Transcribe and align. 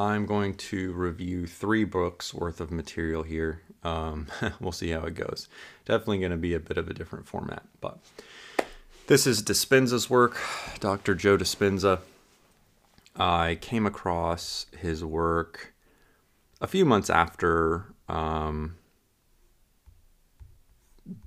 I'm 0.00 0.24
going 0.24 0.54
to 0.54 0.92
review 0.94 1.46
three 1.46 1.84
books 1.84 2.32
worth 2.32 2.62
of 2.62 2.70
material 2.70 3.22
here. 3.22 3.60
Um, 3.84 4.28
we'll 4.60 4.72
see 4.72 4.88
how 4.88 5.02
it 5.02 5.14
goes. 5.14 5.46
Definitely 5.84 6.20
going 6.20 6.30
to 6.30 6.38
be 6.38 6.54
a 6.54 6.58
bit 6.58 6.78
of 6.78 6.88
a 6.88 6.94
different 6.94 7.28
format, 7.28 7.64
but 7.82 7.98
this 9.08 9.26
is 9.26 9.42
Dispenza's 9.42 10.08
work, 10.08 10.38
Dr. 10.80 11.14
Joe 11.14 11.36
Dispenza. 11.36 12.00
I 13.14 13.58
came 13.60 13.84
across 13.84 14.64
his 14.78 15.04
work 15.04 15.74
a 16.62 16.66
few 16.66 16.86
months 16.86 17.10
after 17.10 17.84
um, 18.08 18.76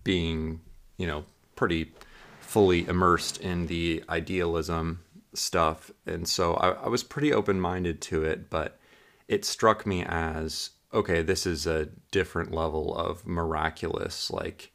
being, 0.04 0.62
you 0.98 1.06
know, 1.06 1.26
pretty 1.56 1.92
fully 2.40 2.88
immersed 2.88 3.40
in 3.40 3.68
the 3.68 4.04
idealism 4.10 5.02
stuff. 5.34 5.92
And 6.06 6.28
so 6.28 6.54
I, 6.56 6.72
I 6.72 6.88
was 6.88 7.04
pretty 7.04 7.34
open 7.34 7.60
minded 7.60 8.02
to 8.02 8.24
it, 8.24 8.50
but 8.50 8.80
it 9.28 9.46
struck 9.46 9.86
me 9.86 10.04
as 10.06 10.72
okay, 10.94 11.24
this 11.24 11.48
is 11.48 11.66
a 11.66 11.90
different 12.12 12.52
level 12.52 12.96
of 12.96 13.26
miraculous, 13.26 14.30
like 14.30 14.72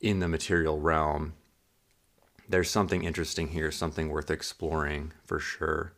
in 0.00 0.20
the 0.20 0.28
material 0.28 0.78
realm. 0.78 1.34
There's 2.48 2.70
something 2.70 3.02
interesting 3.02 3.48
here, 3.48 3.72
something 3.72 4.10
worth 4.10 4.30
exploring 4.30 5.12
for 5.24 5.40
sure. 5.40 5.94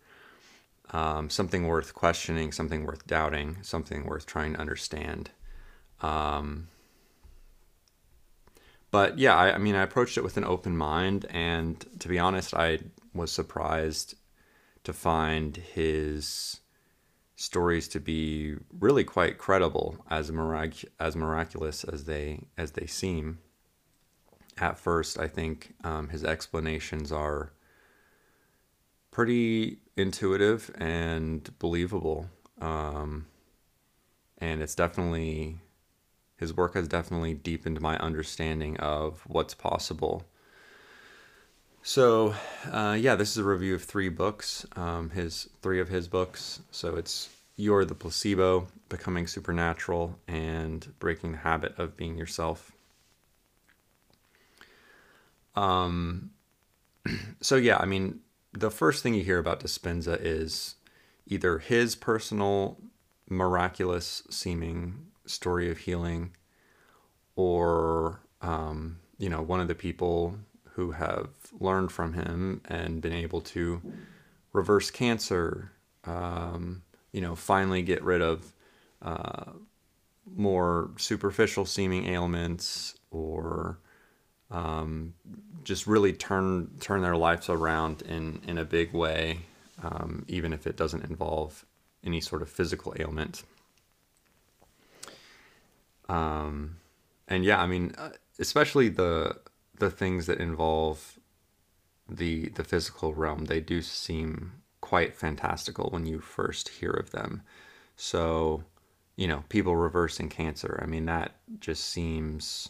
Um, 0.92 1.28
something 1.28 1.66
worth 1.66 1.94
questioning, 1.94 2.52
something 2.52 2.84
worth 2.84 3.06
doubting, 3.06 3.58
something 3.62 4.06
worth 4.06 4.24
trying 4.24 4.54
to 4.54 4.60
understand. 4.60 5.30
Um, 6.00 6.69
but 8.92 9.19
yeah, 9.19 9.36
I, 9.36 9.56
I, 9.56 9.58
mean, 9.58 9.74
I 9.74 9.82
approached 9.82 10.16
it 10.16 10.22
with 10.22 10.36
an 10.36 10.44
open 10.44 10.77
mind, 10.77 11.27
and 11.28 11.84
to 11.98 12.08
be 12.08 12.19
honest, 12.20 12.54
I 12.54 12.78
was 13.17 13.33
surprised 13.33 14.14
to 14.84 14.92
find 14.92 15.56
his 15.56 16.61
stories 17.36 17.86
to 17.89 18.00
be 18.00 18.55
really 18.78 19.05
quite 19.05 19.39
credible, 19.39 20.05
as 20.11 20.31
mirac- 20.33 20.84
as 20.98 21.14
miraculous 21.14 21.84
as 21.84 22.05
they 22.05 22.47
as 22.56 22.72
they 22.72 22.87
seem. 22.87 23.39
At 24.59 24.78
first, 24.78 25.19
I 25.19 25.28
think 25.28 25.75
um, 25.84 26.09
his 26.09 26.25
explanations 26.25 27.12
are 27.12 27.53
pretty 29.11 29.81
intuitive 29.97 30.70
and 30.78 31.50
believable, 31.59 32.31
um, 32.61 33.27
and 34.39 34.62
it's 34.62 34.75
definitely 34.75 35.61
his 36.37 36.55
work 36.55 36.75
has 36.75 36.89
definitely 36.89 37.34
deepened 37.34 37.81
my 37.81 37.98
understanding 37.98 38.77
of 38.78 39.22
what's 39.27 39.55
possible. 39.55 40.25
So, 41.88 42.34
uh, 42.72 42.96
yeah, 42.98 43.14
this 43.14 43.30
is 43.30 43.38
a 43.38 43.44
review 43.44 43.76
of 43.76 43.84
three 43.84 44.08
books, 44.08 44.66
um, 44.74 45.10
his 45.10 45.48
three 45.62 45.78
of 45.78 45.88
his 45.88 46.08
books. 46.08 46.60
So 46.72 46.96
it's 46.96 47.28
You're 47.54 47.84
the 47.84 47.94
Placebo, 47.94 48.66
Becoming 48.88 49.28
Supernatural, 49.28 50.18
and 50.26 50.92
Breaking 50.98 51.30
the 51.30 51.38
Habit 51.38 51.78
of 51.78 51.96
Being 51.96 52.18
Yourself. 52.18 52.72
Um, 55.54 56.32
so 57.41 57.54
yeah, 57.54 57.76
I 57.78 57.84
mean, 57.84 58.19
the 58.52 58.72
first 58.72 59.04
thing 59.04 59.14
you 59.14 59.22
hear 59.22 59.38
about 59.38 59.60
Dispenza 59.60 60.19
is 60.20 60.75
either 61.28 61.58
his 61.58 61.94
personal 61.94 62.78
miraculous 63.30 64.25
seeming 64.28 65.06
story 65.25 65.70
of 65.70 65.78
healing, 65.78 66.34
or 67.36 68.22
um, 68.42 68.98
you 69.19 69.28
know, 69.28 69.41
one 69.41 69.60
of 69.60 69.69
the 69.69 69.76
people 69.76 70.41
who 70.76 70.91
have 70.91 71.28
learned 71.61 71.93
from 71.93 72.12
him 72.12 72.61
and 72.67 73.00
been 73.00 73.12
able 73.12 73.41
to 73.41 73.81
reverse 74.53 74.91
cancer, 74.91 75.72
um, 76.05 76.83
you 77.12 77.21
know, 77.21 77.34
finally 77.34 77.83
get 77.83 78.03
rid 78.03 78.22
of 78.22 78.53
uh, 79.03 79.53
more 80.34 80.91
superficial 80.97 81.65
seeming 81.65 82.06
ailments 82.06 82.99
or 83.11 83.78
um, 84.50 85.15
just 85.65 85.87
really 85.87 86.12
turn 86.12 86.71
turn 86.81 87.03
their 87.03 87.17
lives 87.17 87.49
around 87.49 88.03
in 88.03 88.41
in 88.47 88.59
a 88.59 88.65
big 88.65 88.93
way, 88.93 89.41
um, 89.83 90.25
even 90.28 90.53
if 90.53 90.67
it 90.67 90.77
doesn't 90.77 91.05
involve 91.05 91.65
any 92.05 92.21
sort 92.21 92.43
of 92.43 92.49
physical 92.49 92.94
ailment. 92.99 93.43
Um, 96.09 96.77
and 97.27 97.44
yeah, 97.44 97.61
I 97.61 97.67
mean, 97.67 97.94
uh, 97.99 98.11
especially 98.38 98.88
the 98.88 99.37
the 99.78 99.91
things 99.91 100.27
that 100.27 100.38
involve 100.38 101.19
the 102.09 102.49
the 102.50 102.65
physical 102.65 103.15
realm, 103.15 103.47
they 103.47 103.61
do 103.61 103.83
seem 103.83 104.53
quite 104.81 105.17
fantastical 105.17 105.89
when 105.91 106.06
you 106.06 106.21
first 106.21 106.69
hear 106.69 106.93
of 106.93 107.11
them. 107.11 107.43
So, 107.97 108.65
you 109.17 109.27
know, 109.27 109.44
people 109.49 109.77
reversing 109.77 110.28
cancer. 110.28 110.78
I 110.83 110.87
mean, 110.87 111.06
that 111.06 111.37
just 111.61 111.84
seems, 111.84 112.69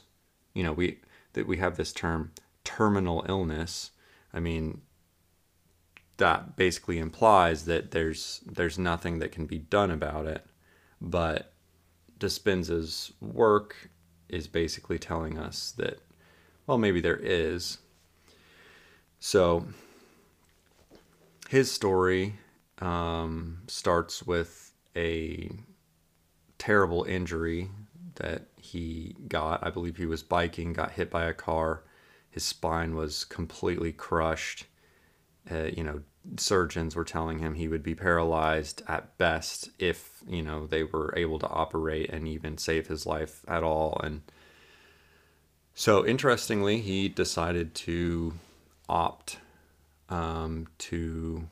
you 0.55 0.63
know, 0.63 0.73
we 0.73 1.01
that 1.35 1.47
we 1.47 1.59
have 1.59 1.77
this 1.77 1.93
term 1.93 2.33
terminal 2.65 3.25
illness. 3.29 3.91
I 4.33 4.41
mean, 4.41 4.81
that 6.17 6.57
basically 6.57 6.99
implies 6.99 7.67
that 7.67 7.91
there's 7.91 8.41
there's 8.47 8.79
nothing 8.79 9.19
that 9.19 9.33
can 9.33 9.47
be 9.47 9.59
done 9.59 9.91
about 9.91 10.27
it. 10.27 10.47
But 11.01 11.53
Dispenza's 12.19 13.13
work 13.21 13.91
is 14.29 14.49
basically 14.49 14.99
telling 14.99 15.39
us 15.39 15.73
that, 15.77 16.01
well, 16.67 16.79
maybe 16.79 17.01
there 17.01 17.21
is. 17.21 17.79
So 19.27 19.67
his 21.49 21.69
story 21.69 22.35
um, 22.79 23.63
starts 23.67 24.23
with 24.23 24.71
a 24.95 25.51
terrible 26.59 27.03
injury 27.03 27.69
that 28.15 28.47
he 28.57 29.17
got. 29.27 29.67
I 29.67 29.71
believe 29.71 29.97
he 29.97 30.07
was 30.07 30.23
biking, 30.23 30.75
got 30.75 30.93
hit 30.93 31.11
by 31.11 31.25
a 31.25 31.35
car. 31.35 31.83
His 32.31 32.45
spine 32.45 32.95
was 32.95 33.25
completely 33.25 33.91
crushed. 33.91 34.67
Uh, 35.51 35.71
you 35.77 35.83
know, 35.83 36.03
surgeons 36.37 36.95
were 36.95 37.03
telling 37.03 37.41
him 37.41 37.55
he 37.55 37.67
would 37.67 37.83
be 37.83 37.97
paralyzed 37.97 38.81
at 38.87 39.19
best 39.19 39.71
if 39.81 40.23
you 40.29 40.43
know 40.43 40.69
they 40.69 40.85
were 40.85 41.13
able 41.17 41.41
to 41.41 41.49
operate 41.49 42.11
and 42.11 42.29
even 42.29 42.59
save 42.59 42.87
his 42.87 43.07
life 43.07 43.45
at 43.49 43.65
all 43.65 44.01
and 44.05 44.23
so 45.75 46.05
interestingly 46.05 46.81
he 46.81 47.09
decided 47.09 47.77
to 47.77 48.33
opt 48.89 49.39
um, 50.09 50.67
to 50.79 51.49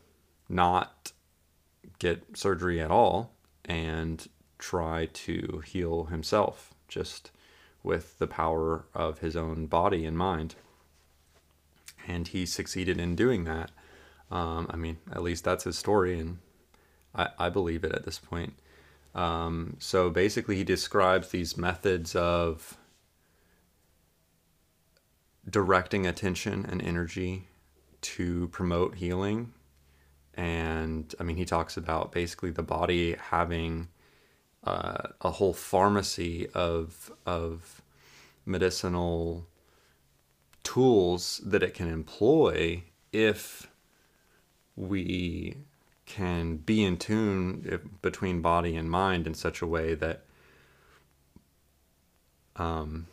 not 0.48 1.12
get 1.98 2.36
surgery 2.36 2.80
at 2.80 2.90
all 2.90 3.32
and 3.64 4.28
try 4.58 5.06
to 5.12 5.62
heal 5.66 6.04
himself 6.04 6.74
just 6.88 7.30
with 7.82 8.18
the 8.18 8.26
power 8.26 8.84
of 8.94 9.18
his 9.18 9.36
own 9.36 9.66
body 9.66 10.04
and 10.04 10.16
mind 10.16 10.54
and 12.06 12.28
he 12.28 12.46
succeeded 12.46 12.98
in 12.98 13.14
doing 13.16 13.44
that 13.44 13.70
um, 14.30 14.66
I 14.70 14.76
mean, 14.76 14.98
at 15.12 15.22
least 15.22 15.44
that's 15.44 15.64
his 15.64 15.78
story, 15.78 16.18
and 16.18 16.38
I, 17.14 17.28
I 17.38 17.48
believe 17.50 17.84
it 17.84 17.92
at 17.92 18.04
this 18.04 18.18
point. 18.18 18.54
Um, 19.14 19.76
so 19.78 20.10
basically, 20.10 20.56
he 20.56 20.64
describes 20.64 21.28
these 21.28 21.56
methods 21.56 22.16
of 22.16 22.76
directing 25.48 26.06
attention 26.06 26.66
and 26.68 26.82
energy 26.82 27.48
to 28.00 28.48
promote 28.48 28.96
healing. 28.96 29.52
And 30.34 31.14
I 31.20 31.22
mean, 31.22 31.36
he 31.36 31.44
talks 31.44 31.76
about 31.76 32.12
basically 32.12 32.50
the 32.50 32.62
body 32.62 33.16
having 33.30 33.88
uh, 34.64 35.08
a 35.20 35.30
whole 35.30 35.52
pharmacy 35.52 36.48
of, 36.54 37.12
of 37.26 37.82
medicinal 38.46 39.46
tools 40.62 41.40
that 41.44 41.62
it 41.62 41.74
can 41.74 41.88
employ 41.88 42.82
if 43.12 43.68
we 44.76 45.56
can 46.06 46.56
be 46.56 46.84
in 46.84 46.96
tune 46.96 47.90
between 48.02 48.42
body 48.42 48.76
and 48.76 48.90
mind 48.90 49.26
in 49.26 49.34
such 49.34 49.62
a 49.62 49.66
way 49.66 49.94
that 49.94 50.24
um, 52.56 53.06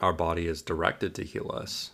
our 0.00 0.12
body 0.12 0.46
is 0.46 0.62
directed 0.62 1.14
to 1.14 1.24
heal 1.24 1.50
us. 1.52 1.90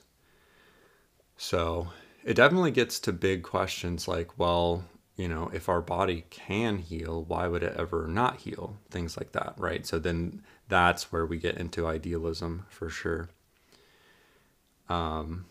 So 1.36 1.88
it 2.22 2.34
definitely 2.34 2.70
gets 2.70 3.00
to 3.00 3.12
big 3.12 3.42
questions 3.42 4.06
like, 4.06 4.38
well, 4.38 4.84
you 5.16 5.28
know, 5.28 5.50
if 5.52 5.68
our 5.68 5.80
body 5.80 6.24
can 6.30 6.78
heal, 6.78 7.24
why 7.24 7.46
would 7.46 7.62
it 7.62 7.76
ever 7.76 8.06
not 8.08 8.38
heal? 8.38 8.76
Things 8.90 9.16
like 9.16 9.32
that, 9.32 9.54
right? 9.56 9.86
So 9.86 9.98
then 9.98 10.42
that's 10.68 11.12
where 11.12 11.24
we 11.24 11.38
get 11.38 11.56
into 11.56 11.86
idealism 11.86 12.66
for 12.68 12.88
sure. 12.88 13.28
Um, 14.88 15.46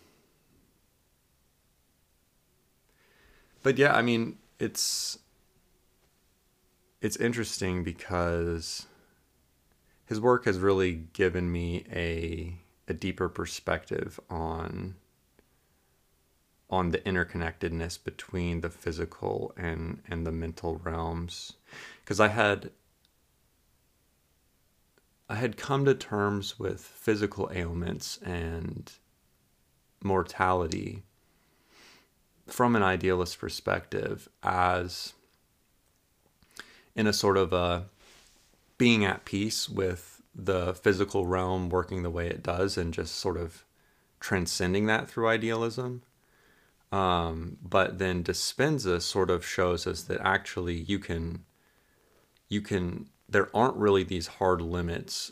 but 3.61 3.77
yeah, 3.77 3.95
I 3.95 4.01
mean, 4.01 4.37
it's 4.59 5.17
it's 7.01 7.17
interesting 7.17 7.83
because 7.83 8.85
his 10.05 10.19
work 10.19 10.45
has 10.45 10.59
really 10.59 10.93
given 11.13 11.51
me 11.51 11.85
a 11.91 12.57
a 12.87 12.93
deeper 12.93 13.29
perspective 13.29 14.19
on 14.29 14.95
on 16.69 16.89
the 16.89 16.97
interconnectedness 16.99 18.03
between 18.03 18.61
the 18.61 18.69
physical 18.69 19.53
and 19.55 20.01
and 20.07 20.25
the 20.25 20.31
mental 20.31 20.79
realms. 20.83 21.53
Because 22.01 22.19
I 22.19 22.29
had 22.29 22.71
I 25.29 25.35
had 25.35 25.55
come 25.57 25.85
to 25.85 25.93
terms 25.93 26.59
with 26.59 26.81
physical 26.81 27.49
ailments 27.53 28.19
and 28.23 28.91
mortality 30.03 31.03
from 32.45 32.75
an 32.75 32.83
idealist 32.83 33.39
perspective 33.39 34.27
as 34.43 35.13
in 36.93 37.07
a 37.07 37.13
sort 37.13 37.37
of 37.37 37.53
a 37.53 37.85
being 38.77 39.05
at 39.05 39.25
peace 39.25 39.69
with 39.69 40.21
the 40.35 40.73
physical 40.73 41.25
realm 41.25 41.69
working 41.69 42.03
the 42.03 42.09
way 42.09 42.27
it 42.27 42.41
does 42.43 42.77
and 42.77 42.93
just 42.93 43.15
sort 43.15 43.37
of 43.37 43.65
transcending 44.19 44.87
that 44.87 45.09
through 45.09 45.27
idealism. 45.27 46.01
Um, 46.91 47.57
but 47.61 47.99
then 47.99 48.23
Dispenza 48.23 49.01
sort 49.01 49.29
of 49.29 49.45
shows 49.45 49.87
us 49.87 50.03
that 50.03 50.21
actually 50.21 50.75
you 50.75 50.99
can, 50.99 51.43
you 52.49 52.61
can, 52.61 53.09
there 53.27 53.49
aren't 53.55 53.77
really 53.77 54.03
these 54.03 54.27
hard 54.27 54.61
limits 54.61 55.31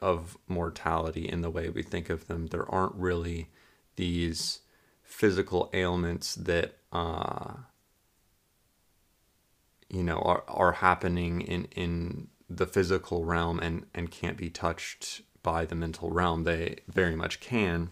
of 0.00 0.36
mortality 0.48 1.28
in 1.28 1.40
the 1.40 1.50
way 1.50 1.68
we 1.68 1.82
think 1.82 2.10
of 2.10 2.26
them. 2.26 2.48
There 2.48 2.68
aren't 2.72 2.94
really 2.94 3.48
these 3.96 4.60
physical 5.02 5.70
ailments 5.72 6.34
that 6.34 6.78
uh, 6.92 7.54
you 9.88 10.02
know 10.02 10.18
are, 10.18 10.42
are 10.48 10.72
happening 10.72 11.42
in 11.42 11.64
in 11.76 12.28
the 12.56 12.66
physical 12.66 13.24
realm 13.24 13.58
and 13.60 13.86
and 13.94 14.10
can't 14.10 14.36
be 14.36 14.50
touched 14.50 15.22
by 15.42 15.64
the 15.64 15.74
mental 15.74 16.10
realm 16.10 16.44
they 16.44 16.76
very 16.88 17.16
much 17.16 17.40
can 17.40 17.90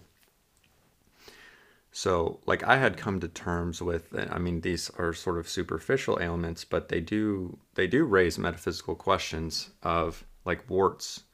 so 1.92 2.40
like 2.46 2.62
i 2.64 2.76
had 2.76 2.96
come 2.96 3.18
to 3.18 3.28
terms 3.28 3.82
with 3.82 4.14
i 4.30 4.38
mean 4.38 4.60
these 4.60 4.90
are 4.98 5.12
sort 5.12 5.38
of 5.38 5.48
superficial 5.48 6.18
ailments 6.20 6.64
but 6.64 6.88
they 6.88 7.00
do 7.00 7.58
they 7.74 7.86
do 7.86 8.04
raise 8.04 8.38
metaphysical 8.38 8.94
questions 8.94 9.70
of 9.82 10.24
like 10.44 10.68
warts 10.70 11.24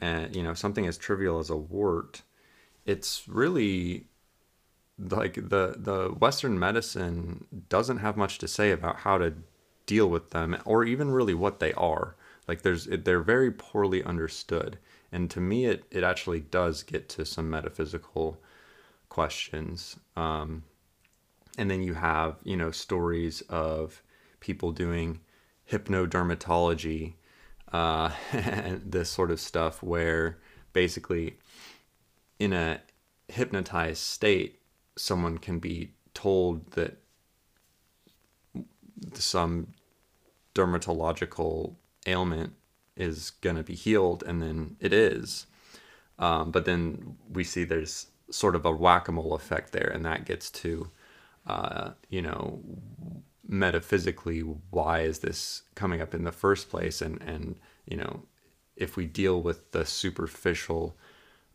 and 0.00 0.34
you 0.34 0.42
know 0.42 0.54
something 0.54 0.86
as 0.86 0.96
trivial 0.96 1.38
as 1.38 1.50
a 1.50 1.56
wart 1.56 2.22
it's 2.86 3.28
really 3.28 4.06
like 4.98 5.34
the 5.34 5.76
the 5.76 6.08
Western 6.18 6.58
medicine 6.58 7.44
doesn't 7.68 7.98
have 7.98 8.16
much 8.16 8.38
to 8.38 8.48
say 8.48 8.72
about 8.72 8.96
how 8.96 9.18
to 9.18 9.34
deal 9.86 10.08
with 10.08 10.30
them 10.30 10.56
or 10.64 10.84
even 10.84 11.10
really 11.10 11.34
what 11.34 11.60
they 11.60 11.72
are. 11.74 12.16
Like 12.48 12.62
there's 12.62 12.86
they're 12.86 13.20
very 13.20 13.52
poorly 13.52 14.02
understood, 14.02 14.78
and 15.12 15.30
to 15.30 15.40
me 15.40 15.66
it 15.66 15.84
it 15.90 16.02
actually 16.02 16.40
does 16.40 16.82
get 16.82 17.08
to 17.10 17.24
some 17.26 17.48
metaphysical 17.50 18.40
questions. 19.10 19.96
Um, 20.16 20.64
and 21.58 21.70
then 21.70 21.82
you 21.82 21.94
have 21.94 22.36
you 22.42 22.56
know 22.56 22.70
stories 22.70 23.42
of 23.42 24.02
people 24.40 24.72
doing 24.72 25.20
hypnodermatology, 25.70 27.14
uh, 27.72 28.10
this 28.84 29.10
sort 29.10 29.30
of 29.30 29.38
stuff 29.38 29.82
where 29.82 30.38
basically 30.72 31.36
in 32.38 32.52
a 32.54 32.80
hypnotized 33.28 33.98
state 33.98 34.60
someone 34.96 35.36
can 35.38 35.58
be 35.58 35.92
told 36.14 36.72
that 36.72 36.96
some 39.14 39.68
dermatological 40.54 41.74
ailment 42.08 42.54
is 42.96 43.30
going 43.30 43.56
to 43.56 43.62
be 43.62 43.74
healed 43.74 44.24
and 44.26 44.42
then 44.42 44.76
it 44.80 44.92
is. 44.92 45.46
Um, 46.18 46.50
but 46.50 46.64
then 46.64 47.16
we 47.30 47.44
see 47.44 47.64
there's 47.64 48.06
sort 48.30 48.56
of 48.56 48.66
a 48.66 48.72
whack-a-mole 48.72 49.34
effect 49.34 49.72
there 49.72 49.90
and 49.94 50.04
that 50.04 50.24
gets 50.24 50.50
to 50.50 50.90
uh, 51.46 51.90
you 52.10 52.20
know 52.20 52.60
metaphysically 53.46 54.40
why 54.70 55.00
is 55.00 55.20
this 55.20 55.62
coming 55.74 56.02
up 56.02 56.14
in 56.14 56.24
the 56.24 56.32
first 56.32 56.70
place? 56.70 57.00
And 57.00 57.22
and 57.22 57.56
you 57.86 57.96
know 57.96 58.22
if 58.76 58.96
we 58.96 59.06
deal 59.06 59.40
with 59.40 59.72
the 59.72 59.84
superficial 59.84 60.96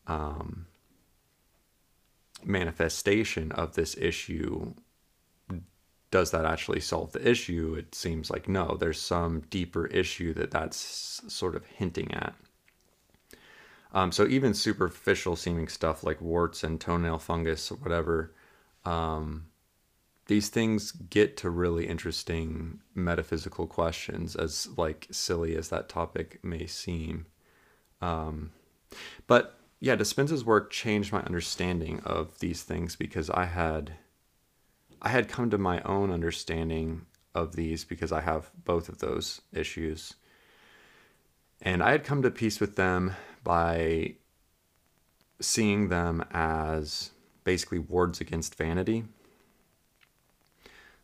um, 0.07 0.65
manifestation 2.43 3.51
of 3.53 3.75
this 3.75 3.95
issue 3.97 4.73
does 6.13 6.29
that 6.29 6.45
actually 6.45 6.79
solve 6.79 7.11
the 7.11 7.27
issue? 7.27 7.73
It 7.73 7.95
seems 7.95 8.29
like 8.29 8.47
no. 8.47 8.77
There's 8.79 9.01
some 9.01 9.41
deeper 9.49 9.87
issue 9.87 10.31
that 10.35 10.51
that's 10.51 11.23
sort 11.27 11.55
of 11.55 11.65
hinting 11.65 12.13
at. 12.13 12.35
Um, 13.95 14.11
so 14.11 14.27
even 14.27 14.53
superficial 14.53 15.35
seeming 15.35 15.67
stuff 15.67 16.03
like 16.03 16.21
warts 16.21 16.63
and 16.63 16.79
toenail 16.79 17.17
fungus 17.17 17.71
or 17.71 17.77
whatever 17.77 18.31
um, 18.85 19.47
these 20.27 20.49
things 20.49 20.91
get 20.91 21.35
to 21.37 21.49
really 21.49 21.87
interesting 21.87 22.81
metaphysical 22.93 23.65
questions 23.65 24.35
as 24.35 24.67
like 24.77 25.07
silly 25.09 25.55
as 25.55 25.69
that 25.69 25.89
topic 25.89 26.39
may 26.43 26.67
seem. 26.67 27.25
Um, 28.03 28.51
but 29.25 29.57
yeah, 29.79 29.95
Dispenza's 29.95 30.45
work 30.45 30.69
changed 30.69 31.11
my 31.11 31.23
understanding 31.23 32.01
of 32.05 32.37
these 32.37 32.61
things 32.61 32.95
because 32.95 33.31
I 33.31 33.45
had 33.45 33.93
I 35.03 35.09
had 35.09 35.27
come 35.27 35.49
to 35.49 35.57
my 35.57 35.81
own 35.81 36.11
understanding 36.11 37.05
of 37.35 37.55
these 37.55 37.83
because 37.83 38.13
I 38.13 38.21
have 38.21 38.49
both 38.63 38.87
of 38.87 38.99
those 38.99 39.41
issues. 39.51 40.13
And 41.61 41.83
I 41.83 41.91
had 41.91 42.05
come 42.05 42.21
to 42.21 42.31
peace 42.31 42.59
with 42.61 42.77
them 42.77 43.13
by 43.43 44.15
seeing 45.41 45.89
them 45.89 46.23
as 46.31 47.11
basically 47.43 47.79
wards 47.79 48.21
against 48.21 48.55
vanity. 48.55 49.03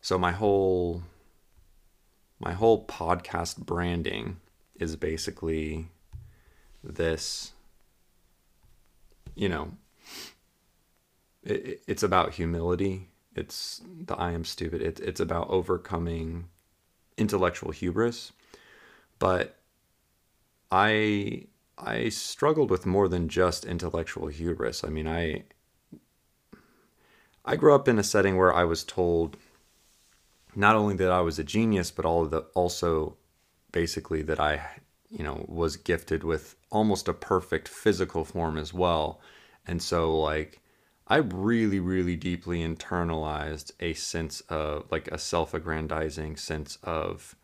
So 0.00 0.18
my 0.18 0.32
whole 0.32 1.02
my 2.38 2.52
whole 2.54 2.86
podcast 2.86 3.58
branding 3.58 4.38
is 4.76 4.96
basically 4.96 5.88
this 6.82 7.52
you 9.34 9.48
know, 9.48 9.72
it, 11.42 11.82
it's 11.86 12.02
about 12.02 12.34
humility. 12.34 13.09
It's 13.34 13.80
the 13.84 14.14
I 14.16 14.32
am 14.32 14.44
stupid. 14.44 14.82
It's 14.82 15.00
it's 15.00 15.20
about 15.20 15.50
overcoming 15.50 16.48
intellectual 17.16 17.70
hubris. 17.70 18.32
But 19.18 19.56
I 20.70 21.46
I 21.78 22.08
struggled 22.08 22.70
with 22.70 22.86
more 22.86 23.08
than 23.08 23.28
just 23.28 23.64
intellectual 23.64 24.28
hubris. 24.28 24.84
I 24.84 24.88
mean, 24.88 25.06
I 25.06 25.44
I 27.44 27.56
grew 27.56 27.74
up 27.74 27.88
in 27.88 27.98
a 27.98 28.02
setting 28.02 28.36
where 28.36 28.54
I 28.54 28.64
was 28.64 28.84
told 28.84 29.36
not 30.54 30.76
only 30.76 30.96
that 30.96 31.10
I 31.10 31.20
was 31.20 31.38
a 31.38 31.44
genius, 31.44 31.90
but 31.90 32.04
all 32.04 32.26
the 32.26 32.40
also 32.54 33.16
basically 33.72 34.22
that 34.22 34.40
I 34.40 34.80
you 35.10 35.24
know, 35.24 35.44
was 35.48 35.76
gifted 35.76 36.22
with 36.22 36.54
almost 36.70 37.08
a 37.08 37.12
perfect 37.12 37.68
physical 37.68 38.24
form 38.24 38.56
as 38.56 38.72
well. 38.72 39.20
And 39.66 39.82
so, 39.82 40.18
like, 40.18 40.60
I 41.10 41.16
really, 41.16 41.80
really 41.80 42.14
deeply 42.14 42.60
internalized 42.60 43.72
a 43.80 43.94
sense 43.94 44.42
of, 44.42 44.84
like, 44.92 45.08
a 45.08 45.18
self 45.18 45.52
aggrandizing 45.52 46.36
sense 46.36 46.78
of 46.84 47.34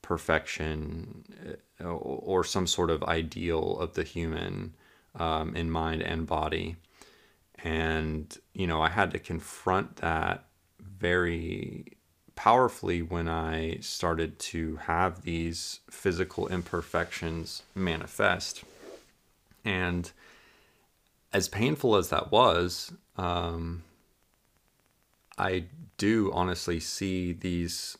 perfection 0.00 1.58
uh, 1.84 1.88
or 1.88 2.42
some 2.44 2.66
sort 2.66 2.90
of 2.90 3.02
ideal 3.04 3.78
of 3.78 3.92
the 3.92 4.04
human 4.04 4.72
um, 5.16 5.54
in 5.54 5.70
mind 5.70 6.00
and 6.02 6.26
body. 6.26 6.76
And, 7.62 8.34
you 8.54 8.66
know, 8.66 8.80
I 8.80 8.88
had 8.88 9.10
to 9.10 9.18
confront 9.18 9.96
that 9.96 10.46
very 10.80 11.98
powerfully 12.36 13.02
when 13.02 13.28
I 13.28 13.80
started 13.80 14.38
to 14.38 14.76
have 14.76 15.24
these 15.24 15.80
physical 15.90 16.48
imperfections 16.48 17.64
manifest. 17.74 18.64
And 19.62 20.10
as 21.34 21.48
painful 21.48 21.96
as 21.96 22.08
that 22.08 22.32
was, 22.32 22.92
um, 23.20 23.84
I 25.36 25.64
do 25.98 26.32
honestly 26.32 26.80
see 26.80 27.32
these 27.32 27.98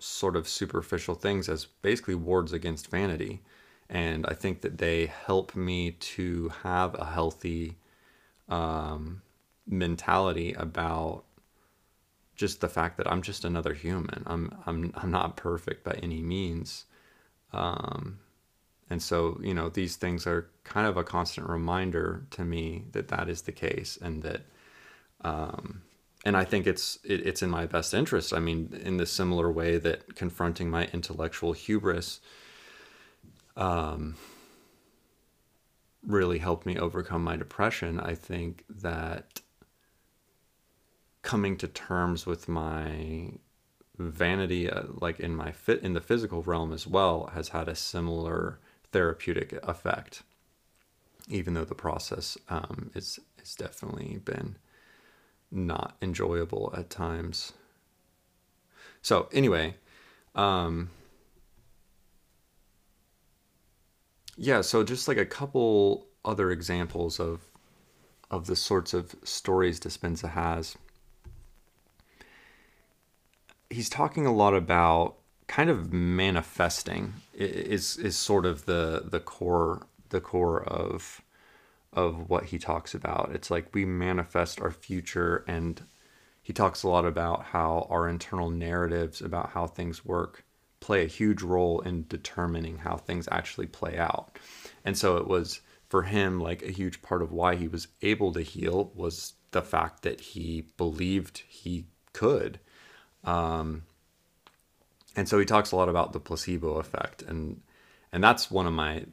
sort 0.00 0.36
of 0.36 0.48
superficial 0.48 1.16
things 1.16 1.48
as 1.48 1.64
basically 1.82 2.14
wards 2.14 2.52
against 2.52 2.90
vanity. 2.90 3.42
And 3.88 4.24
I 4.26 4.34
think 4.34 4.60
that 4.60 4.78
they 4.78 5.06
help 5.06 5.56
me 5.56 5.92
to 5.92 6.50
have 6.62 6.94
a 6.94 7.06
healthy 7.06 7.76
um, 8.48 9.22
mentality 9.66 10.52
about 10.52 11.24
just 12.36 12.60
the 12.60 12.68
fact 12.68 12.98
that 12.98 13.10
I'm 13.10 13.22
just 13.22 13.44
another 13.44 13.74
human. 13.74 14.22
I'm 14.26 14.54
I'm 14.66 14.92
I'm 14.94 15.10
not 15.10 15.36
perfect 15.36 15.82
by 15.82 15.98
any 16.02 16.22
means. 16.22 16.84
Um, 17.52 18.18
and 18.88 19.02
so, 19.02 19.40
you 19.42 19.52
know, 19.52 19.68
these 19.68 19.96
things 19.96 20.26
are 20.26 20.48
kind 20.64 20.86
of 20.86 20.96
a 20.96 21.04
constant 21.04 21.48
reminder 21.48 22.26
to 22.30 22.44
me 22.44 22.84
that 22.92 23.08
that 23.08 23.28
is 23.28 23.42
the 23.42 23.52
case 23.52 23.98
and 24.00 24.22
that 24.22 24.42
um, 25.22 25.82
and 26.24 26.36
I 26.36 26.44
think 26.44 26.66
it's 26.66 26.98
it, 27.04 27.26
it's 27.26 27.42
in 27.42 27.50
my 27.50 27.66
best 27.66 27.94
interest. 27.94 28.32
I 28.32 28.38
mean, 28.38 28.78
in 28.82 28.96
the 28.96 29.06
similar 29.06 29.50
way 29.50 29.78
that 29.78 30.16
confronting 30.16 30.70
my 30.70 30.86
intellectual 30.92 31.52
hubris 31.52 32.20
um, 33.56 34.16
really 36.04 36.38
helped 36.38 36.66
me 36.66 36.78
overcome 36.78 37.24
my 37.24 37.36
depression, 37.36 38.00
I 38.00 38.14
think 38.14 38.64
that 38.68 39.40
coming 41.22 41.56
to 41.58 41.68
terms 41.68 42.26
with 42.26 42.48
my 42.48 43.32
vanity 43.98 44.70
uh, 44.70 44.82
like 45.00 45.18
in 45.18 45.34
my 45.34 45.50
fit 45.50 45.82
in 45.82 45.94
the 45.94 46.00
physical 46.00 46.42
realm 46.42 46.72
as 46.72 46.86
well 46.86 47.30
has 47.34 47.48
had 47.48 47.68
a 47.68 47.74
similar 47.74 48.60
therapeutic 48.96 49.52
effect 49.62 50.22
even 51.28 51.52
though 51.52 51.66
the 51.66 51.74
process 51.74 52.38
um, 52.48 52.90
is 52.94 53.20
definitely 53.58 54.20
been 54.24 54.56
not 55.50 55.96
enjoyable 56.00 56.72
at 56.74 56.88
times. 56.88 57.52
So 59.02 59.28
anyway 59.32 59.74
um, 60.34 60.88
yeah 64.38 64.62
so 64.62 64.82
just 64.82 65.08
like 65.08 65.18
a 65.18 65.26
couple 65.26 66.06
other 66.24 66.50
examples 66.50 67.20
of 67.20 67.42
of 68.30 68.46
the 68.46 68.56
sorts 68.56 68.94
of 68.94 69.14
stories 69.24 69.78
dispenza 69.78 70.30
has. 70.30 70.74
He's 73.68 73.90
talking 73.90 74.24
a 74.24 74.32
lot 74.32 74.54
about 74.54 75.16
kind 75.48 75.68
of 75.68 75.92
manifesting 75.92 77.12
is 77.36 77.96
is 77.98 78.16
sort 78.16 78.46
of 78.46 78.66
the 78.66 79.04
the 79.04 79.20
core 79.20 79.86
the 80.08 80.20
core 80.20 80.62
of 80.64 81.20
of 81.92 82.28
what 82.28 82.46
he 82.46 82.58
talks 82.58 82.94
about. 82.94 83.30
It's 83.32 83.50
like 83.50 83.74
we 83.74 83.84
manifest 83.84 84.60
our 84.60 84.70
future 84.70 85.44
and 85.46 85.82
he 86.42 86.52
talks 86.52 86.82
a 86.82 86.88
lot 86.88 87.04
about 87.04 87.44
how 87.44 87.86
our 87.90 88.08
internal 88.08 88.50
narratives 88.50 89.20
about 89.20 89.50
how 89.50 89.66
things 89.66 90.04
work 90.04 90.44
play 90.80 91.04
a 91.04 91.08
huge 91.08 91.42
role 91.42 91.80
in 91.80 92.06
determining 92.08 92.78
how 92.78 92.96
things 92.96 93.28
actually 93.32 93.66
play 93.66 93.98
out. 93.98 94.38
And 94.84 94.96
so 94.96 95.16
it 95.16 95.26
was 95.26 95.60
for 95.88 96.02
him 96.02 96.40
like 96.40 96.62
a 96.62 96.70
huge 96.70 97.02
part 97.02 97.22
of 97.22 97.32
why 97.32 97.56
he 97.56 97.66
was 97.66 97.88
able 98.02 98.32
to 98.34 98.42
heal 98.42 98.92
was 98.94 99.34
the 99.52 99.62
fact 99.62 100.02
that 100.02 100.20
he 100.20 100.68
believed 100.76 101.42
he 101.48 101.86
could 102.12 102.60
um, 103.24 103.82
and 105.16 105.28
so 105.28 105.38
he 105.38 105.46
talks 105.46 105.72
a 105.72 105.76
lot 105.76 105.88
about 105.88 106.12
the 106.12 106.20
placebo 106.20 106.74
effect, 106.74 107.22
and 107.22 107.62
and 108.12 108.22
that's 108.22 108.50
one 108.50 108.66
of 108.66 108.72
my 108.72 109.06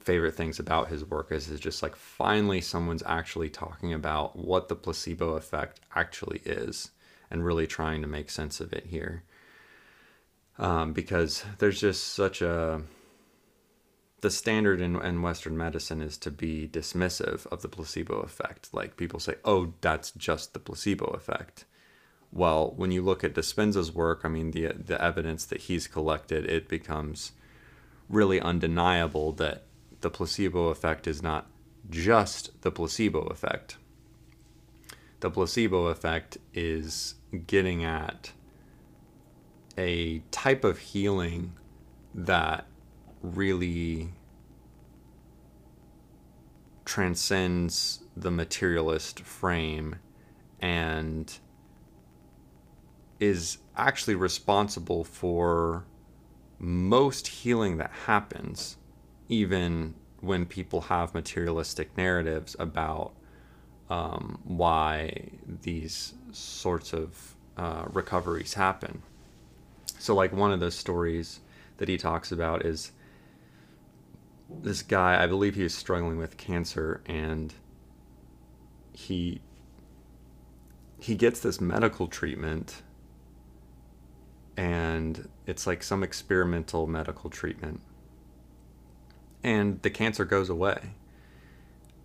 favorite 0.00 0.34
things 0.34 0.58
about 0.58 0.88
his 0.88 1.04
work 1.04 1.32
is 1.32 1.48
is 1.48 1.58
just 1.58 1.82
like 1.82 1.96
finally 1.96 2.60
someone's 2.60 3.02
actually 3.06 3.48
talking 3.48 3.92
about 3.92 4.36
what 4.36 4.68
the 4.68 4.76
placebo 4.76 5.30
effect 5.36 5.80
actually 5.94 6.42
is, 6.44 6.90
and 7.30 7.44
really 7.44 7.66
trying 7.66 8.02
to 8.02 8.08
make 8.08 8.30
sense 8.30 8.60
of 8.60 8.72
it 8.72 8.86
here. 8.86 9.24
Um, 10.58 10.92
because 10.92 11.44
there's 11.58 11.80
just 11.80 12.14
such 12.14 12.42
a 12.42 12.82
the 14.20 14.30
standard 14.30 14.80
in, 14.80 14.96
in 15.02 15.22
Western 15.22 15.56
medicine 15.56 16.02
is 16.02 16.18
to 16.18 16.30
be 16.30 16.68
dismissive 16.68 17.46
of 17.46 17.62
the 17.62 17.68
placebo 17.68 18.20
effect. 18.20 18.72
Like 18.72 18.96
people 18.96 19.20
say, 19.20 19.36
oh, 19.44 19.74
that's 19.80 20.10
just 20.12 20.52
the 20.52 20.58
placebo 20.58 21.06
effect 21.06 21.64
well, 22.32 22.72
when 22.76 22.90
you 22.90 23.02
look 23.02 23.24
at 23.24 23.34
Dispenza's 23.34 23.92
work, 23.92 24.20
I 24.24 24.28
mean, 24.28 24.50
the 24.50 24.72
the 24.72 25.02
evidence 25.02 25.44
that 25.46 25.62
he's 25.62 25.86
collected, 25.86 26.44
it 26.46 26.68
becomes 26.68 27.32
really 28.08 28.40
undeniable 28.40 29.32
that 29.32 29.64
the 30.00 30.10
placebo 30.10 30.68
effect 30.68 31.06
is 31.06 31.22
not 31.22 31.46
just 31.90 32.62
the 32.62 32.70
placebo 32.70 33.20
effect. 33.22 33.76
The 35.20 35.30
placebo 35.30 35.86
effect 35.86 36.38
is 36.52 37.14
getting 37.46 37.84
at 37.84 38.32
a 39.78 40.20
type 40.30 40.64
of 40.64 40.78
healing 40.78 41.54
that 42.14 42.66
really 43.22 44.12
transcends 46.84 48.02
the 48.16 48.30
materialist 48.30 49.20
frame 49.20 49.96
and 50.60 51.38
is 53.20 53.58
actually 53.76 54.14
responsible 54.14 55.04
for 55.04 55.84
most 56.58 57.26
healing 57.28 57.76
that 57.78 57.90
happens, 58.06 58.76
even 59.28 59.94
when 60.20 60.46
people 60.46 60.82
have 60.82 61.14
materialistic 61.14 61.96
narratives 61.96 62.56
about 62.58 63.12
um, 63.90 64.40
why 64.44 65.28
these 65.62 66.14
sorts 66.32 66.92
of 66.92 67.36
uh, 67.56 67.84
recoveries 67.92 68.54
happen. 68.54 69.02
So, 69.98 70.14
like 70.14 70.32
one 70.32 70.52
of 70.52 70.60
the 70.60 70.70
stories 70.70 71.40
that 71.78 71.88
he 71.88 71.96
talks 71.96 72.32
about 72.32 72.64
is 72.64 72.92
this 74.48 74.82
guy, 74.82 75.22
I 75.22 75.26
believe 75.26 75.54
he 75.54 75.62
was 75.62 75.74
struggling 75.74 76.18
with 76.18 76.36
cancer, 76.36 77.02
and 77.06 77.52
he 78.92 79.40
he 80.98 81.14
gets 81.14 81.40
this 81.40 81.60
medical 81.60 82.08
treatment 82.08 82.82
and 84.56 85.28
it's 85.46 85.66
like 85.66 85.82
some 85.82 86.02
experimental 86.02 86.86
medical 86.86 87.30
treatment. 87.30 87.80
And 89.42 89.80
the 89.82 89.90
cancer 89.90 90.24
goes 90.24 90.48
away. 90.48 90.94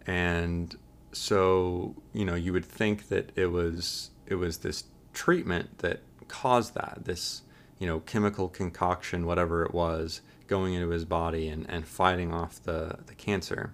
And 0.06 0.76
so, 1.12 1.96
you 2.14 2.26
know, 2.26 2.36
you 2.36 2.54
would 2.54 2.66
think 2.66 3.08
that 3.10 3.32
it 3.36 3.48
was 3.48 4.12
it 4.28 4.36
was 4.36 4.58
this 4.58 4.86
treatment 5.14 5.80
that 5.80 6.00
caused 6.28 6.76
that, 6.76 7.02
this, 7.04 7.42
you 7.80 7.88
know, 7.88 8.00
chemical 8.00 8.48
concoction, 8.48 9.26
whatever 9.26 9.64
it 9.64 9.74
was, 9.74 10.22
going 10.48 10.74
into 10.74 10.90
his 10.90 11.06
body 11.06 11.48
and, 11.48 11.70
and 11.70 11.86
fighting 11.86 12.34
off 12.34 12.62
the, 12.64 13.00
the 13.08 13.16
cancer. 13.16 13.74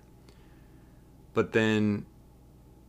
But 1.34 1.54
then 1.54 2.06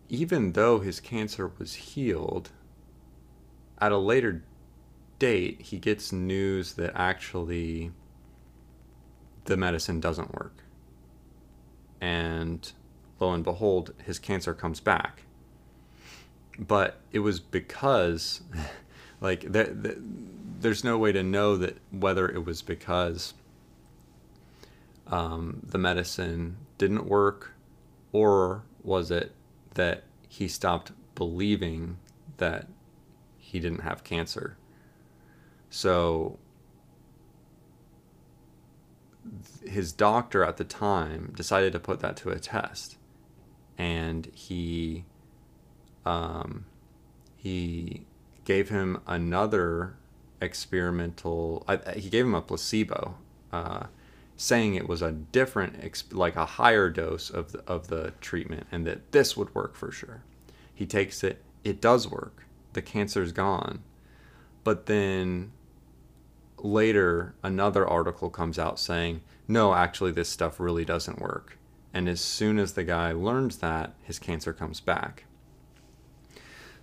even 0.08 0.52
though 0.52 0.80
his 0.80 1.00
cancer 1.00 1.50
was 1.58 1.74
healed, 1.74 2.50
at 3.78 3.92
a 3.92 3.98
later 3.98 4.42
date, 5.18 5.60
he 5.62 5.78
gets 5.78 6.12
news 6.12 6.74
that 6.74 6.92
actually 6.94 7.90
the 9.44 9.56
medicine 9.56 10.00
doesn't 10.00 10.34
work. 10.34 10.54
And 12.00 12.70
lo 13.18 13.32
and 13.32 13.42
behold, 13.42 13.94
his 14.04 14.18
cancer 14.18 14.54
comes 14.54 14.80
back. 14.80 15.22
But 16.58 17.00
it 17.12 17.20
was 17.20 17.40
because, 17.40 18.42
like, 19.20 19.42
the, 19.42 19.64
the, 19.64 19.98
there's 20.60 20.84
no 20.84 20.98
way 20.98 21.12
to 21.12 21.22
know 21.22 21.56
that 21.56 21.76
whether 21.90 22.28
it 22.28 22.44
was 22.44 22.62
because 22.62 23.34
um, 25.06 25.60
the 25.64 25.78
medicine 25.78 26.56
didn't 26.76 27.06
work 27.06 27.52
or 28.12 28.62
was 28.82 29.10
it 29.10 29.32
that 29.74 30.04
he 30.28 30.48
stopped 30.48 30.92
believing 31.14 31.96
that 32.36 32.66
he 33.38 33.58
didn't 33.58 33.80
have 33.80 34.04
cancer 34.04 34.56
so 35.70 36.38
his 39.66 39.92
doctor 39.92 40.42
at 40.42 40.56
the 40.56 40.64
time 40.64 41.32
decided 41.36 41.72
to 41.72 41.78
put 41.78 42.00
that 42.00 42.16
to 42.16 42.30
a 42.30 42.38
test, 42.38 42.96
and 43.76 44.26
he 44.34 45.04
um, 46.06 46.64
he 47.36 48.06
gave 48.44 48.70
him 48.70 49.00
another 49.06 49.96
experimental. 50.40 51.64
Uh, 51.68 51.78
he 51.96 52.08
gave 52.08 52.24
him 52.24 52.34
a 52.34 52.40
placebo, 52.40 53.16
uh, 53.52 53.86
saying 54.36 54.74
it 54.74 54.88
was 54.88 55.02
a 55.02 55.12
different, 55.12 56.12
like 56.12 56.36
a 56.36 56.46
higher 56.46 56.88
dose 56.88 57.28
of 57.28 57.52
the, 57.52 57.62
of 57.66 57.88
the 57.88 58.12
treatment, 58.20 58.66
and 58.72 58.86
that 58.86 59.12
this 59.12 59.36
would 59.36 59.54
work 59.54 59.76
for 59.76 59.92
sure. 59.92 60.22
He 60.74 60.86
takes 60.86 61.22
it. 61.22 61.42
It 61.64 61.80
does 61.80 62.08
work. 62.08 62.44
The 62.72 62.82
cancer's 62.82 63.32
gone. 63.32 63.82
But 64.64 64.86
then 64.86 65.52
later 66.64 67.34
another 67.42 67.86
article 67.86 68.30
comes 68.30 68.58
out 68.58 68.78
saying, 68.78 69.22
no, 69.46 69.74
actually, 69.74 70.12
this 70.12 70.28
stuff 70.28 70.60
really 70.60 70.84
doesn't 70.84 71.20
work. 71.20 71.58
And 71.94 72.08
as 72.08 72.20
soon 72.20 72.58
as 72.58 72.74
the 72.74 72.84
guy 72.84 73.12
learns 73.12 73.58
that, 73.58 73.94
his 74.02 74.18
cancer 74.18 74.52
comes 74.52 74.80
back. 74.80 75.24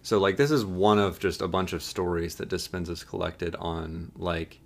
So, 0.01 0.20
like, 0.20 0.38
this 0.38 0.51
is 0.51 0.65
one 0.65 1.00
of 1.00 1.20
just 1.20 1.41
a 1.41 1.48
bunch 1.48 1.74
of 1.74 1.82
stories 1.82 2.36
that 2.36 2.50
Dispenza's 2.50 3.03
collected 3.03 3.55
on, 3.55 4.12
like, 4.15 4.60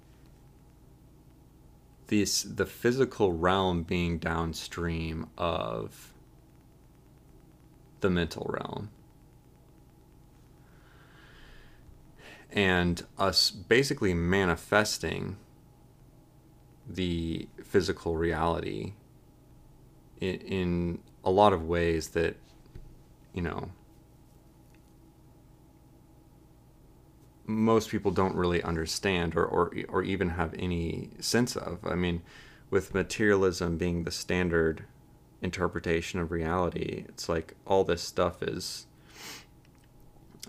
this 2.07 2.41
the 2.43 2.65
physical 2.65 3.31
realm 3.31 3.83
being 3.83 4.17
downstream 4.17 5.27
of 5.37 6.11
the 8.01 8.09
mental 8.09 8.47
realm. 8.49 8.89
And 12.51 13.05
us 13.17 13.51
basically 13.51 14.13
manifesting 14.13 15.37
the 16.87 17.47
physical 17.63 18.17
reality 18.17 18.93
in, 20.19 20.35
in 20.35 20.99
a 21.23 21.29
lot 21.29 21.53
of 21.53 21.63
ways 21.63 22.09
that 22.09 22.35
you 23.33 23.41
know 23.41 23.69
most 27.45 27.89
people 27.89 28.11
don't 28.11 28.35
really 28.35 28.61
understand 28.63 29.35
or, 29.35 29.43
or 29.45 29.73
or 29.89 30.03
even 30.03 30.29
have 30.29 30.53
any 30.57 31.09
sense 31.19 31.55
of. 31.55 31.79
I 31.85 31.95
mean, 31.95 32.21
with 32.69 32.93
materialism 32.93 33.77
being 33.77 34.03
the 34.03 34.11
standard 34.11 34.85
interpretation 35.41 36.19
of 36.19 36.31
reality, 36.31 37.05
it's 37.07 37.27
like 37.27 37.55
all 37.65 37.83
this 37.83 38.01
stuff 38.01 38.43
is 38.43 38.85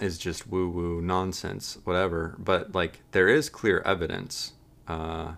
is 0.01 0.19
just 0.19 0.49
woo 0.49 0.69
woo 0.69 1.01
nonsense, 1.01 1.79
whatever. 1.85 2.37
But 2.39 2.75
like 2.75 3.03
there 3.13 3.29
is 3.29 3.49
clear 3.49 3.81
evidence 3.81 4.55
uh, 4.89 5.35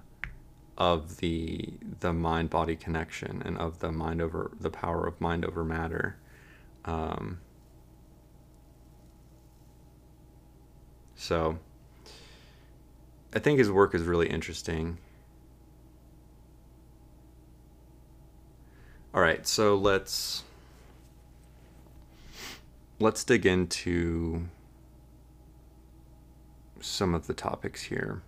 of 0.78 1.18
the 1.18 1.74
the 2.00 2.12
mind 2.12 2.50
body 2.50 2.76
connection 2.76 3.42
and 3.44 3.58
of 3.58 3.80
the 3.80 3.92
mind 3.92 4.22
over 4.22 4.52
the 4.60 4.70
power 4.70 5.06
of 5.06 5.20
mind 5.20 5.44
over 5.44 5.64
matter. 5.64 6.16
Um, 6.84 7.40
so 11.14 11.58
I 13.34 13.38
think 13.38 13.58
his 13.58 13.70
work 13.70 13.94
is 13.94 14.02
really 14.02 14.28
interesting. 14.28 14.98
All 19.14 19.20
right, 19.20 19.46
so 19.46 19.76
let's 19.76 20.42
let's 23.02 23.24
dig 23.24 23.44
into 23.44 24.48
some 26.80 27.14
of 27.14 27.26
the 27.26 27.34
topics 27.34 27.82
here. 27.82 28.22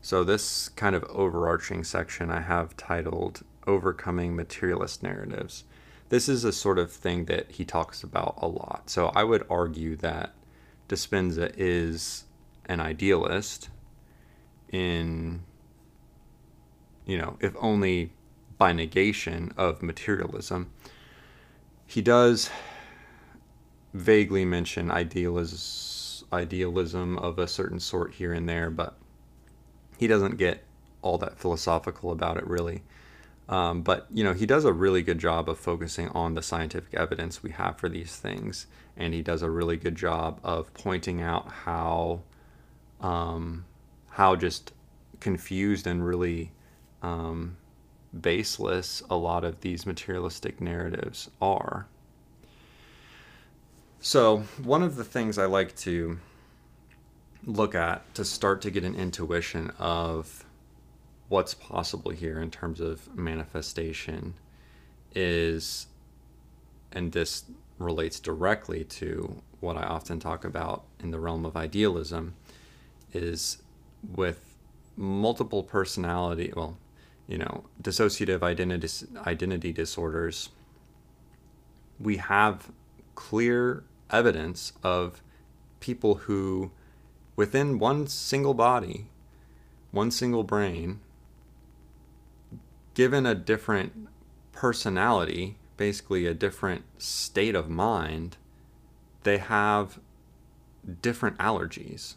So, 0.00 0.22
this 0.22 0.68
kind 0.68 0.94
of 0.94 1.04
overarching 1.04 1.84
section 1.84 2.30
I 2.30 2.40
have 2.40 2.76
titled 2.76 3.42
Overcoming 3.66 4.36
Materialist 4.36 5.02
Narratives. 5.02 5.64
This 6.10 6.28
is 6.28 6.44
a 6.44 6.52
sort 6.52 6.78
of 6.78 6.92
thing 6.92 7.24
that 7.26 7.52
he 7.52 7.64
talks 7.64 8.02
about 8.02 8.34
a 8.42 8.46
lot. 8.46 8.90
So, 8.90 9.06
I 9.14 9.24
would 9.24 9.46
argue 9.48 9.96
that 9.96 10.34
Dispenza 10.88 11.54
is 11.56 12.24
an 12.66 12.80
idealist 12.80 13.70
in, 14.70 15.42
you 17.06 17.16
know, 17.16 17.38
if 17.40 17.54
only 17.58 18.12
by 18.58 18.72
negation 18.72 19.52
of 19.56 19.82
materialism 19.82 20.70
he 21.86 22.02
does 22.02 22.50
vaguely 23.92 24.44
mention 24.44 24.90
idealism, 24.90 26.26
idealism 26.32 27.18
of 27.18 27.38
a 27.38 27.46
certain 27.46 27.80
sort 27.80 28.14
here 28.14 28.32
and 28.32 28.48
there, 28.48 28.70
but 28.70 28.96
he 29.96 30.06
doesn't 30.06 30.36
get 30.36 30.64
all 31.02 31.18
that 31.18 31.38
philosophical 31.38 32.10
about 32.10 32.36
it 32.36 32.46
really. 32.46 32.82
Um, 33.48 33.82
but 33.82 34.06
you 34.12 34.24
know, 34.24 34.32
he 34.32 34.46
does 34.46 34.64
a 34.64 34.72
really 34.72 35.02
good 35.02 35.18
job 35.18 35.48
of 35.48 35.58
focusing 35.58 36.08
on 36.08 36.34
the 36.34 36.42
scientific 36.42 36.94
evidence 36.94 37.42
we 37.42 37.50
have 37.50 37.78
for 37.78 37.88
these 37.88 38.16
things, 38.16 38.66
and 38.96 39.12
he 39.12 39.22
does 39.22 39.42
a 39.42 39.50
really 39.50 39.76
good 39.76 39.96
job 39.96 40.40
of 40.42 40.72
pointing 40.72 41.20
out 41.20 41.50
how 41.64 42.22
um, 43.00 43.66
how 44.10 44.34
just 44.34 44.72
confused 45.20 45.86
and 45.86 46.06
really 46.06 46.52
um, 47.02 47.56
baseless 48.20 49.02
a 49.10 49.16
lot 49.16 49.44
of 49.44 49.60
these 49.60 49.86
materialistic 49.86 50.60
narratives 50.60 51.30
are. 51.40 51.86
So, 54.00 54.44
one 54.62 54.82
of 54.82 54.96
the 54.96 55.04
things 55.04 55.38
I 55.38 55.46
like 55.46 55.74
to 55.76 56.18
look 57.46 57.74
at 57.74 58.14
to 58.14 58.24
start 58.24 58.62
to 58.62 58.70
get 58.70 58.84
an 58.84 58.94
intuition 58.94 59.70
of 59.78 60.44
what's 61.28 61.54
possible 61.54 62.10
here 62.10 62.40
in 62.40 62.50
terms 62.50 62.80
of 62.80 63.14
manifestation 63.16 64.34
is, 65.14 65.86
and 66.92 67.12
this 67.12 67.44
relates 67.78 68.20
directly 68.20 68.84
to 68.84 69.42
what 69.60 69.76
I 69.76 69.84
often 69.84 70.20
talk 70.20 70.44
about 70.44 70.84
in 71.00 71.10
the 71.10 71.18
realm 71.18 71.44
of 71.44 71.56
idealism, 71.56 72.34
is 73.12 73.62
with 74.14 74.54
multiple 74.96 75.62
personality, 75.62 76.52
well, 76.54 76.76
you 77.26 77.38
know, 77.38 77.64
dissociative 77.82 78.42
identity, 78.42 79.06
identity 79.26 79.72
disorders, 79.72 80.50
we 81.98 82.18
have 82.18 82.70
clear 83.14 83.84
evidence 84.10 84.72
of 84.82 85.22
people 85.80 86.14
who, 86.14 86.70
within 87.36 87.78
one 87.78 88.06
single 88.06 88.54
body, 88.54 89.06
one 89.90 90.10
single 90.10 90.42
brain, 90.42 91.00
given 92.94 93.26
a 93.26 93.34
different 93.34 94.08
personality, 94.52 95.56
basically 95.76 96.26
a 96.26 96.34
different 96.34 96.84
state 96.98 97.54
of 97.54 97.68
mind, 97.68 98.36
they 99.22 99.38
have 99.38 99.98
different 101.00 101.38
allergies. 101.38 102.14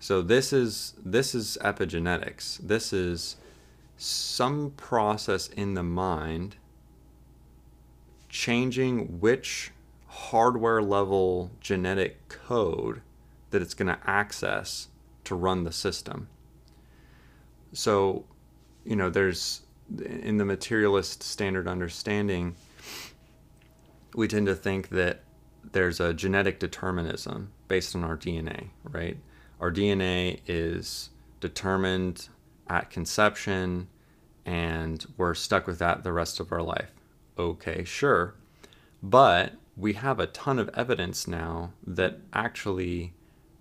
So 0.00 0.22
this 0.22 0.52
is 0.52 0.94
this 1.04 1.34
is 1.34 1.58
epigenetics. 1.60 2.58
This 2.58 2.92
is 2.92 3.36
some 3.96 4.70
process 4.76 5.48
in 5.48 5.74
the 5.74 5.82
mind 5.82 6.56
changing 8.28 9.20
which 9.20 9.72
hardware 10.06 10.80
level 10.82 11.50
genetic 11.60 12.28
code 12.28 13.00
that 13.50 13.62
it's 13.62 13.74
going 13.74 13.88
to 13.88 13.98
access 14.06 14.88
to 15.24 15.34
run 15.34 15.64
the 15.64 15.72
system. 15.72 16.28
So, 17.72 18.24
you 18.84 18.96
know, 18.96 19.10
there's 19.10 19.62
in 19.98 20.36
the 20.36 20.44
materialist 20.44 21.22
standard 21.22 21.66
understanding, 21.66 22.54
we 24.14 24.28
tend 24.28 24.46
to 24.46 24.54
think 24.54 24.90
that 24.90 25.22
there's 25.72 25.98
a 25.98 26.14
genetic 26.14 26.58
determinism 26.58 27.50
based 27.68 27.96
on 27.96 28.04
our 28.04 28.16
DNA, 28.16 28.68
right? 28.84 29.18
Our 29.60 29.72
DNA 29.72 30.40
is 30.46 31.10
determined 31.40 32.28
at 32.68 32.90
conception 32.90 33.88
and 34.44 35.04
we're 35.16 35.34
stuck 35.34 35.66
with 35.66 35.78
that 35.78 36.04
the 36.04 36.12
rest 36.12 36.40
of 36.40 36.52
our 36.52 36.62
life. 36.62 36.90
Okay, 37.38 37.84
sure. 37.84 38.34
But 39.02 39.52
we 39.76 39.92
have 39.94 40.18
a 40.18 40.26
ton 40.26 40.58
of 40.58 40.70
evidence 40.74 41.28
now 41.28 41.72
that 41.86 42.18
actually 42.32 43.12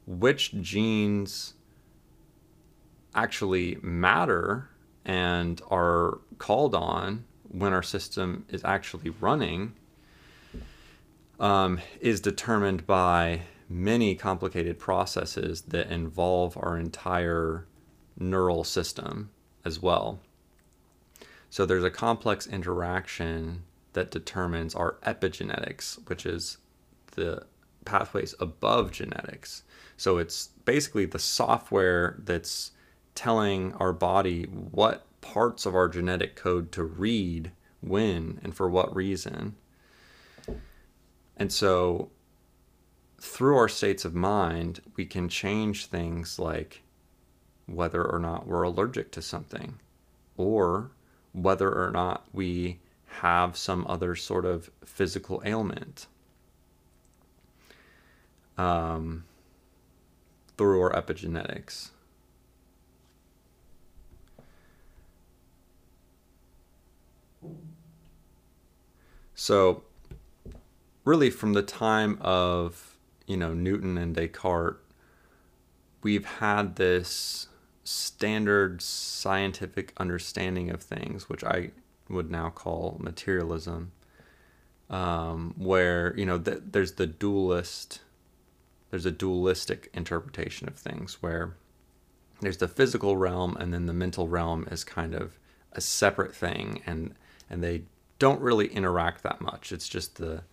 which 0.06 0.54
genes 0.62 1.54
actually 3.14 3.78
matter 3.82 4.70
and 5.04 5.62
are 5.70 6.20
called 6.38 6.74
on 6.74 7.26
when 7.50 7.74
our 7.74 7.84
system 7.84 8.46
is 8.50 8.64
actually 8.64 9.10
running 9.22 9.74
um, 11.40 11.80
is 12.00 12.20
determined 12.20 12.86
by 12.88 13.42
many 13.70 14.16
complicated 14.16 14.80
processes 14.80 15.62
that 15.64 15.92
involve 15.92 16.58
our 16.58 16.78
entire 16.78 17.66
neural 18.18 18.64
system 18.64 19.30
as 19.66 19.82
well. 19.82 20.20
So 21.50 21.66
there's 21.66 21.84
a 21.84 21.92
complex 21.92 22.48
interaction 22.48 23.64
that 23.94 24.12
determines 24.12 24.76
our 24.76 24.94
epigenetics, 25.06 26.08
which 26.08 26.26
is 26.26 26.58
the 27.16 27.46
pathways 27.86 28.36
above 28.40 28.92
genetics. 28.92 29.64
So 29.96 30.18
it's 30.18 30.50
basically 30.66 31.06
the 31.06 31.20
software 31.20 32.18
that's 32.20 32.72
telling 33.16 33.74
our 33.76 33.94
body 33.94 34.44
what 34.44 35.06
parts 35.22 35.66
of 35.66 35.76
our 35.76 35.90
genetic 35.90 36.36
code 36.36 36.72
to 36.74 36.84
read 36.84 37.52
when 37.82 38.40
and 38.44 38.56
for 38.56 38.70
what 38.70 38.96
reason. 38.96 39.56
And 41.36 41.52
so 41.52 42.10
through 43.20 43.58
our 43.58 43.70
states 43.70 44.06
of 44.06 44.14
mind, 44.14 44.82
we 44.96 45.06
can 45.06 45.30
change 45.30 45.88
things 45.88 46.38
like 46.38 46.84
whether 47.66 48.04
or 48.04 48.20
not 48.20 48.48
we're 48.48 48.64
allergic 48.64 49.12
to 49.12 49.22
something 49.22 49.80
or 50.38 50.92
whether 51.34 51.72
or 51.72 51.92
not 51.92 52.26
we 52.32 52.80
have 53.06 53.58
some 53.58 53.86
other 53.88 54.16
sort 54.16 54.46
of 54.46 54.70
physical 54.86 55.42
ailment 55.46 56.08
um, 58.58 59.24
through 60.58 60.82
our 60.82 60.92
epigenetics. 60.94 61.90
So, 69.36 69.84
really, 71.06 71.30
from 71.30 71.54
the 71.54 71.62
time 71.62 72.18
of 72.22 72.87
you 73.28 73.38
know, 73.38 73.54
Newton 73.54 73.98
and 73.98 74.16
Descartes, 74.16 74.80
we've 76.02 76.26
had 76.26 76.78
this 76.78 77.48
standard 77.84 78.82
scientific 78.82 79.94
understanding 79.98 80.70
of 80.70 80.82
things, 80.82 81.30
which 81.30 81.44
I 81.44 81.72
would 82.10 82.32
now 82.32 82.50
call 82.50 82.98
materialism, 83.00 83.92
um, 84.90 85.54
where, 85.58 86.18
you 86.18 86.26
know, 86.26 86.40
th- 86.40 86.64
there's 86.72 86.94
the 86.94 87.08
dualist, 87.08 88.02
there's 88.90 89.06
a 89.06 89.12
dualistic 89.12 89.90
interpretation 89.94 90.68
of 90.68 90.76
things 90.76 91.22
where 91.22 91.56
there's 92.40 92.58
the 92.58 92.68
physical 92.68 93.18
realm 93.18 93.58
and 93.58 93.74
then 93.74 93.86
the 93.86 93.94
mental 93.94 94.28
realm 94.28 94.68
is 94.72 94.84
kind 94.84 95.14
of 95.14 95.38
a 95.74 95.82
separate 95.82 96.36
thing 96.36 96.82
and 96.86 97.14
and 97.50 97.64
they 97.64 97.84
don't 98.20 98.42
really 98.42 98.68
interact 98.68 99.24
that 99.24 99.42
much. 99.42 99.72
It's 99.72 99.88
just 99.88 100.16
the 100.16 100.44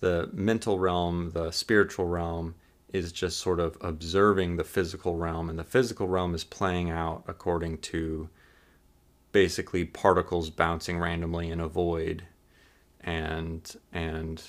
the 0.00 0.30
mental 0.32 0.78
realm, 0.78 1.30
the 1.30 1.50
spiritual 1.50 2.06
realm, 2.06 2.54
is 2.92 3.12
just 3.12 3.38
sort 3.38 3.60
of 3.60 3.76
observing 3.80 4.56
the 4.56 4.64
physical 4.64 5.16
realm, 5.16 5.50
and 5.50 5.58
the 5.58 5.64
physical 5.64 6.08
realm 6.08 6.34
is 6.34 6.44
playing 6.44 6.90
out 6.90 7.22
according 7.26 7.78
to 7.78 8.28
basically 9.32 9.84
particles 9.84 10.50
bouncing 10.50 10.98
randomly 10.98 11.50
in 11.50 11.60
a 11.60 11.68
void, 11.68 12.24
and 13.00 13.76
and 13.92 14.42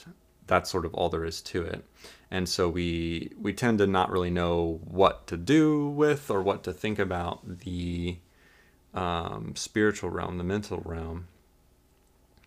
that's 0.47 0.69
sort 0.69 0.85
of 0.85 0.93
all 0.93 1.09
there 1.09 1.25
is 1.25 1.41
to 1.41 1.61
it. 1.61 1.85
And 2.31 2.47
so 2.47 2.69
we 2.69 3.31
we 3.39 3.53
tend 3.53 3.79
to 3.79 3.87
not 3.87 4.11
really 4.11 4.31
know 4.31 4.79
what 4.83 5.27
to 5.27 5.37
do 5.37 5.87
with 5.87 6.29
or 6.29 6.41
what 6.41 6.63
to 6.63 6.73
think 6.73 6.99
about 6.99 7.59
the 7.59 8.17
um, 8.93 9.53
spiritual 9.55 10.09
realm, 10.09 10.37
the 10.37 10.43
mental 10.43 10.81
realm, 10.83 11.27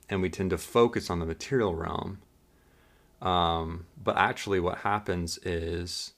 and 0.09 0.23
we 0.23 0.31
tend 0.31 0.51
to 0.51 0.59
focus 0.59 1.11
on 1.11 1.21
the 1.21 1.27
material 1.27 1.75
realm. 1.75 2.19
Um, 3.23 3.87
but 3.97 4.17
actually, 4.17 4.61
what 4.61 4.79
happens 4.79 5.39
is 5.39 6.13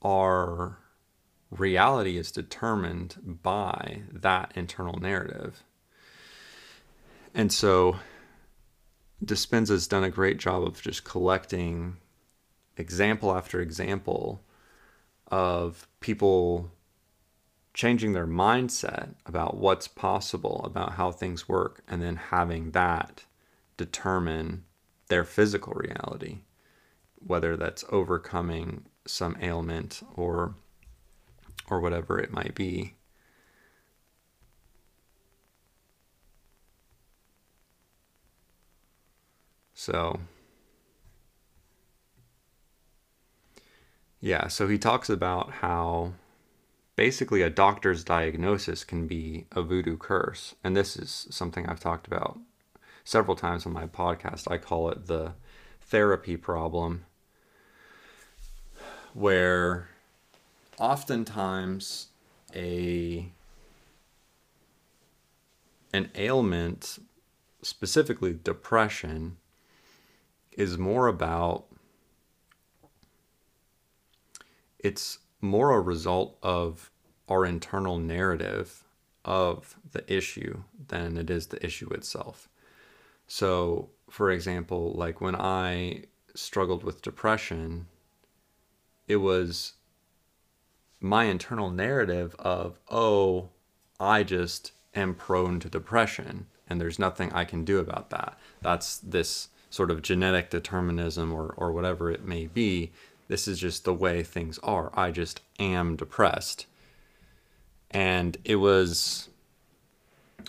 our 0.00 0.78
reality 1.50 2.16
is 2.16 2.30
determined 2.30 3.40
by 3.42 4.02
that 4.12 4.52
internal 4.54 5.00
narrative. 5.00 5.64
And 7.34 7.52
so 7.52 7.96
Dispenza's 9.24 9.88
done 9.88 10.04
a 10.04 10.10
great 10.10 10.38
job 10.38 10.62
of 10.62 10.80
just 10.80 11.04
collecting 11.04 11.96
example 12.76 13.34
after 13.34 13.60
example 13.60 14.44
of 15.26 15.88
people 15.98 16.70
changing 17.74 18.12
their 18.12 18.26
mindset 18.26 19.14
about 19.26 19.56
what's 19.56 19.88
possible, 19.88 20.60
about 20.64 20.92
how 20.92 21.10
things 21.10 21.48
work, 21.48 21.82
and 21.88 22.00
then 22.00 22.16
having 22.16 22.70
that 22.70 23.24
determine 23.78 24.64
their 25.08 25.24
physical 25.24 25.72
reality, 25.74 26.40
whether 27.16 27.56
that's 27.56 27.84
overcoming 27.90 28.84
some 29.06 29.36
ailment 29.40 30.02
or 30.14 30.54
or 31.70 31.80
whatever 31.80 32.18
it 32.18 32.32
might 32.32 32.54
be. 32.54 32.94
So, 39.74 40.20
yeah, 44.20 44.48
so 44.48 44.66
he 44.68 44.78
talks 44.78 45.08
about 45.08 45.50
how 45.52 46.14
basically 46.96 47.42
a 47.42 47.50
doctor's 47.50 48.02
diagnosis 48.04 48.82
can 48.84 49.06
be 49.06 49.46
a 49.52 49.62
voodoo 49.62 49.96
curse. 49.96 50.56
And 50.64 50.76
this 50.76 50.96
is 50.96 51.28
something 51.30 51.66
I've 51.66 51.80
talked 51.80 52.06
about 52.08 52.38
several 53.08 53.34
times 53.34 53.64
on 53.64 53.72
my 53.72 53.86
podcast. 53.86 54.50
I 54.50 54.58
call 54.58 54.90
it 54.90 55.06
the 55.06 55.32
therapy 55.80 56.36
problem, 56.36 57.06
where 59.14 59.88
oftentimes 60.78 62.08
a 62.54 63.32
an 65.94 66.10
ailment 66.14 66.98
specifically 67.62 68.38
depression 68.44 69.38
is 70.52 70.76
more 70.76 71.06
about 71.06 71.64
it's 74.78 75.18
more 75.40 75.72
a 75.72 75.80
result 75.80 76.36
of 76.42 76.90
our 77.26 77.46
internal 77.46 77.96
narrative 77.96 78.84
of 79.24 79.76
the 79.92 80.04
issue 80.12 80.62
than 80.88 81.16
it 81.16 81.30
is 81.30 81.46
the 81.46 81.64
issue 81.64 81.88
itself. 81.88 82.50
So, 83.28 83.90
for 84.10 84.30
example, 84.30 84.92
like 84.94 85.20
when 85.20 85.36
I 85.36 86.04
struggled 86.34 86.82
with 86.82 87.02
depression, 87.02 87.86
it 89.06 89.16
was 89.16 89.74
my 91.00 91.24
internal 91.24 91.70
narrative 91.70 92.34
of, 92.38 92.78
oh, 92.90 93.50
I 94.00 94.22
just 94.22 94.72
am 94.94 95.14
prone 95.14 95.60
to 95.60 95.68
depression 95.68 96.46
and 96.68 96.80
there's 96.80 96.98
nothing 96.98 97.32
I 97.32 97.44
can 97.44 97.64
do 97.64 97.78
about 97.78 98.10
that. 98.10 98.38
That's 98.62 98.96
this 98.98 99.48
sort 99.70 99.90
of 99.90 100.02
genetic 100.02 100.50
determinism 100.50 101.32
or, 101.32 101.54
or 101.56 101.72
whatever 101.72 102.10
it 102.10 102.24
may 102.24 102.46
be. 102.46 102.92
This 103.28 103.46
is 103.46 103.58
just 103.58 103.84
the 103.84 103.94
way 103.94 104.22
things 104.22 104.58
are. 104.60 104.90
I 104.94 105.10
just 105.10 105.40
am 105.58 105.96
depressed. 105.96 106.66
And 107.90 108.36
it 108.44 108.56
was, 108.56 109.28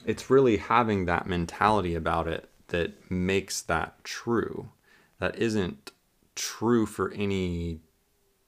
it's 0.06 0.30
really 0.30 0.58
having 0.58 1.06
that 1.06 1.28
mentality 1.28 1.96
about 1.96 2.28
it 2.28 2.50
that 2.70 3.12
makes 3.12 3.62
that 3.62 4.04
true. 4.04 4.72
That 5.20 5.38
isn't 5.38 5.92
true 6.36 6.86
for 6.86 7.12
any 7.12 7.82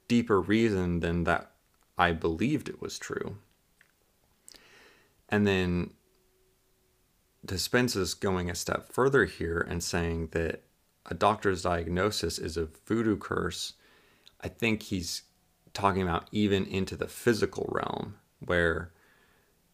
deeper 0.07 0.41
reason 0.41 1.01
than 1.01 1.25
that 1.25 1.51
I 1.97 2.13
believed 2.13 2.69
it 2.69 2.81
was 2.81 2.97
true. 2.97 3.37
And 5.29 5.45
then 5.45 5.91
Dispenza's 7.45 8.13
going 8.13 8.49
a 8.49 8.55
step 8.55 8.91
further 8.91 9.25
here 9.25 9.65
and 9.67 9.83
saying 9.83 10.29
that 10.31 10.63
a 11.05 11.13
doctor's 11.13 11.63
diagnosis 11.63 12.37
is 12.37 12.57
a 12.57 12.69
voodoo 12.85 13.17
curse. 13.17 13.73
I 14.41 14.47
think 14.47 14.83
he's 14.83 15.23
talking 15.73 16.01
about 16.01 16.27
even 16.31 16.65
into 16.65 16.95
the 16.95 17.07
physical 17.07 17.69
realm 17.71 18.15
where, 18.39 18.91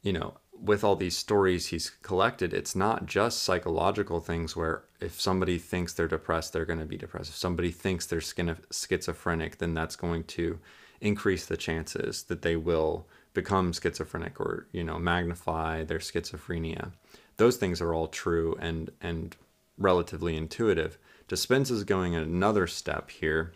you 0.02 0.14
know, 0.14 0.36
with 0.62 0.84
all 0.84 0.96
these 0.96 1.18
stories 1.18 1.68
he's 1.68 1.90
collected, 2.02 2.54
it's 2.54 2.76
not 2.76 3.06
just 3.06 3.44
psychological 3.44 4.20
things 4.20 4.56
where 4.56 4.84
if 5.00 5.20
somebody 5.20 5.58
thinks 5.58 5.94
they're 5.94 6.08
depressed, 6.08 6.54
they're 6.54 6.66
going 6.66 6.80
to 6.80 6.86
be 6.86 6.98
depressed. 6.98 7.30
If 7.30 7.36
somebody 7.36 7.72
thinks 7.72 8.06
they're 8.06 8.22
schizophrenic, 8.22 9.58
then 9.58 9.74
that's 9.74 9.96
going 9.96 10.24
to 10.26 10.60
increase 11.00 11.46
the 11.46 11.58
chances 11.58 12.24
that 12.24 12.42
they 12.42 12.56
will 12.56 13.08
become 13.34 13.72
schizophrenic 13.72 14.40
or, 14.40 14.68
you 14.72 14.84
know, 14.84 14.98
magnify 14.98 15.84
their 15.84 16.00
schizophrenia 16.00 16.92
those 17.38 17.58
things 17.58 17.80
are 17.82 17.94
all 17.94 18.08
true 18.08 18.58
and 18.60 18.92
and 19.00 19.36
relatively 19.78 20.36
intuitive. 20.36 20.98
Dispenza 21.30 21.72
is 21.72 21.84
going 21.84 22.16
another 22.16 22.68
step 22.68 23.12
here 23.12 23.54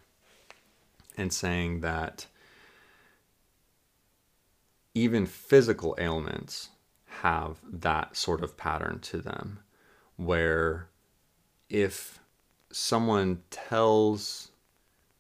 and 1.18 1.34
saying 1.34 1.82
that 1.82 2.28
even 4.94 5.26
physical 5.26 5.96
ailments 5.98 6.70
have 7.22 7.58
that 7.72 8.16
sort 8.16 8.44
of 8.44 8.58
pattern 8.58 9.00
to 9.00 9.18
them 9.18 9.60
where 10.16 10.90
if 11.70 12.20
someone 12.72 13.42
tells 13.50 14.52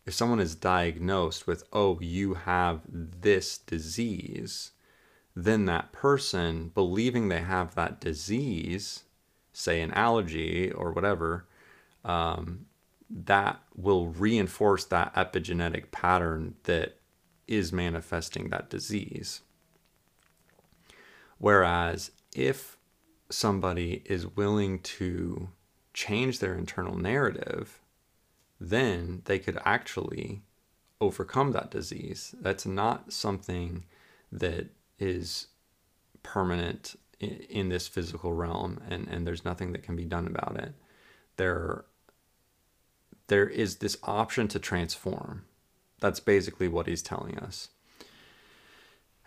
if 0.05 0.13
someone 0.13 0.39
is 0.39 0.55
diagnosed 0.55 1.47
with 1.47 1.63
oh 1.73 1.99
you 2.01 2.33
have 2.33 2.81
this 2.87 3.57
disease 3.57 4.71
then 5.35 5.65
that 5.65 5.91
person 5.91 6.71
believing 6.73 7.29
they 7.29 7.41
have 7.41 7.75
that 7.75 8.01
disease, 8.01 9.03
say 9.53 9.81
an 9.81 9.91
allergy 9.91 10.71
or 10.71 10.91
whatever, 10.91 11.45
um, 12.03 12.65
that 13.09 13.61
will 13.75 14.07
reinforce 14.07 14.85
that 14.85 15.13
epigenetic 15.15 15.91
pattern 15.91 16.55
that 16.63 16.97
is 17.47 17.71
manifesting 17.71 18.49
that 18.49 18.69
disease. 18.69 19.41
Whereas 21.41 22.11
if 22.35 22.77
somebody 23.31 24.03
is 24.05 24.35
willing 24.35 24.77
to 24.79 25.49
change 25.91 26.37
their 26.37 26.53
internal 26.53 26.95
narrative, 26.95 27.79
then 28.59 29.23
they 29.25 29.39
could 29.39 29.57
actually 29.65 30.43
overcome 30.99 31.51
that 31.53 31.71
disease. 31.71 32.35
That's 32.39 32.67
not 32.67 33.11
something 33.11 33.85
that 34.31 34.67
is 34.99 35.47
permanent 36.21 36.95
in, 37.19 37.69
this 37.69 37.87
physical 37.87 38.33
realm 38.33 38.79
and, 38.87 39.07
and 39.07 39.25
there's 39.25 39.43
nothing 39.43 39.71
that 39.71 39.81
can 39.81 39.95
be 39.95 40.05
done 40.05 40.27
about 40.27 40.57
it. 40.59 40.75
There 41.37 41.85
there 43.29 43.49
is 43.49 43.77
this 43.77 43.97
option 44.03 44.47
to 44.49 44.59
transform. 44.59 45.45
That's 46.01 46.19
basically 46.19 46.67
what 46.67 46.85
he's 46.85 47.01
telling 47.01 47.39
us. 47.39 47.69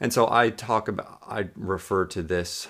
And 0.04 0.12
so 0.12 0.28
I 0.30 0.50
talk 0.50 0.88
about 0.88 1.22
I 1.26 1.48
refer 1.56 2.04
to 2.08 2.22
this 2.22 2.68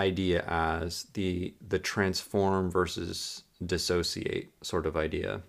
idea 0.00 0.44
as 0.48 1.04
the 1.14 1.54
the 1.64 1.78
transform 1.78 2.72
versus 2.72 3.44
dissociate 3.64 4.52
sort 4.64 4.84
of 4.84 4.96
idea. 4.96 5.42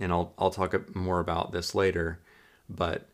And 0.00 0.10
I'll 0.10 0.34
I'll 0.36 0.50
talk 0.50 0.92
more 0.92 1.20
about 1.20 1.52
this 1.52 1.72
later, 1.72 2.18
but 2.68 3.06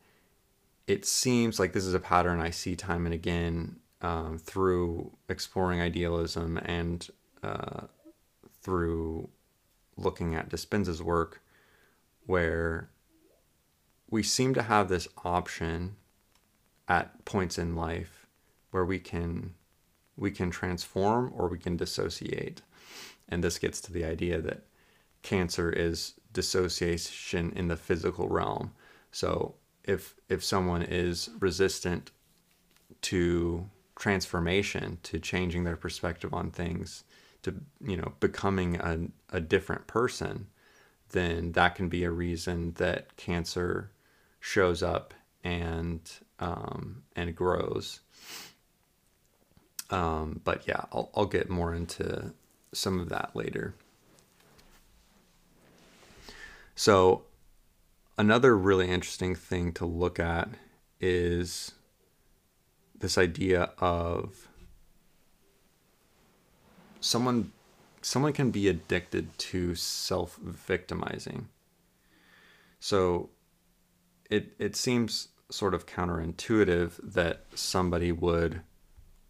it 0.87 1.05
seems 1.05 1.61
like 1.61 1.75
this 1.75 1.85
is 1.85 1.93
a 1.93 2.01
pattern 2.01 2.41
I 2.41 2.49
see 2.49 2.75
time 2.75 3.05
and 3.05 3.15
again 3.15 3.81
um, 4.01 4.39
through 4.39 5.13
exploring 5.29 5.83
idealism 5.83 6.57
and 6.65 7.07
uh, 7.43 7.83
through 8.63 9.29
looking 9.99 10.35
at 10.35 10.49
Dispenza's 10.49 11.03
work, 11.03 11.43
where 12.25 12.89
we 14.09 14.23
seem 14.23 14.55
to 14.55 14.63
have 14.63 14.89
this 14.89 15.07
option 15.23 15.97
at 16.91 17.25
points 17.25 17.57
in 17.57 17.77
life 17.77 18.27
where 18.73 18.85
we 18.85 18.99
can 18.99 19.55
we 20.17 20.31
can 20.31 20.51
transform 20.51 21.33
or 21.35 21.49
we 21.49 21.59
can 21.59 21.77
dissociate. 21.79 22.61
And 23.31 23.43
this 23.43 23.59
gets 23.59 23.81
to 23.83 23.93
the 23.93 24.05
idea 24.05 24.43
that 24.43 24.65
cancer 25.23 25.71
is 25.71 26.15
dissociation 26.33 27.53
in 27.57 27.69
the 27.69 27.77
physical 27.77 28.29
realm. 28.29 28.73
So 29.13 29.55
if 29.85 30.15
if 30.29 30.45
someone 30.45 30.83
is 30.83 31.31
resistant 31.39 32.11
to 33.03 33.71
transformation, 33.97 34.99
to 35.05 35.19
changing 35.19 35.65
their 35.65 35.77
perspective 35.77 36.35
on 36.35 36.51
things, 36.51 37.05
to 37.43 37.55
you 37.81 37.97
know 37.97 38.13
becoming 38.21 38.77
a, 38.77 38.99
a 39.31 39.41
different 39.41 39.87
person 39.87 40.49
then 41.13 41.53
that 41.53 41.75
can 41.75 41.89
be 41.89 42.05
a 42.05 42.11
reason 42.11 42.73
that 42.77 43.17
cancer 43.17 43.91
shows 44.39 44.83
up 44.83 45.13
and 45.43 46.01
um, 46.41 47.03
and 47.15 47.35
grows 47.37 48.01
um, 49.91 50.41
but 50.45 50.67
yeah 50.67 50.85
I'll, 50.93 51.11
I'll 51.15 51.27
get 51.27 51.49
more 51.49 51.75
into 51.75 52.33
some 52.73 53.01
of 53.01 53.09
that 53.09 53.31
later 53.35 53.75
so 56.75 57.25
another 58.17 58.57
really 58.57 58.91
interesting 58.91 59.35
thing 59.35 59.73
to 59.73 59.87
look 59.87 60.19
at 60.19 60.49
is 61.01 61.73
this 62.99 63.17
idea 63.17 63.71
of 63.79 64.49
someone 67.01 67.53
someone 68.03 68.33
can 68.33 68.51
be 68.51 68.69
addicted 68.69 69.37
to 69.39 69.75
self-victimizing. 69.75 71.49
So 72.79 73.31
it 74.31 74.55
it 74.59 74.77
seems 74.77 75.29
sort 75.51 75.75
of 75.75 75.87
counterintuitive 75.87 77.13
that 77.15 77.45
somebody 77.55 78.13
would 78.13 78.63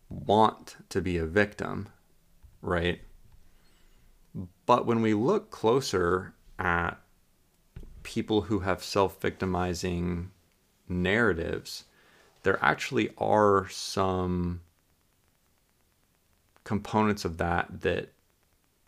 want 0.09 0.77
to 0.89 1.01
be 1.01 1.17
a 1.17 1.27
victim, 1.27 1.89
right? 2.63 3.01
But 4.67 4.87
when 4.87 5.03
we 5.03 5.15
look 5.15 5.51
closer 5.51 6.35
at 6.59 7.01
people 8.03 8.43
who 8.43 8.61
have 8.61 8.83
self-victimizing 8.83 10.31
narratives, 10.89 11.85
there 12.43 12.59
actually 12.63 13.11
are 13.19 13.69
some 13.69 14.61
components 16.65 17.25
of 17.25 17.39
that 17.39 17.81
that 17.81 18.13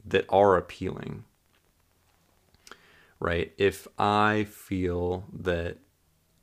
that 0.05 0.25
are 0.29 0.57
appealing 0.57 1.25
right 3.19 3.53
if 3.57 3.89
i 3.99 4.45
feel 4.45 5.25
that 5.33 5.79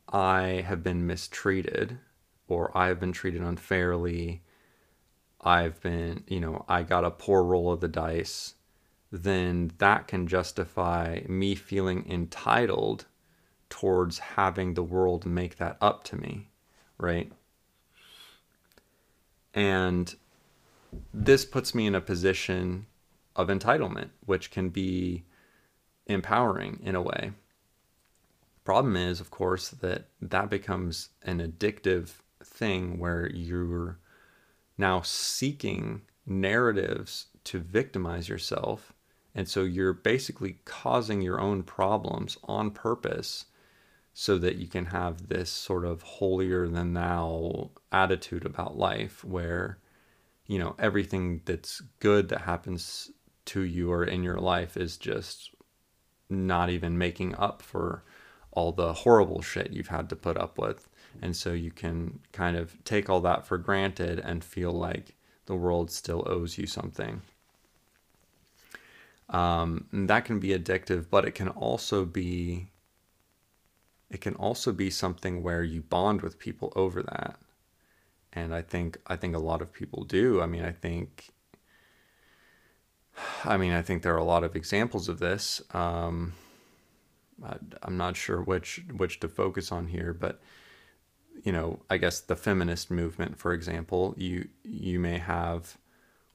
i 0.09 0.63
have 0.67 0.83
been 0.83 1.05
mistreated 1.05 1.97
or 2.47 2.75
i've 2.77 2.99
been 2.99 3.11
treated 3.11 3.41
unfairly. 3.41 4.41
I've 5.41 5.79
been 5.81 6.23
you 6.27 6.39
know 6.39 6.65
i 6.67 6.83
got 6.83 7.05
a 7.05 7.11
poor 7.11 7.43
roll 7.43 7.71
of 7.71 7.79
the 7.81 7.87
dice. 7.87 8.55
Then 9.11 9.71
that 9.79 10.07
can 10.07 10.27
justify 10.27 11.21
me 11.27 11.55
feeling 11.55 12.05
entitled 12.09 13.05
towards 13.69 14.19
having 14.19 14.73
the 14.73 14.83
world 14.83 15.25
make 15.25 15.57
that 15.57 15.77
up 15.81 16.03
to 16.05 16.15
me 16.15 16.49
right? 16.99 17.31
And 19.53 20.13
this 21.13 21.45
puts 21.45 21.73
me 21.73 21.87
in 21.87 21.95
a 21.95 22.01
position 22.01 22.85
of 23.35 23.47
entitlement, 23.47 24.09
which 24.25 24.51
can 24.51 24.69
be 24.69 25.23
empowering 26.05 26.79
in 26.83 26.95
a 26.95 27.01
way. 27.01 27.31
Problem 28.69 28.97
is, 28.97 29.19
of 29.19 29.31
course, 29.31 29.69
that 29.69 30.09
that 30.21 30.51
becomes 30.51 31.09
an 31.23 31.39
addictive 31.39 32.11
thing 32.43 32.99
where 32.99 33.27
you're 33.33 33.97
now 34.77 35.01
seeking 35.01 36.03
narratives 36.27 37.25
to 37.45 37.57
victimize 37.57 38.29
yourself. 38.29 38.93
And 39.33 39.49
so 39.49 39.63
you're 39.63 39.93
basically 39.93 40.59
causing 40.65 41.19
your 41.19 41.41
own 41.41 41.63
problems 41.63 42.37
on 42.43 42.69
purpose 42.69 43.45
so 44.13 44.37
that 44.37 44.57
you 44.57 44.67
can 44.67 44.85
have 44.85 45.29
this 45.29 45.49
sort 45.49 45.83
of 45.83 46.03
holier 46.03 46.67
than 46.67 46.93
thou 46.93 47.71
attitude 47.91 48.45
about 48.45 48.77
life 48.77 49.23
where 49.25 49.79
you 50.45 50.59
know 50.59 50.75
everything 50.77 51.41
that's 51.45 51.81
good 51.99 52.29
that 52.29 52.41
happens 52.41 53.09
to 53.45 53.61
you 53.61 53.91
or 53.91 54.03
in 54.03 54.21
your 54.21 54.37
life 54.37 54.77
is 54.77 54.95
just 54.95 55.55
not 56.29 56.69
even 56.69 56.99
making 56.99 57.33
up 57.33 57.63
for 57.63 58.03
all 58.59 58.71
the 58.71 58.93
horrible 58.93 59.41
shit 59.41 59.71
you've 59.71 59.87
had 59.87 60.09
to 60.09 60.15
put 60.15 60.37
up 60.37 60.57
with 60.57 60.87
and 61.21 61.35
so 61.35 61.53
you 61.53 61.71
can 61.71 62.19
kind 62.31 62.55
of 62.55 62.75
take 62.83 63.09
all 63.09 63.21
that 63.21 63.45
for 63.45 63.57
granted 63.57 64.19
and 64.19 64.43
feel 64.43 64.71
like 64.71 65.15
the 65.45 65.55
world 65.55 65.89
still 65.89 66.23
owes 66.27 66.57
you 66.57 66.67
something 66.67 67.21
um, 69.29 69.85
that 69.91 70.25
can 70.25 70.39
be 70.39 70.49
addictive 70.49 71.05
but 71.09 71.25
it 71.25 71.31
can 71.31 71.49
also 71.49 72.05
be 72.05 72.67
it 74.09 74.21
can 74.21 74.35
also 74.35 74.71
be 74.71 74.89
something 74.89 75.43
where 75.43 75.63
you 75.63 75.81
bond 75.81 76.21
with 76.21 76.39
people 76.39 76.73
over 76.75 77.01
that 77.03 77.39
and 78.33 78.53
I 78.53 78.61
think 78.61 78.99
I 79.07 79.15
think 79.15 79.35
a 79.35 79.39
lot 79.39 79.61
of 79.61 79.73
people 79.73 80.03
do. 80.03 80.41
I 80.41 80.45
mean, 80.45 80.63
I 80.63 80.71
think 80.71 81.29
I 83.43 83.57
mean, 83.57 83.73
I 83.73 83.81
think 83.81 84.03
there 84.03 84.13
are 84.13 84.17
a 84.17 84.23
lot 84.23 84.43
of 84.43 84.55
examples 84.55 85.09
of 85.09 85.19
this. 85.19 85.61
Um, 85.73 86.33
I, 87.43 87.57
am 87.85 87.97
not 87.97 88.15
sure 88.15 88.41
which 88.41 88.83
which 88.95 89.19
to 89.21 89.27
focus 89.27 89.71
on 89.71 89.87
here, 89.87 90.13
but 90.13 90.41
you 91.43 91.51
know, 91.51 91.79
I 91.89 91.97
guess 91.97 92.19
the 92.19 92.35
feminist 92.35 92.91
movement, 92.91 93.37
for 93.37 93.53
example, 93.53 94.13
you 94.17 94.49
you 94.63 94.99
may 94.99 95.17
have 95.17 95.77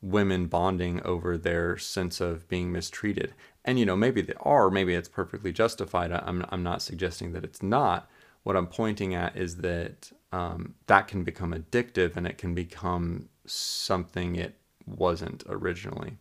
women 0.01 0.47
bonding 0.47 1.03
over 1.03 1.39
their 1.39 1.79
sense 1.79 2.21
of 2.21 2.49
being 2.49 2.73
mistreated, 2.73 3.35
and 3.65 3.79
you 3.79 3.87
know, 3.87 3.97
maybe 3.97 4.23
they 4.23 4.35
are, 4.41 4.71
maybe 4.71 4.95
it's 4.95 5.09
perfectly 5.09 5.53
justified. 5.53 6.13
I'm 6.13 6.45
I'm 6.51 6.63
not 6.63 6.83
suggesting 6.83 7.33
that 7.33 7.45
it's 7.45 7.63
not. 7.63 8.11
What 8.43 8.57
I'm 8.57 8.67
pointing 8.67 9.15
at 9.15 9.37
is 9.37 9.59
that 9.59 10.13
um, 10.33 10.75
that 10.87 11.09
can 11.09 11.25
become 11.25 11.53
addictive 11.53 12.17
and 12.17 12.27
it 12.27 12.39
can 12.39 12.55
become 12.55 13.29
something 13.47 14.37
it 14.37 14.57
wasn't 14.87 15.45
originally. 15.49 16.19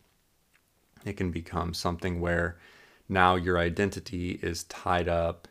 It 1.05 1.17
can 1.17 1.31
become 1.31 1.73
something 1.73 2.21
where 2.21 2.57
now 3.09 3.35
your 3.35 3.57
identity 3.57 4.39
is 4.41 4.63
tied 4.65 5.07
up 5.07 5.47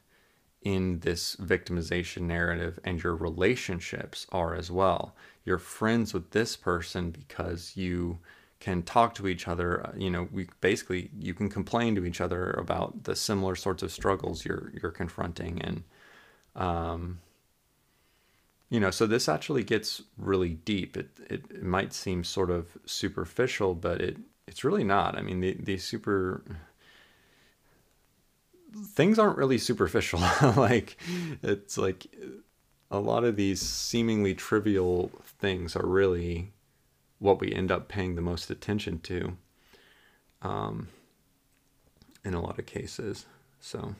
in 0.62 1.00
this 1.00 1.36
victimization 1.36 2.22
narrative 2.22 2.78
and 2.84 3.02
your 3.02 3.16
relationships 3.16 4.26
are 4.30 4.54
as 4.54 4.70
well. 4.70 5.14
You're 5.44 5.58
friends 5.58 6.14
with 6.14 6.30
this 6.30 6.56
person 6.56 7.10
because 7.10 7.72
you 7.76 8.18
can 8.60 8.82
talk 8.82 9.14
to 9.16 9.26
each 9.26 9.48
other, 9.48 9.84
uh, 9.84 9.92
you 9.96 10.08
know, 10.08 10.28
we 10.30 10.48
basically 10.60 11.10
you 11.18 11.34
can 11.34 11.48
complain 11.48 11.96
to 11.96 12.04
each 12.04 12.20
other 12.20 12.50
about 12.50 13.04
the 13.04 13.16
similar 13.16 13.56
sorts 13.56 13.82
of 13.82 13.90
struggles 13.90 14.44
you're 14.44 14.72
you're 14.80 14.92
confronting 14.92 15.60
and 15.62 15.82
um, 16.54 17.18
you 18.70 18.80
know, 18.80 18.90
so 18.90 19.06
this 19.06 19.28
actually 19.28 19.64
gets 19.64 20.02
really 20.16 20.50
deep. 20.50 20.96
It, 20.96 21.10
it, 21.28 21.44
it 21.50 21.62
might 21.62 21.92
seem 21.92 22.24
sort 22.24 22.50
of 22.50 22.68
superficial, 22.86 23.74
but 23.74 24.00
it 24.00 24.16
it's 24.46 24.64
really 24.64 24.84
not. 24.84 25.18
I 25.18 25.22
mean, 25.22 25.40
the 25.40 25.54
the 25.54 25.76
super 25.76 26.42
things 28.72 29.18
aren't 29.18 29.38
really 29.38 29.58
superficial. 29.58 30.20
like 30.56 30.96
it's 31.42 31.78
like 31.78 32.06
a 32.90 32.98
lot 32.98 33.24
of 33.24 33.36
these 33.36 33.60
seemingly 33.60 34.34
trivial 34.34 35.10
things 35.38 35.76
are 35.76 35.86
really 35.86 36.52
what 37.18 37.40
we 37.40 37.52
end 37.52 37.70
up 37.70 37.88
paying 37.88 38.14
the 38.14 38.22
most 38.22 38.50
attention 38.50 38.98
to 39.00 39.36
um, 40.42 40.88
in 42.24 42.34
a 42.34 42.40
lot 42.40 42.58
of 42.58 42.66
cases. 42.66 43.26
So. 43.60 43.94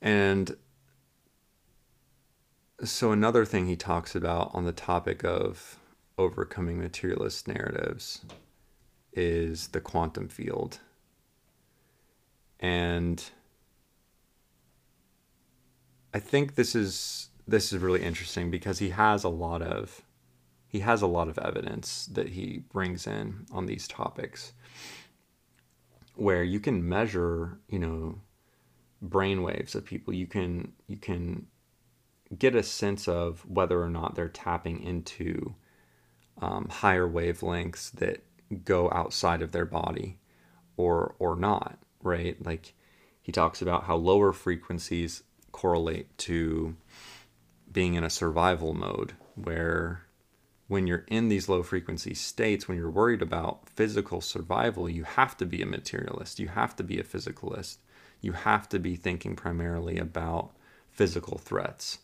And 0.00 0.56
so, 2.82 3.12
another 3.12 3.44
thing 3.44 3.66
he 3.66 3.76
talks 3.76 4.16
about 4.16 4.50
on 4.52 4.64
the 4.64 4.72
topic 4.72 5.24
of 5.24 5.78
overcoming 6.18 6.80
materialist 6.80 7.46
narratives 7.46 8.22
is 9.12 9.68
the 9.68 9.80
quantum 9.80 10.28
field. 10.28 10.78
And 12.60 13.22
I 16.14 16.18
think 16.18 16.54
this 16.54 16.74
is 16.74 17.28
this 17.46 17.72
is 17.72 17.80
really 17.80 18.02
interesting 18.02 18.50
because 18.50 18.78
he 18.78 18.90
has 18.90 19.24
a 19.24 19.28
lot 19.28 19.62
of 19.62 20.02
he 20.68 20.80
has 20.80 21.02
a 21.02 21.06
lot 21.06 21.28
of 21.28 21.38
evidence 21.38 22.06
that 22.12 22.30
he 22.30 22.62
brings 22.72 23.06
in 23.06 23.46
on 23.52 23.66
these 23.66 23.86
topics 23.88 24.52
where 26.14 26.42
you 26.42 26.60
can 26.60 26.88
measure, 26.88 27.58
you 27.68 27.78
know, 27.78 28.20
brainwaves 29.04 29.74
of 29.74 29.84
people. 29.84 30.14
You 30.14 30.26
can 30.26 30.72
you 30.86 30.96
can 30.96 31.46
get 32.38 32.54
a 32.54 32.62
sense 32.62 33.08
of 33.08 33.44
whether 33.46 33.82
or 33.82 33.90
not 33.90 34.14
they're 34.14 34.28
tapping 34.28 34.82
into 34.82 35.54
um, 36.40 36.68
higher 36.68 37.08
wavelengths 37.08 37.90
that 37.92 38.22
go 38.64 38.90
outside 38.90 39.42
of 39.42 39.52
their 39.52 39.64
body 39.64 40.18
or 40.76 41.14
or 41.18 41.36
not 41.36 41.78
right? 42.02 42.36
Like 42.44 42.74
he 43.20 43.32
talks 43.32 43.62
about 43.62 43.84
how 43.84 43.96
lower 43.96 44.32
frequencies 44.32 45.22
correlate 45.52 46.16
to 46.18 46.76
being 47.70 47.94
in 47.94 48.04
a 48.04 48.10
survival 48.10 48.74
mode 48.74 49.12
where 49.34 50.02
when 50.68 50.86
you're 50.86 51.04
in 51.08 51.28
these 51.28 51.48
low 51.48 51.62
frequency 51.62 52.14
states 52.14 52.66
when 52.66 52.76
you're 52.76 52.90
worried 52.90 53.22
about 53.22 53.68
physical 53.68 54.20
survival 54.20 54.88
you 54.88 55.04
have 55.04 55.36
to 55.36 55.46
be 55.46 55.62
a 55.62 55.66
materialist. 55.66 56.38
You 56.38 56.48
have 56.48 56.76
to 56.76 56.82
be 56.82 56.98
a 56.98 57.04
physicalist. 57.04 57.78
You 58.20 58.32
have 58.32 58.68
to 58.70 58.78
be 58.78 58.96
thinking 58.96 59.36
primarily 59.36 59.98
about 59.98 60.52
physical 60.90 61.38
threats. 61.38 61.98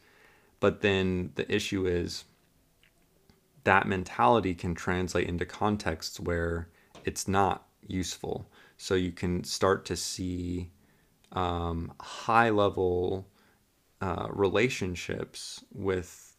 But 0.60 0.80
then 0.80 1.30
the 1.36 1.52
issue 1.52 1.86
is 1.86 2.24
that 3.68 3.86
mentality 3.86 4.54
can 4.54 4.74
translate 4.74 5.28
into 5.28 5.44
contexts 5.44 6.18
where 6.18 6.70
it's 7.04 7.28
not 7.28 7.66
useful. 7.86 8.50
So 8.78 8.94
you 8.94 9.12
can 9.12 9.44
start 9.44 9.84
to 9.84 9.94
see 9.94 10.70
um, 11.32 11.92
high 12.00 12.48
level 12.48 13.28
uh, 14.00 14.28
relationships 14.30 15.62
with 15.74 16.34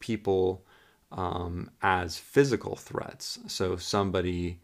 people 0.00 0.66
um, 1.12 1.70
as 1.80 2.18
physical 2.18 2.76
threats. 2.76 3.38
So 3.46 3.76
somebody, 3.76 4.60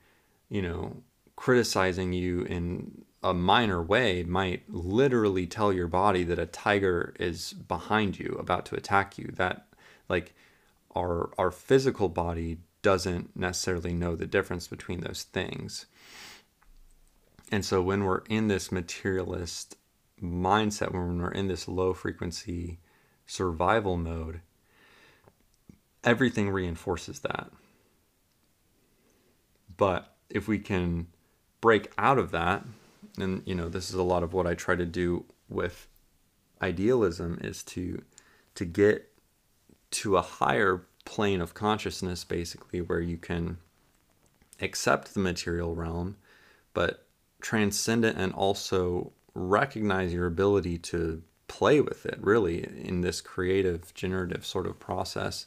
you 0.51 0.61
know, 0.61 1.03
criticizing 1.35 2.12
you 2.12 2.43
in 2.43 3.07
a 3.23 3.33
minor 3.33 3.83
way 3.83 4.23
might 4.23 4.69
literally 4.69 5.47
tell 5.47 5.73
your 5.73 5.88
body 5.88 6.25
that 6.25 6.38
a 6.38 6.45
tiger 6.45 7.14
is 7.19 7.55
behind 7.55 8.19
you 8.19 8.37
about 8.38 8.66
to 8.66 8.75
attack 8.75 9.16
you 9.16 9.33
that 9.37 9.69
like 10.11 10.35
our 10.94 11.31
our 11.38 11.50
physical 11.50 12.09
body 12.09 12.59
doesn't 12.83 13.37
necessarily 13.37 13.92
know 13.92 14.16
the 14.16 14.26
difference 14.26 14.66
between 14.66 15.00
those 15.00 15.22
things. 15.22 15.87
And 17.53 17.64
so 17.64 17.83
when 17.83 18.05
we're 18.05 18.22
in 18.29 18.48
this 18.48 18.70
materialist 18.70 19.76
mindset 20.22 20.92
when 20.92 21.20
we're 21.20 21.31
in 21.31 21.48
this 21.48 21.66
low 21.66 21.92
frequency 21.92 22.79
survival 23.26 23.96
mode 23.96 24.40
everything 26.03 26.50
reinforces 26.50 27.20
that. 27.20 27.50
But 29.76 30.14
if 30.29 30.48
we 30.48 30.59
can 30.59 31.09
break 31.61 31.92
out 31.98 32.18
of 32.18 32.31
that 32.31 32.64
and 33.18 33.42
you 33.44 33.55
know 33.55 33.68
this 33.68 33.90
is 33.90 33.96
a 33.96 34.03
lot 34.03 34.22
of 34.22 34.33
what 34.33 34.46
I 34.46 34.55
try 34.55 34.74
to 34.74 34.87
do 34.87 35.24
with 35.48 35.88
idealism 36.62 37.38
is 37.42 37.62
to 37.64 38.03
to 38.55 38.64
get 38.64 39.10
to 39.90 40.16
a 40.16 40.22
higher 40.22 40.87
plane 41.05 41.40
of 41.40 41.55
consciousness 41.55 42.24
basically 42.24 42.81
where 42.81 43.00
you 43.00 43.16
can 43.16 43.59
accept 44.61 45.14
the 45.14 45.20
material 45.20 45.74
realm 45.74 46.16
but 46.74 47.07
transcend 47.40 48.05
it 48.05 48.16
and 48.16 48.33
also 48.35 49.12
recognize 49.35 50.12
your 50.12 50.26
ability 50.26 50.76
to 50.76 51.22
play 51.48 51.81
with 51.81 52.07
it 52.07 52.18
really 52.20 52.62
in 52.85 53.00
this 53.00 53.20
creative 53.20 53.92
generative 53.94 54.44
sort 54.44 54.66
of 54.66 54.79
process 54.79 55.46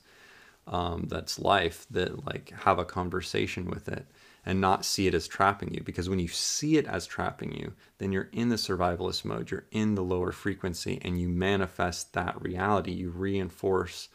um, 0.67 1.07
that's 1.09 1.39
life 1.39 1.85
that 1.91 2.25
like 2.25 2.51
have 2.63 2.79
a 2.79 2.85
conversation 2.85 3.69
with 3.69 3.87
it 3.87 4.05
and 4.45 4.59
not 4.59 4.85
see 4.85 5.07
it 5.07 5.13
as 5.13 5.27
trapping 5.27 5.73
you. 5.73 5.81
Because 5.83 6.09
when 6.09 6.19
you 6.19 6.27
see 6.27 6.77
it 6.77 6.85
as 6.85 7.05
trapping 7.05 7.53
you, 7.53 7.73
then 7.97 8.11
you're 8.11 8.29
in 8.31 8.49
the 8.49 8.55
survivalist 8.55 9.23
mode, 9.23 9.51
you're 9.51 9.65
in 9.71 9.95
the 9.95 10.03
lower 10.03 10.31
frequency, 10.31 10.99
and 11.01 11.19
you 11.19 11.29
manifest 11.29 12.13
that 12.13 12.41
reality. 12.41 12.91
You 12.91 13.09
reinforce 13.09 14.09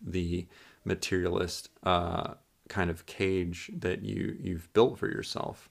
the 0.00 0.46
materialist 0.84 1.68
uh, 1.82 2.34
kind 2.68 2.90
of 2.90 3.06
cage 3.06 3.70
that 3.76 4.02
you 4.02 4.36
you've 4.40 4.72
built 4.72 4.98
for 4.98 5.08
yourself. 5.08 5.68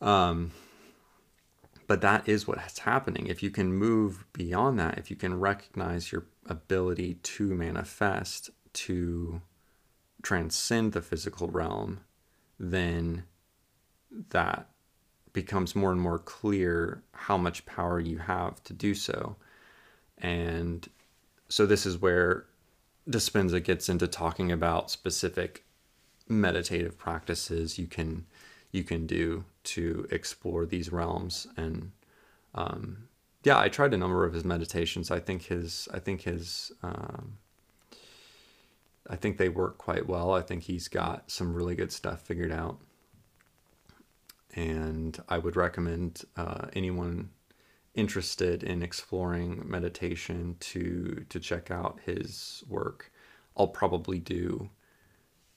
Um, 0.00 0.52
but 1.86 2.02
that 2.02 2.28
is 2.28 2.46
what's 2.46 2.80
happening. 2.80 3.26
If 3.26 3.42
you 3.42 3.50
can 3.50 3.72
move 3.72 4.26
beyond 4.32 4.78
that, 4.78 4.98
if 4.98 5.10
you 5.10 5.16
can 5.16 5.40
recognize 5.40 6.12
your 6.12 6.26
ability 6.46 7.14
to 7.14 7.54
manifest, 7.54 8.50
to 8.74 9.40
transcend 10.22 10.92
the 10.92 11.00
physical 11.00 11.48
realm, 11.48 12.00
then 12.60 13.24
that 14.30 14.68
becomes 15.32 15.74
more 15.74 15.92
and 15.92 16.00
more 16.00 16.18
clear 16.18 17.02
how 17.12 17.38
much 17.38 17.64
power 17.64 18.00
you 18.00 18.18
have 18.18 18.62
to 18.64 18.72
do 18.72 18.94
so. 18.94 19.36
And 20.18 20.88
so 21.48 21.66
this 21.66 21.86
is 21.86 21.98
where 21.98 22.46
Dispenza 23.08 23.62
gets 23.62 23.88
into 23.88 24.06
talking 24.06 24.52
about 24.52 24.90
specific 24.90 25.64
meditative 26.28 26.98
practices 26.98 27.78
you 27.78 27.86
can 27.86 28.26
you 28.70 28.84
can 28.84 29.06
do 29.06 29.44
to 29.64 30.06
explore 30.10 30.66
these 30.66 30.92
realms 30.92 31.46
and 31.56 31.90
um, 32.54 33.08
yeah 33.44 33.58
i 33.58 33.66
tried 33.68 33.94
a 33.94 33.96
number 33.96 34.26
of 34.26 34.34
his 34.34 34.44
meditations 34.44 35.10
i 35.10 35.18
think 35.18 35.44
his 35.44 35.88
i 35.94 35.98
think 35.98 36.20
his 36.22 36.70
um, 36.82 37.38
I 39.08 39.16
think 39.16 39.38
they 39.38 39.48
work 39.48 39.78
quite 39.78 40.06
well. 40.06 40.34
I 40.34 40.42
think 40.42 40.64
he's 40.64 40.88
got 40.88 41.30
some 41.30 41.54
really 41.54 41.74
good 41.74 41.92
stuff 41.92 42.20
figured 42.20 42.52
out. 42.52 42.78
And 44.54 45.18
I 45.28 45.38
would 45.38 45.56
recommend 45.56 46.24
uh, 46.36 46.66
anyone 46.74 47.30
interested 47.94 48.62
in 48.62 48.82
exploring 48.82 49.62
meditation 49.64 50.56
to 50.60 51.24
to 51.28 51.40
check 51.40 51.70
out 51.70 51.98
his 52.04 52.62
work. 52.68 53.12
I'll 53.56 53.68
probably 53.68 54.18
do 54.18 54.70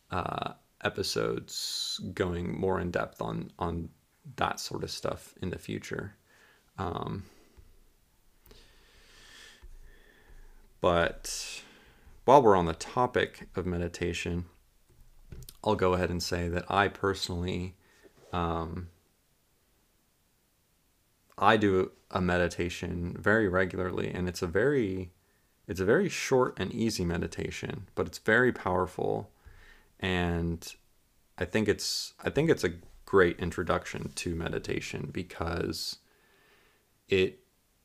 uh, 0.10 0.54
episodes 0.84 2.00
going 2.14 2.60
more 2.60 2.80
in 2.80 2.92
depth 2.92 3.22
on 3.22 3.52
on 3.60 3.90
that 4.36 4.60
sort 4.60 4.84
of 4.84 4.92
stuff 4.92 5.34
in 5.42 5.50
the 5.50 5.58
future. 5.58 6.16
Um, 6.78 7.24
but 10.80 11.62
while 12.26 12.42
we're 12.42 12.56
on 12.56 12.66
the 12.66 12.74
topic 12.74 13.48
of 13.56 13.66
meditation, 13.66 14.46
I'll 15.64 15.76
go 15.76 15.94
ahead 15.94 16.10
and 16.10 16.22
say 16.22 16.48
that 16.48 16.70
I 16.70 16.88
personally, 16.88 17.76
um, 18.34 18.90
I 21.42 21.58
do 21.58 21.92
a 22.12 22.22
meditation 22.22 23.16
very 23.20 23.48
regularly, 23.48 24.12
and 24.12 24.30
it's 24.30 24.44
a 24.44 24.48
very, 24.48 25.12
it's 25.68 25.80
a 25.80 25.86
very 25.86 26.08
short 26.08 26.54
and 26.58 26.72
easy 26.72 27.04
meditation, 27.04 27.88
but 27.96 28.06
it's 28.06 28.20
very 28.20 28.52
powerful, 28.52 29.32
and 30.00 30.76
I 31.40 31.46
think 31.46 31.68
it's, 31.68 32.14
I 32.24 32.30
think 32.30 32.52
it's 32.52 32.64
a 32.64 32.76
great 33.06 33.40
introduction 33.40 34.12
to 34.16 34.36
meditation 34.36 35.10
because 35.12 35.98
it, 37.10 37.40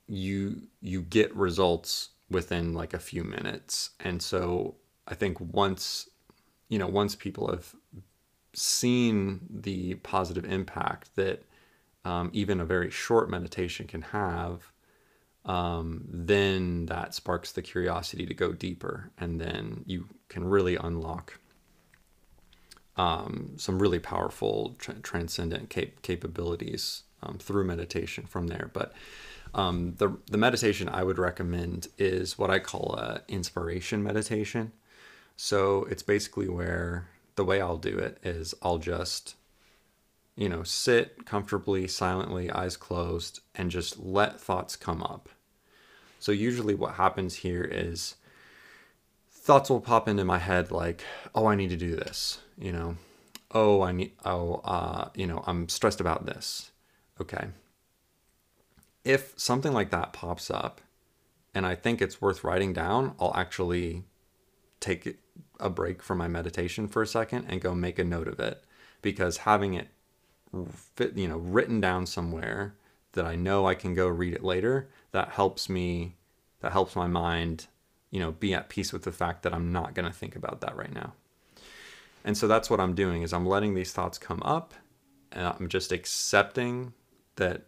you, 0.07 0.69
you 0.81 1.01
get 1.01 1.35
results 1.35 2.11
within 2.31 2.75
like 2.75 2.93
a 2.93 2.99
few 2.99 3.25
minutes. 3.25 3.91
And 4.01 4.21
so 4.21 4.77
I 5.09 5.15
think 5.15 5.41
once, 5.41 6.09
you 6.69 6.79
know, 6.79 6.87
once 6.87 7.15
people 7.15 7.51
have 7.51 7.75
seen 8.53 9.41
the 9.51 9.95
positive 9.97 10.45
impact 10.45 11.15
that 11.17 11.43
um, 12.07 12.31
even 12.33 12.61
a 12.61 12.65
very 12.65 12.89
short 12.89 13.29
meditation 13.29 13.89
can 13.89 14.03
have, 14.03 14.71
um, 15.45 16.05
then 16.09 16.87
that 16.87 17.15
sparks 17.15 17.51
the 17.51 17.63
curiosity 17.63 18.25
to 18.27 18.33
go 18.33 18.53
deeper. 18.53 19.11
And 19.19 19.41
then 19.41 19.83
you 19.87 20.07
can 20.29 20.45
really 20.45 20.77
unlock 20.77 21.41
um, 22.97 23.55
some 23.57 23.81
really 23.81 23.99
powerful 23.99 24.77
tra- 24.79 25.01
transcendent 25.01 25.69
cap- 25.69 26.01
capabilities 26.03 27.03
um, 27.25 27.39
through 27.39 27.65
meditation 27.65 28.25
from 28.25 28.47
there. 28.47 28.71
But 28.73 28.93
um, 29.53 29.95
the 29.97 30.17
the 30.27 30.39
meditation 30.39 30.89
I 30.89 31.03
would 31.03 31.19
recommend 31.19 31.89
is 31.99 32.39
what 32.39 32.51
I 32.51 32.61
call 32.61 32.95
a 32.95 33.23
inspiration 33.27 34.03
meditation. 34.05 34.71
So 35.37 35.85
it's 35.91 36.05
basically 36.05 36.49
where 36.49 37.09
the 37.35 37.45
way 37.45 37.61
I'll 37.61 37.79
do 37.79 37.99
it 37.99 38.19
is 38.23 38.55
I'll 38.63 38.79
just 38.79 39.35
you 40.37 40.49
know 40.49 40.63
sit 40.63 41.27
comfortably, 41.27 41.89
silently, 41.89 42.51
eyes 42.51 42.77
closed, 42.77 43.41
and 43.55 43.71
just 43.71 43.99
let 43.99 44.41
thoughts 44.41 44.77
come 44.77 45.03
up. 45.03 45.29
So 46.19 46.33
usually 46.33 46.75
what 46.75 46.95
happens 46.95 47.37
here 47.37 47.63
is 47.63 48.17
thoughts 49.31 49.71
will 49.71 49.81
pop 49.81 50.09
into 50.09 50.25
my 50.25 50.39
head 50.39 50.71
like, 50.71 51.05
oh, 51.35 51.47
I 51.47 51.55
need 51.55 51.71
to 51.71 51.77
do 51.77 51.95
this, 51.95 52.41
you 52.59 52.73
know. 52.73 52.97
Oh, 53.53 53.83
I 53.83 53.93
need 53.93 54.13
oh 54.25 54.61
uh, 54.65 55.09
you 55.15 55.27
know, 55.27 55.43
I'm 55.47 55.69
stressed 55.69 56.01
about 56.01 56.27
this. 56.27 56.71
Okay 57.21 57.49
if 59.07 59.33
something 59.37 59.73
like 59.73 59.91
that 59.91 60.13
pops 60.13 60.51
up 60.51 60.81
and 61.55 61.65
I 61.65 61.77
think 61.77 62.03
it's 62.03 62.21
worth 62.21 62.43
writing 62.43 62.73
down, 62.73 63.15
I'll 63.21 63.35
actually 63.37 64.03
take 64.81 65.19
a 65.61 65.71
break 65.71 66.03
from 66.03 66.19
my 66.19 66.27
meditation 66.27 66.89
for 66.89 67.03
a 67.03 67.07
second 67.07 67.47
and 67.49 67.61
go 67.61 67.73
make 67.73 68.01
a 68.01 68.05
note 68.05 68.27
of 68.27 68.41
it 68.41 68.65
because 69.03 69.39
having 69.39 69.75
it 69.75 69.89
fit, 70.95 71.17
you 71.17 71.29
know, 71.29 71.39
written 71.39 71.81
down 71.81 72.07
somewhere 72.07 72.75
that 73.13 73.25
I 73.25 73.37
know 73.37 73.67
I 73.67 73.75
can 73.75 73.95
go 73.95 74.07
read 74.09 74.35
it 74.35 74.45
later, 74.45 74.89
that 75.13 75.31
helps 75.31 75.69
me 75.69 76.17
that 76.61 76.73
helps 76.73 76.97
my 76.97 77.07
mind, 77.07 77.67
you 78.11 78.21
know, 78.21 78.33
be 78.33 78.55
at 78.55 78.69
peace 78.69 78.93
with 78.93 79.03
the 79.03 79.13
fact 79.13 79.43
that 79.43 79.55
I'm 79.55 79.73
not 79.73 79.95
going 79.95 80.07
to 80.07 80.13
think 80.13 80.37
about 80.37 80.61
that 80.63 80.77
right 80.77 80.93
now. 80.93 81.13
And 82.25 82.37
so 82.37 82.49
that's 82.49 82.69
what 82.69 82.81
I'm 82.81 82.95
doing 82.95 83.23
is 83.23 83.33
I'm 83.33 83.47
letting 83.47 83.75
these 83.75 83.93
thoughts 83.93 84.19
come 84.19 84.43
up 84.43 84.75
and 85.33 85.47
I'm 85.47 85.69
just 85.69 85.93
accepting 85.93 86.93
that 87.37 87.67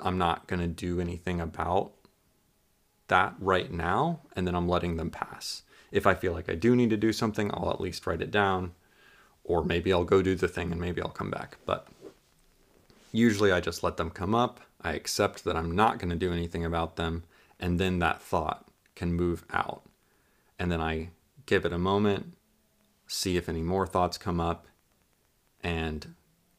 I'm 0.00 0.18
not 0.18 0.46
going 0.46 0.60
to 0.60 0.66
do 0.66 1.00
anything 1.00 1.40
about 1.40 1.92
that 3.08 3.34
right 3.38 3.70
now, 3.70 4.20
and 4.34 4.46
then 4.46 4.54
I'm 4.54 4.68
letting 4.68 4.96
them 4.96 5.10
pass. 5.10 5.62
If 5.92 6.06
I 6.06 6.14
feel 6.14 6.32
like 6.32 6.50
I 6.50 6.54
do 6.54 6.74
need 6.74 6.90
to 6.90 6.96
do 6.96 7.12
something, 7.12 7.50
I'll 7.54 7.70
at 7.70 7.80
least 7.80 8.06
write 8.06 8.20
it 8.20 8.32
down, 8.32 8.72
or 9.46 9.64
maybe 9.64 9.92
I'll 9.92 10.04
go 10.04 10.22
do 10.22 10.34
the 10.34 10.48
thing 10.48 10.72
and 10.72 10.80
maybe 10.80 11.00
I'll 11.00 11.08
come 11.08 11.30
back. 11.30 11.56
But 11.64 11.86
usually 13.12 13.52
I 13.52 13.60
just 13.60 13.82
let 13.82 13.96
them 13.96 14.10
come 14.10 14.34
up. 14.34 14.60
I 14.82 14.92
accept 14.92 15.44
that 15.44 15.56
I'm 15.56 15.74
not 15.74 15.98
going 15.98 16.10
to 16.10 16.16
do 16.16 16.32
anything 16.32 16.64
about 16.64 16.96
them, 16.96 17.24
and 17.58 17.80
then 17.80 18.00
that 18.00 18.20
thought 18.20 18.68
can 18.94 19.12
move 19.12 19.44
out. 19.52 19.82
And 20.58 20.70
then 20.70 20.80
I 20.80 21.10
give 21.46 21.64
it 21.64 21.72
a 21.72 21.78
moment, 21.78 22.34
see 23.06 23.36
if 23.36 23.48
any 23.48 23.62
more 23.62 23.86
thoughts 23.86 24.18
come 24.18 24.40
up, 24.40 24.66
and 25.62 26.14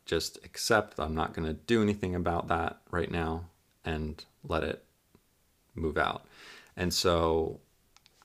just 0.06 0.38
accept 0.46 1.00
I'm 1.00 1.14
not 1.14 1.34
going 1.34 1.48
to 1.48 1.54
do 1.54 1.82
anything 1.82 2.16
about 2.16 2.48
that 2.48 2.78
right 2.90 3.12
now 3.12 3.46
and 3.84 4.24
let 4.48 4.64
it 4.64 4.84
move 5.76 5.98
out. 5.98 6.26
And 6.76 6.94
so 6.94 7.60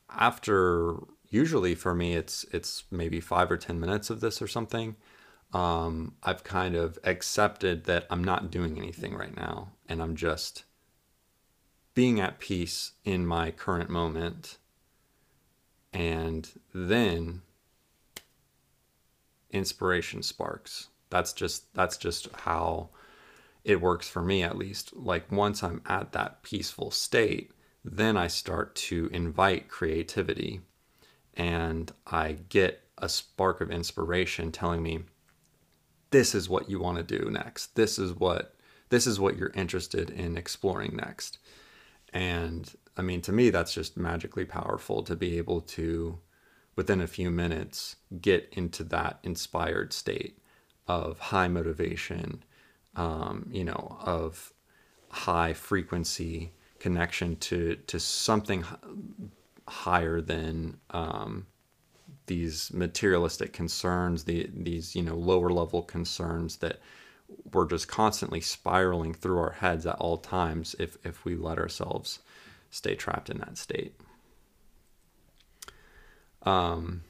after 0.09 0.97
usually 1.33 1.75
for 1.75 1.95
me 1.95 2.15
it's 2.15 2.45
it's 2.53 2.85
maybe 2.91 3.21
5 3.21 3.51
or 3.51 3.57
10 3.57 3.81
minutes 3.81 4.11
of 4.11 4.21
this 4.21 4.41
or 4.41 4.47
something 4.47 4.97
um, 5.53 6.15
I've 6.23 6.45
kind 6.45 6.75
of 6.75 6.99
accepted 7.05 7.85
that 7.85 8.07
I'm 8.09 8.25
not 8.25 8.51
doing 8.51 8.79
anything 8.79 9.15
right 9.15 9.37
now 9.37 9.73
and 9.87 10.03
I'm 10.03 10.17
just 10.17 10.65
being 11.95 12.21
at 12.21 12.39
peace 12.39 12.93
in 13.05 13.27
my 13.27 13.51
current 13.51 13.91
moment. 13.91 14.59
And 15.93 16.49
then 16.73 17.43
inspiration 19.51 20.23
sparks. 20.23 20.89
That's 21.11 21.35
just 21.35 21.75
that's 21.75 21.99
just 21.99 22.29
how 22.33 22.89
it 23.63 23.81
works 23.81 24.09
for 24.09 24.23
me 24.23 24.43
at 24.43 24.57
least. 24.57 24.97
Like 24.97 25.31
once 25.31 25.63
I'm 25.63 25.83
at 25.87 26.13
that 26.13 26.43
peaceful 26.43 26.91
state, 26.91 27.51
then 27.85 28.17
I 28.17 28.29
start 28.29 28.75
to 28.77 29.11
invite 29.13 29.69
creativity 29.69 30.63
and 31.35 31.91
I 32.07 32.39
get 32.49 32.83
a 32.99 33.09
spark 33.09 33.61
of 33.61 33.71
inspiration 33.71 34.53
telling 34.53 34.83
me 34.83 35.05
this 36.11 36.35
is 36.35 36.49
what 36.49 36.69
you 36.69 36.79
want 36.79 36.99
to 36.99 37.19
do 37.19 37.31
next. 37.31 37.75
This 37.75 37.99
is 37.99 38.13
what 38.13 38.55
this 38.91 39.07
is 39.07 39.19
what 39.19 39.39
you're 39.39 39.53
interested 39.55 40.11
in 40.11 40.37
exploring 40.37 40.95
next. 40.97 41.39
And 42.13 42.71
I 42.97 43.03
mean 43.03 43.23
to 43.23 43.33
me 43.33 43.51
that's 43.51 43.75
just 43.75 43.97
magically 43.97 44.45
powerful 44.45 45.03
to 45.05 45.17
be 45.17 45.39
able 45.39 45.63
to 45.63 46.19
within 46.77 47.01
a 47.01 47.07
few 47.07 47.31
minutes 47.31 47.97
get 48.21 48.49
into 48.53 48.85
that 48.85 49.19
inspired 49.23 49.93
state 49.93 50.39
of 50.87 51.19
high 51.19 51.49
motivation, 51.49 52.43
um, 52.97 53.49
you 53.51 53.65
know, 53.65 53.97
of 54.01 54.53
high 55.09 55.53
frequency 55.55 56.53
connection 56.79 57.37
to 57.37 57.77
to 57.87 57.99
something 57.99 58.65
higher 59.69 60.21
than 60.21 60.79
um, 60.91 61.47
these 62.27 62.73
materialistic 62.73 63.53
concerns, 63.53 64.25
the 64.25 64.49
these 64.53 64.95
you 64.95 65.03
know 65.03 65.17
lower 65.17 65.51
level 65.51 65.83
concerns 65.83 66.57
that 66.57 66.81
we're 67.53 67.67
just 67.67 67.89
constantly 67.89 68.41
spiraling 68.41 69.15
through 69.15 69.39
our 69.39 69.53
heads 69.53 69.87
at 69.87 69.97
all 69.97 70.19
times 70.19 70.77
if 70.79 70.97
if 71.05 71.25
we 71.25 71.35
let 71.35 71.59
ourselves 71.59 72.21
stay 72.71 72.95
trapped 72.95 73.31
in 73.31 73.39
that 73.39 73.59
state. 73.59 73.95
Um, 76.43 77.03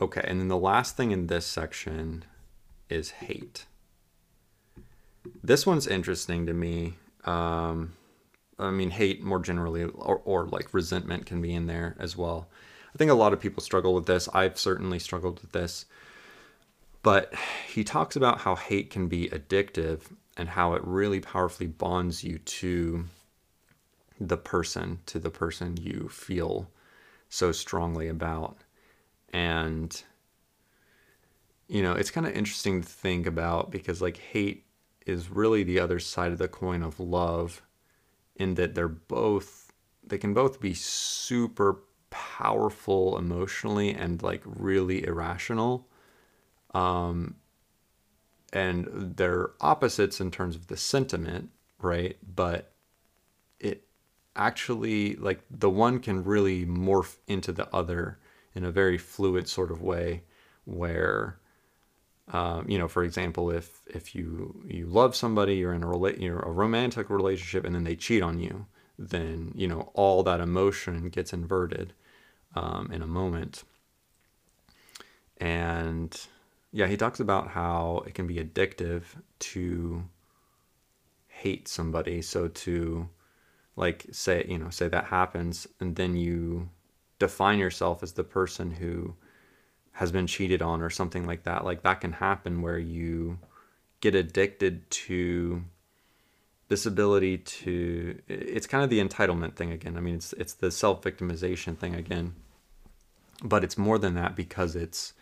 okay, 0.00 0.22
and 0.24 0.40
then 0.40 0.48
the 0.48 0.58
last 0.58 0.96
thing 0.96 1.10
in 1.10 1.28
this 1.28 1.46
section 1.46 2.24
is 2.88 3.10
hate. 3.10 3.66
This 5.42 5.66
one's 5.66 5.86
interesting 5.86 6.46
to 6.46 6.52
me. 6.52 6.94
Um, 7.24 7.94
I 8.62 8.70
mean, 8.70 8.90
hate 8.90 9.22
more 9.22 9.40
generally, 9.40 9.84
or, 9.84 10.20
or 10.24 10.46
like 10.46 10.72
resentment 10.72 11.26
can 11.26 11.40
be 11.40 11.54
in 11.54 11.66
there 11.66 11.96
as 11.98 12.16
well. 12.16 12.48
I 12.94 12.98
think 12.98 13.10
a 13.10 13.14
lot 13.14 13.32
of 13.32 13.40
people 13.40 13.62
struggle 13.62 13.94
with 13.94 14.06
this. 14.06 14.28
I've 14.32 14.58
certainly 14.58 14.98
struggled 14.98 15.40
with 15.40 15.52
this. 15.52 15.86
But 17.02 17.32
he 17.68 17.82
talks 17.82 18.14
about 18.14 18.40
how 18.40 18.54
hate 18.54 18.90
can 18.90 19.08
be 19.08 19.28
addictive 19.28 20.02
and 20.36 20.50
how 20.50 20.74
it 20.74 20.82
really 20.84 21.20
powerfully 21.20 21.66
bonds 21.66 22.22
you 22.22 22.38
to 22.38 23.06
the 24.20 24.36
person, 24.36 25.00
to 25.06 25.18
the 25.18 25.30
person 25.30 25.76
you 25.76 26.08
feel 26.08 26.70
so 27.28 27.50
strongly 27.50 28.08
about. 28.08 28.58
And, 29.32 30.00
you 31.66 31.82
know, 31.82 31.92
it's 31.92 32.10
kind 32.10 32.26
of 32.26 32.34
interesting 32.34 32.82
to 32.82 32.88
think 32.88 33.26
about 33.26 33.70
because, 33.70 34.00
like, 34.00 34.18
hate 34.18 34.64
is 35.06 35.30
really 35.30 35.64
the 35.64 35.80
other 35.80 35.98
side 35.98 36.30
of 36.30 36.38
the 36.38 36.46
coin 36.46 36.82
of 36.82 37.00
love 37.00 37.62
in 38.36 38.54
that 38.54 38.74
they're 38.74 38.88
both 38.88 39.72
they 40.04 40.18
can 40.18 40.34
both 40.34 40.60
be 40.60 40.74
super 40.74 41.80
powerful 42.10 43.16
emotionally 43.16 43.90
and 43.94 44.22
like 44.22 44.42
really 44.44 45.04
irrational. 45.04 45.88
Um 46.74 47.36
and 48.52 48.86
they're 49.16 49.50
opposites 49.60 50.20
in 50.20 50.30
terms 50.30 50.56
of 50.56 50.66
the 50.66 50.76
sentiment 50.76 51.50
right? 51.82 52.16
But 52.34 52.72
it 53.60 53.84
actually 54.34 55.16
like 55.16 55.42
the 55.50 55.68
one 55.68 55.98
can 55.98 56.24
really 56.24 56.64
morph 56.64 57.16
into 57.26 57.52
the 57.52 57.72
other 57.74 58.18
in 58.54 58.64
a 58.64 58.70
very 58.70 58.96
fluid 58.96 59.48
sort 59.48 59.70
of 59.70 59.82
way 59.82 60.22
where 60.64 61.38
um, 62.32 62.64
you 62.68 62.78
know, 62.78 62.88
for 62.88 63.04
example, 63.04 63.50
if 63.50 63.82
if 63.86 64.14
you 64.14 64.64
you 64.66 64.86
love 64.86 65.14
somebody, 65.14 65.56
you're 65.56 65.74
in 65.74 65.82
a 65.82 65.86
rela- 65.86 66.18
you're 66.18 66.40
a 66.40 66.50
romantic 66.50 67.10
relationship, 67.10 67.64
and 67.64 67.74
then 67.74 67.84
they 67.84 67.94
cheat 67.94 68.22
on 68.22 68.38
you, 68.38 68.66
then 68.98 69.52
you 69.54 69.68
know 69.68 69.90
all 69.94 70.22
that 70.22 70.40
emotion 70.40 71.10
gets 71.10 71.34
inverted 71.34 71.92
um, 72.54 72.90
in 72.90 73.02
a 73.02 73.06
moment. 73.06 73.64
And 75.38 76.18
yeah, 76.72 76.86
he 76.86 76.96
talks 76.96 77.20
about 77.20 77.48
how 77.48 78.02
it 78.06 78.14
can 78.14 78.26
be 78.26 78.36
addictive 78.36 79.02
to 79.40 80.04
hate 81.28 81.68
somebody. 81.68 82.22
So 82.22 82.48
to 82.48 83.10
like 83.76 84.06
say 84.10 84.46
you 84.48 84.56
know 84.58 84.70
say 84.70 84.88
that 84.88 85.04
happens, 85.04 85.66
and 85.80 85.96
then 85.96 86.16
you 86.16 86.70
define 87.18 87.58
yourself 87.58 88.02
as 88.02 88.12
the 88.12 88.24
person 88.24 88.70
who 88.70 89.14
has 89.92 90.10
been 90.10 90.26
cheated 90.26 90.62
on 90.62 90.80
or 90.80 90.90
something 90.90 91.26
like 91.26 91.44
that 91.44 91.64
like 91.64 91.82
that 91.82 92.00
can 92.00 92.12
happen 92.12 92.62
where 92.62 92.78
you 92.78 93.38
get 94.00 94.14
addicted 94.14 94.90
to 94.90 95.62
this 96.72 96.86
ability 96.86 97.36
to 97.36 98.18
it's 98.28 98.66
kind 98.66 98.82
of 98.82 98.88
the 98.88 98.98
entitlement 98.98 99.54
thing 99.56 99.70
again. 99.70 99.94
I 99.96 100.00
mean 100.00 100.14
it's 100.14 100.32
it's 100.34 100.54
the 100.54 100.70
self-victimization 100.70 101.76
thing 101.76 101.94
again. 101.94 102.34
But 103.44 103.62
it's 103.62 103.76
more 103.76 103.98
than 103.98 104.14
that 104.14 104.34
because 104.34 104.74
it's 104.74 105.12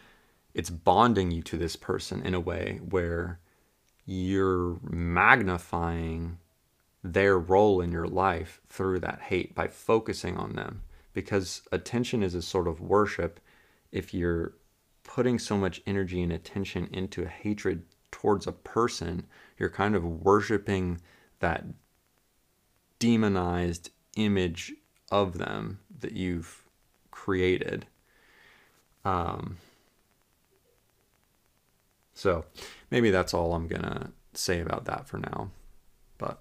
it's 0.54 0.70
bonding 0.70 1.32
you 1.32 1.42
to 1.42 1.56
this 1.56 1.74
person 1.74 2.22
in 2.22 2.34
a 2.34 2.40
way 2.40 2.80
where 2.88 3.40
you're 4.06 4.78
magnifying 4.82 6.38
their 7.02 7.36
role 7.36 7.80
in 7.80 7.90
your 7.90 8.06
life 8.06 8.60
through 8.68 9.00
that 9.00 9.20
hate 9.22 9.52
by 9.52 9.66
focusing 9.66 10.36
on 10.36 10.54
them. 10.54 10.82
Because 11.12 11.62
attention 11.72 12.22
is 12.22 12.36
a 12.36 12.42
sort 12.42 12.68
of 12.68 12.80
worship 12.80 13.40
if 13.90 14.14
you're 14.14 14.52
putting 15.12 15.40
so 15.40 15.58
much 15.58 15.82
energy 15.88 16.22
and 16.22 16.32
attention 16.32 16.88
into 16.92 17.24
a 17.24 17.28
hatred 17.28 17.82
towards 18.12 18.46
a 18.46 18.52
person, 18.52 19.26
you're 19.58 19.68
kind 19.68 19.96
of 19.96 20.04
worshiping 20.04 21.00
that 21.40 21.64
demonized 23.00 23.90
image 24.16 24.72
of 25.11 25.36
them 25.36 25.80
that 25.98 26.12
you've 26.12 26.62
created. 27.11 27.86
Um, 29.04 29.56
so 32.14 32.44
maybe 32.92 33.11
that's 33.11 33.34
all 33.34 33.54
I'm 33.54 33.66
going 33.66 33.82
to 33.82 34.12
say 34.34 34.61
about 34.61 34.84
that 34.84 35.08
for 35.08 35.18
now. 35.18 35.50
But. 36.18 36.40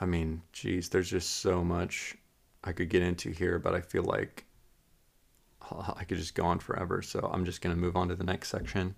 I 0.00 0.06
mean, 0.06 0.42
geez, 0.52 0.88
there's 0.88 1.08
just 1.08 1.36
so 1.36 1.62
much 1.62 2.16
I 2.64 2.72
could 2.72 2.88
get 2.88 3.02
into 3.02 3.30
here, 3.30 3.58
but 3.58 3.74
I 3.74 3.80
feel 3.80 4.02
like 4.02 4.46
I 5.70 6.04
could 6.04 6.18
just 6.18 6.34
go 6.34 6.44
on 6.44 6.58
forever. 6.58 7.02
So 7.02 7.30
I'm 7.32 7.44
just 7.44 7.60
going 7.60 7.74
to 7.74 7.80
move 7.80 7.96
on 7.96 8.08
to 8.08 8.14
the 8.14 8.24
next 8.24 8.48
section. 8.48 8.94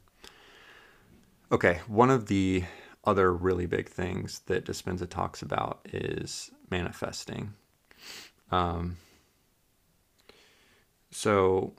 Okay, 1.51 1.81
one 1.87 2.11
of 2.11 2.27
the 2.27 2.65
other 3.05 3.33
really 3.33 3.67
big 3.67 3.89
things 3.89 4.41
that 4.47 4.65
Dispenza 4.65 5.09
talks 5.09 5.43
about 5.43 5.81
is 5.93 6.51
manifesting. 6.71 7.55
Um, 8.51 8.97
so 11.11 11.75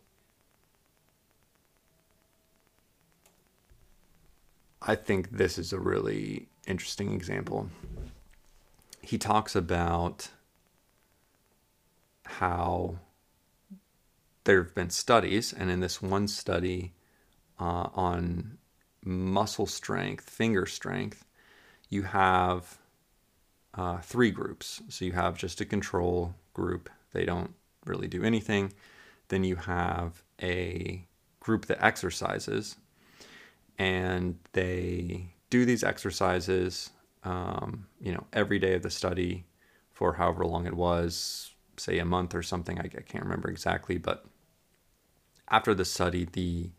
I 4.82 4.96
think 4.96 5.32
this 5.32 5.58
is 5.58 5.74
a 5.74 5.80
really 5.80 6.48
interesting 6.66 7.14
example. 7.14 7.70
He 9.02 9.18
talks 9.18 9.56
about 9.56 10.30
how 12.28 13.00
there 14.44 14.64
have 14.64 14.76
been 14.76 14.90
studies, 14.90 15.54
and 15.54 15.70
in 15.70 15.80
this 15.80 16.02
one 16.02 16.28
study 16.28 16.94
uh, 17.60 17.90
on 17.94 18.58
muscle 19.04 19.66
strength, 19.66 20.30
finger 20.30 20.66
strength, 20.66 21.26
you 21.90 22.04
have 22.04 22.78
uh, 23.74 24.00
three 24.00 24.32
groups. 24.32 24.82
So 24.90 25.06
you 25.06 25.14
have 25.14 25.38
just 25.38 25.62
a 25.62 25.66
control 25.66 26.36
group, 26.54 26.90
they 27.12 27.26
don't 27.26 27.54
really 27.86 28.08
do 28.08 28.24
anything. 28.24 28.74
Then 29.30 29.44
you 29.44 29.56
have 29.58 30.24
a 30.42 31.06
group 31.40 31.66
that 31.66 31.84
exercises, 31.84 32.78
and 33.78 34.38
they 34.54 35.34
do 35.50 35.66
these 35.66 35.84
exercises 35.84 36.92
um, 37.28 37.88
you 38.00 38.14
know, 38.14 38.26
every 38.32 38.60
day 38.60 38.74
of 38.74 38.84
the 38.84 38.90
study 38.90 39.46
for 39.92 40.14
however 40.14 40.46
long 40.46 40.66
it 40.66 40.76
was, 40.76 41.54
say 41.78 42.00
a 42.00 42.06
month 42.06 42.36
or 42.36 42.44
something. 42.44 42.80
I, 42.80 42.84
I 42.84 43.02
can't 43.02 43.24
remember 43.24 43.50
exactly, 43.50 43.98
but 43.98 44.26
after 45.50 45.74
the 45.74 45.86
study, 45.86 46.26
the 46.26 46.72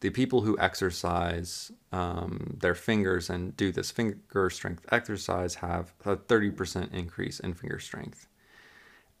the 0.00 0.10
people 0.10 0.42
who 0.42 0.58
exercise 0.58 1.72
um, 1.90 2.58
their 2.60 2.74
fingers 2.74 3.30
and 3.30 3.56
do 3.56 3.72
this 3.72 3.90
finger 3.90 4.50
strength 4.50 4.84
exercise 4.92 5.54
have 5.56 5.94
a 6.04 6.16
30% 6.16 6.92
increase 6.92 7.40
in 7.40 7.54
finger 7.54 7.78
strength. 7.78 8.28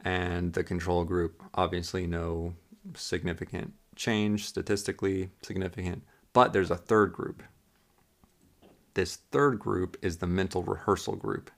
And 0.04 0.52
the 0.52 0.62
control 0.62 1.04
group, 1.04 1.42
obviously, 1.54 2.06
no 2.06 2.54
significant 2.94 3.72
change, 3.96 4.44
statistically 4.44 5.30
significant, 5.42 6.02
but 6.34 6.52
there's 6.52 6.70
a 6.70 6.76
third 6.76 7.12
group. 7.14 7.42
This 8.92 9.16
third 9.30 9.58
group 9.58 9.96
is 10.02 10.18
the 10.18 10.26
mental 10.26 10.62
rehearsal 10.62 11.16
group. 11.16 11.50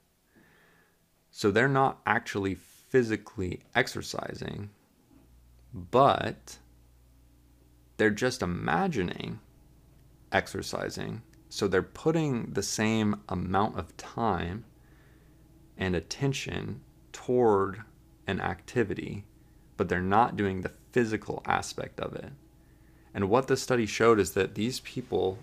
So 1.30 1.50
they're 1.50 1.68
not 1.68 2.00
actually 2.06 2.54
physically 2.88 3.60
exercising, 3.74 4.70
but 5.72 6.58
they're 7.96 8.10
just 8.10 8.42
imagining 8.42 9.40
exercising. 10.32 11.22
So 11.48 11.66
they're 11.66 11.82
putting 11.82 12.52
the 12.52 12.62
same 12.62 13.20
amount 13.28 13.78
of 13.78 13.96
time 13.96 14.64
and 15.76 15.94
attention 15.94 16.80
toward 17.12 17.82
an 18.26 18.40
activity, 18.40 19.24
but 19.76 19.88
they're 19.88 20.00
not 20.00 20.36
doing 20.36 20.60
the 20.60 20.72
physical 20.92 21.42
aspect 21.46 22.00
of 22.00 22.14
it. 22.14 22.32
And 23.14 23.30
what 23.30 23.46
the 23.48 23.56
study 23.56 23.86
showed 23.86 24.20
is 24.20 24.32
that 24.32 24.54
these 24.54 24.80
people 24.80 25.38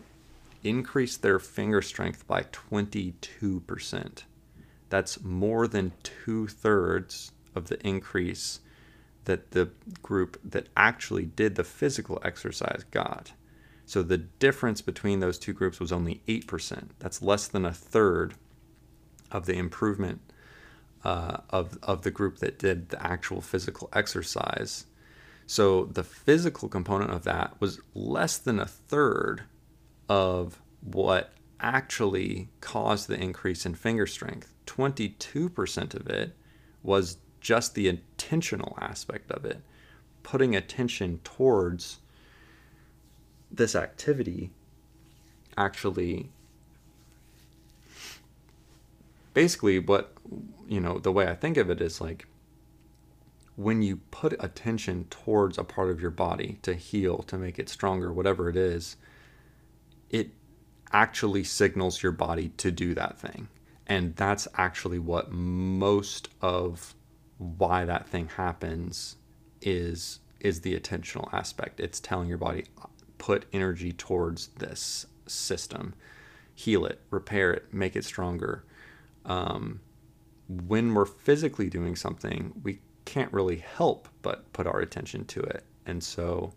increased 0.63 1.21
their 1.21 1.39
finger 1.39 1.81
strength 1.81 2.27
by 2.27 2.43
22%. 2.43 4.23
That's 4.89 5.23
more 5.23 5.67
than 5.67 5.91
two 6.03 6.47
thirds 6.47 7.31
of 7.56 7.68
the 7.68 7.80
increase 7.86 8.60
that 9.26 9.51
the 9.51 9.70
group 10.01 10.39
that 10.43 10.70
actually 10.78 11.26
did 11.26 11.56
the 11.56 11.64
physical 11.64 12.22
exercise 12.24 12.84
got. 12.91 13.34
So 13.86 14.01
the 14.01 14.18
difference 14.18 14.82
between 14.82 15.20
those 15.20 15.38
two 15.38 15.53
groups 15.53 15.80
was 15.80 15.91
only 15.91 16.22
8%. 16.28 16.89
That's 16.99 17.22
less 17.22 17.47
than 17.47 17.66
a 17.66 17.74
third 17.74 18.36
of 19.32 19.45
the 19.45 19.58
improvement 19.58 20.22
uh, 21.03 21.38
of, 21.49 21.78
of 21.84 22.01
the 22.01 22.12
group 22.12 22.39
that 22.39 22.58
did 22.58 22.89
the 22.89 23.06
actual 23.06 23.41
physical 23.41 23.89
exercise. 23.93 24.86
So 25.45 25.86
the 25.86 26.03
physical 26.03 26.68
component 26.68 27.12
of 27.12 27.24
that 27.24 27.60
was 27.60 27.80
less 27.93 28.38
than 28.38 28.60
a 28.60 28.66
third 28.66 29.43
of 30.10 30.62
what 30.82 31.34
actually 31.60 32.49
caused 32.62 33.08
the 33.08 33.20
increase 33.20 33.66
in 33.66 33.76
finger 33.76 34.08
strength. 34.08 34.53
22% 34.66 35.93
of 35.93 36.08
it 36.08 36.36
was 36.82 37.18
just 37.45 37.75
the 37.75 37.87
intentional 37.87 38.77
aspect 38.81 39.29
of 39.29 39.45
it, 39.45 39.61
putting 40.23 40.55
attention 40.55 41.19
towards 41.23 41.99
this 43.51 43.75
activity 43.75 44.49
actually 45.57 46.29
basically 49.33 49.79
what 49.79 50.11
you 50.67 50.81
know 50.81 50.99
the 50.99 51.11
way 51.11 51.27
i 51.27 51.35
think 51.35 51.55
of 51.55 51.69
it 51.69 51.79
is 51.79 52.01
like 52.01 52.25
when 53.55 53.81
you 53.81 53.97
put 54.11 54.33
attention 54.43 55.05
towards 55.09 55.57
a 55.57 55.63
part 55.63 55.89
of 55.89 56.01
your 56.01 56.11
body 56.11 56.57
to 56.61 56.73
heal 56.73 57.19
to 57.19 57.37
make 57.37 57.57
it 57.57 57.69
stronger 57.69 58.11
whatever 58.11 58.49
it 58.49 58.57
is 58.57 58.97
it 60.09 60.31
actually 60.91 61.43
signals 61.43 62.01
your 62.01 62.11
body 62.11 62.49
to 62.57 62.71
do 62.71 62.93
that 62.93 63.19
thing. 63.19 63.47
And 63.87 64.15
that's 64.15 64.47
actually 64.55 64.99
what 64.99 65.31
most 65.31 66.29
of 66.41 66.95
why 67.38 67.86
that 67.86 68.07
thing 68.07 68.27
happens 68.27 69.17
is 69.61 70.19
is 70.39 70.61
the 70.61 70.79
attentional 70.79 71.33
aspect. 71.33 71.79
It's 71.79 71.99
telling 71.99 72.29
your 72.29 72.38
body 72.38 72.65
put 73.17 73.45
energy 73.51 73.91
towards 73.91 74.47
this 74.47 75.07
system, 75.25 75.95
heal 76.53 76.86
it, 76.86 77.01
repair 77.09 77.51
it, 77.51 77.73
make 77.73 77.95
it 77.95 78.05
stronger. 78.05 78.63
Um, 79.25 79.79
when 80.47 80.93
we're 80.93 81.05
physically 81.05 81.69
doing 81.69 81.95
something, 81.95 82.53
we 82.63 82.79
can't 83.05 83.33
really 83.33 83.57
help 83.57 84.07
but 84.21 84.51
put 84.53 84.67
our 84.67 84.79
attention 84.79 85.25
to 85.25 85.39
it, 85.41 85.63
and 85.86 86.03
so 86.03 86.53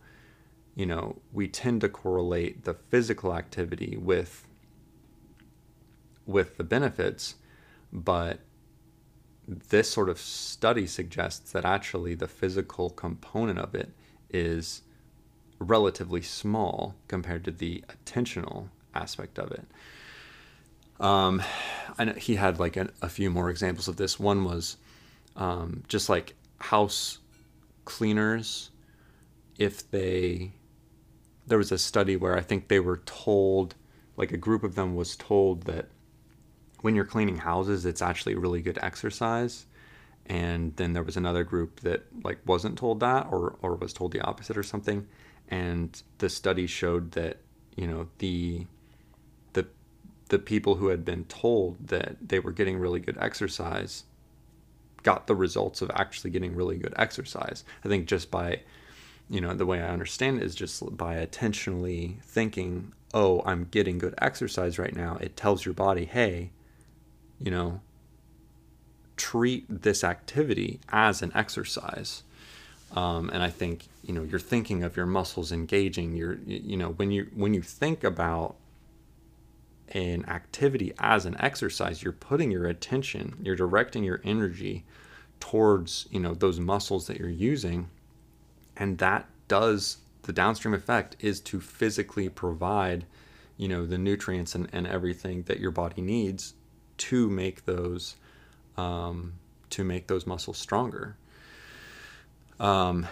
you 0.74 0.87
know 0.87 1.16
we 1.33 1.49
tend 1.49 1.81
to 1.81 1.89
correlate 1.89 2.64
the 2.64 2.74
physical 2.74 3.35
activity 3.35 3.97
with 3.97 4.47
with 6.26 6.59
the 6.59 6.64
benefits, 6.64 7.37
but 7.93 8.41
this 9.49 9.91
sort 9.91 10.11
of 10.11 10.19
study 10.19 10.87
suggests 10.87 11.53
that 11.53 11.65
actually 11.65 12.15
the 12.15 12.29
physical 12.29 12.91
component 12.91 13.59
of 13.59 13.75
it 13.75 13.91
is 14.29 14.83
relatively 15.59 16.21
small 16.21 16.95
compared 17.09 17.45
to 17.45 17.51
the 17.51 17.83
attentional 17.89 18.69
aspect 18.95 19.39
of 19.39 19.51
it. 19.51 19.65
Um, 21.01 21.43
and 21.99 22.17
he 22.19 22.35
had 22.35 22.59
like 22.59 22.77
a, 22.77 22.91
a, 23.01 23.09
few 23.09 23.31
more 23.31 23.51
examples 23.51 23.89
of 23.89 23.97
this. 23.97 24.19
One 24.19 24.45
was 24.45 24.77
um, 25.37 25.85
just 25.89 26.09
like 26.09 26.35
house 26.61 27.19
cleaners, 27.85 28.71
if 29.59 29.89
they, 29.91 30.53
there 31.47 31.59
was 31.59 31.71
a 31.71 31.79
study 31.79 32.17
where 32.17 32.37
I 32.37 32.41
think 32.41 32.67
they 32.67 32.81
were 32.81 33.01
told, 33.07 33.77
like 34.17 34.33
a 34.33 34.37
group 34.37 34.65
of 34.65 34.75
them 34.75 34.97
was 34.97 35.17
told 35.17 35.63
that 35.63 35.87
when 36.81 36.95
you're 36.95 37.05
cleaning 37.05 37.39
houses, 37.39 37.85
it's 37.85 38.03
actually 38.03 38.35
really 38.35 38.62
good 38.62 38.79
exercise. 38.83 39.66
And 40.26 40.76
then 40.76 40.93
there 40.93 41.03
was 41.03 41.16
another 41.16 41.43
group 41.43 41.81
that 41.81 42.05
like 42.22 42.39
wasn't 42.47 42.79
told 42.79 43.01
that 43.01 43.29
or, 43.31 43.57
or 43.62 43.74
was 43.76 43.93
told 43.93 44.12
the 44.12 44.20
opposite 44.20 44.57
or 44.57 44.62
something. 44.62 45.07
And 45.49 46.01
the 46.18 46.29
study 46.29 46.66
showed 46.66 47.12
that, 47.12 47.39
you 47.76 47.87
know, 47.87 48.09
the 48.18 48.66
the 49.55 49.66
the 50.29 50.39
people 50.39 50.74
who 50.74 50.89
had 50.89 51.05
been 51.05 51.24
told 51.24 51.89
that 51.89 52.16
they 52.20 52.39
were 52.39 52.53
getting 52.53 52.79
really 52.79 53.01
good 53.01 53.16
exercise 53.18 54.05
got 55.03 55.26
the 55.26 55.35
results 55.35 55.81
of 55.81 55.91
actually 55.95 56.31
getting 56.31 56.55
really 56.55 56.76
good 56.76 56.93
exercise. 56.97 57.64
I 57.85 57.89
think 57.89 58.07
just 58.07 58.31
by 58.31 58.61
you 59.31 59.41
know, 59.41 59.55
the 59.55 59.66
way 59.66 59.81
I 59.81 59.89
understand 59.89 60.39
it 60.39 60.45
is 60.45 60.55
just 60.55 60.97
by 60.97 61.16
attentionally 61.16 62.22
thinking, 62.22 62.93
oh, 63.12 63.43
I'm 63.45 63.68
getting 63.70 63.99
good 63.99 64.14
exercise 64.18 64.79
right 64.79 64.95
now, 64.95 65.18
it 65.20 65.37
tells 65.37 65.64
your 65.64 65.74
body, 65.74 66.07
hey, 66.07 66.51
you 67.41 67.51
know, 67.51 67.80
treat 69.16 69.66
this 69.68 70.05
activity 70.05 70.80
as 70.91 71.22
an 71.22 71.32
exercise. 71.34 72.22
Um, 72.95 73.28
and 73.30 73.43
I 73.43 73.51
think 73.51 73.89
you 74.03 74.14
know 74.14 74.22
you're 74.22 74.41
thinking 74.41 74.82
of 74.82 74.97
your 74.97 75.07
muscles 75.07 75.53
engaging. 75.53 76.16
You're 76.16 76.39
you 76.47 76.76
know 76.76 76.91
when 76.91 77.11
you 77.11 77.28
when 77.34 77.53
you 77.53 77.61
think 77.61 78.03
about 78.03 78.57
an 79.89 80.24
activity 80.26 80.93
as 80.99 81.26
an 81.26 81.36
exercise, 81.39 82.03
you're 82.03 82.12
putting 82.12 82.51
your 82.51 82.66
attention, 82.66 83.36
you're 83.43 83.57
directing 83.57 84.05
your 84.05 84.20
energy 84.24 84.84
towards 85.41 86.07
you 86.11 86.20
know 86.20 86.34
those 86.34 86.59
muscles 86.59 87.07
that 87.09 87.18
you're 87.18 87.28
using, 87.28 87.91
and 88.76 88.99
that 88.99 89.26
does 89.49 89.99
the 90.22 90.32
downstream 90.32 90.74
effect 90.74 91.16
is 91.20 91.41
to 91.41 91.61
physically 91.61 92.28
provide 92.28 93.05
you 93.59 93.68
know 93.68 93.84
the 93.84 93.99
nutrients 93.99 94.55
and, 94.55 94.68
and 94.72 94.86
everything 94.86 95.43
that 95.43 95.61
your 95.61 95.70
body 95.70 96.01
needs 96.01 96.55
to 96.99 97.29
make 97.29 97.65
those 97.65 98.17
um, 98.77 99.35
to 99.71 99.85
make 99.85 100.07
those 100.07 100.27
muscles 100.27 100.59
stronger. 100.59 101.17
Um, 102.61 103.07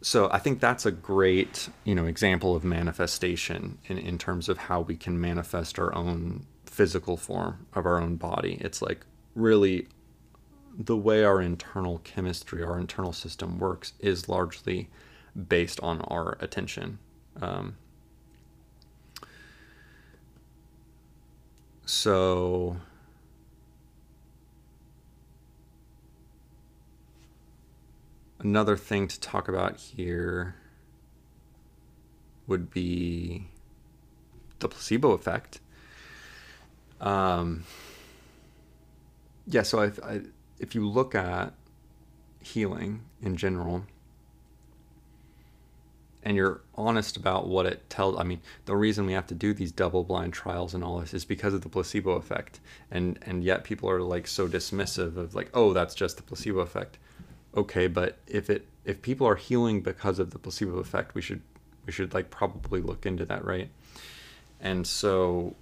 so 0.00 0.30
I 0.30 0.38
think 0.38 0.60
that's 0.60 0.86
a 0.86 0.90
great 0.90 1.68
you 1.84 1.94
know 1.94 2.06
example 2.06 2.54
of 2.54 2.64
manifestation 2.64 3.78
in, 3.86 3.98
in 3.98 4.18
terms 4.18 4.48
of 4.48 4.58
how 4.58 4.80
we 4.80 4.96
can 4.96 5.20
manifest 5.20 5.78
our 5.78 5.94
own 5.94 6.46
physical 6.64 7.16
form 7.16 7.66
of 7.74 7.86
our 7.86 8.00
own 8.00 8.16
body. 8.16 8.58
It's 8.60 8.80
like 8.80 9.04
really 9.34 9.88
the 10.78 10.96
way 10.96 11.24
our 11.24 11.40
internal 11.40 11.98
chemistry, 12.04 12.62
our 12.62 12.78
internal 12.78 13.12
system 13.12 13.58
works 13.58 13.94
is 13.98 14.28
largely 14.28 14.88
based 15.48 15.80
on 15.80 16.00
our 16.02 16.36
attention. 16.40 16.98
Um, 17.40 17.76
So 21.88 22.76
another 28.38 28.76
thing 28.76 29.08
to 29.08 29.18
talk 29.18 29.48
about 29.48 29.78
here 29.78 30.54
would 32.46 32.70
be 32.70 33.46
the 34.58 34.68
placebo 34.68 35.12
effect. 35.12 35.60
Um, 37.00 37.64
yeah, 39.46 39.62
so 39.62 39.80
if, 39.80 39.98
if 40.58 40.74
you 40.74 40.86
look 40.86 41.14
at 41.14 41.54
healing 42.42 43.00
in 43.22 43.38
general, 43.38 43.86
and 46.22 46.36
you're 46.36 46.60
honest 46.74 47.16
about 47.16 47.46
what 47.46 47.64
it 47.64 47.88
tells 47.88 48.18
i 48.18 48.22
mean 48.22 48.40
the 48.64 48.76
reason 48.76 49.06
we 49.06 49.12
have 49.12 49.26
to 49.26 49.34
do 49.34 49.54
these 49.54 49.72
double 49.72 50.04
blind 50.04 50.32
trials 50.32 50.74
and 50.74 50.82
all 50.82 50.98
this 50.98 51.14
is 51.14 51.24
because 51.24 51.54
of 51.54 51.62
the 51.62 51.68
placebo 51.68 52.12
effect. 52.12 52.60
And 52.90 53.18
and 53.22 53.44
yet 53.44 53.64
people 53.64 53.90
are 53.90 54.00
like 54.00 54.26
so 54.26 54.48
dismissive 54.48 55.16
of 55.16 55.34
like 55.34 55.50
oh 55.54 55.72
that's 55.72 55.94
just 55.94 56.16
the 56.16 56.22
placebo 56.22 56.60
effect. 56.60 56.98
Okay 57.56 57.86
but 57.86 58.18
if 58.26 58.50
it 58.50 58.66
if 58.84 59.02
people 59.02 59.26
are 59.26 59.36
healing 59.36 59.80
because 59.82 60.18
of 60.18 60.30
the 60.30 60.38
placebo 60.38 60.78
effect 60.78 61.14
we 61.14 61.22
should 61.22 61.42
we 61.86 61.92
should 61.92 62.14
like 62.14 62.30
probably 62.30 62.80
look 62.80 63.06
into 63.06 63.24
that 63.26 63.44
right? 63.44 63.70
And 64.60 64.86
so 64.86 65.54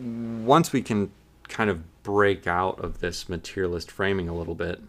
once 0.00 0.72
we 0.72 0.82
can 0.82 1.10
kind 1.48 1.70
of 1.70 2.02
break 2.02 2.46
out 2.46 2.78
of 2.80 3.00
this 3.00 3.28
materialist 3.28 3.90
framing 3.90 4.28
a 4.28 4.34
little 4.34 4.54
bit 4.54 4.80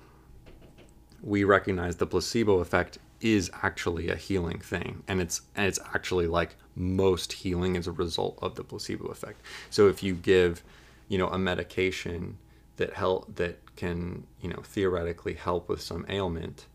we 1.21 1.43
recognize 1.43 1.95
the 1.95 2.05
placebo 2.05 2.59
effect 2.59 2.99
is 3.22 3.49
actually 3.63 4.09
a 4.09 4.16
healing 4.16 4.59
thing 4.59 5.03
and 5.07 5.22
it's 5.22 5.41
and 5.55 5.66
it's 5.68 5.80
actually 5.93 6.28
like 6.28 6.55
most 6.76 7.32
healing 7.34 7.76
is 7.76 7.88
a 7.88 7.91
result 7.91 8.38
of 8.41 8.55
the 8.55 8.63
placebo 8.63 9.07
effect. 9.07 9.41
So 9.70 9.88
if 9.88 10.03
you 10.03 10.13
give 10.13 10.63
you 11.07 11.18
know 11.18 11.28
a 11.28 11.38
medication 11.38 12.38
that 12.78 12.93
help 12.93 13.36
that 13.36 13.59
can 13.76 14.26
you 14.41 14.49
know 14.49 14.61
theoretically 14.63 15.34
help 15.34 15.70
with 15.70 15.82
some 15.82 16.05
ailment 16.09 16.66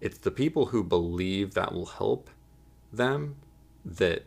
it's 0.00 0.18
the 0.18 0.30
people 0.30 0.66
who 0.66 0.84
believe 0.84 1.54
that 1.54 1.72
will 1.72 1.86
help 1.86 2.28
them 2.92 3.36
that 3.84 4.24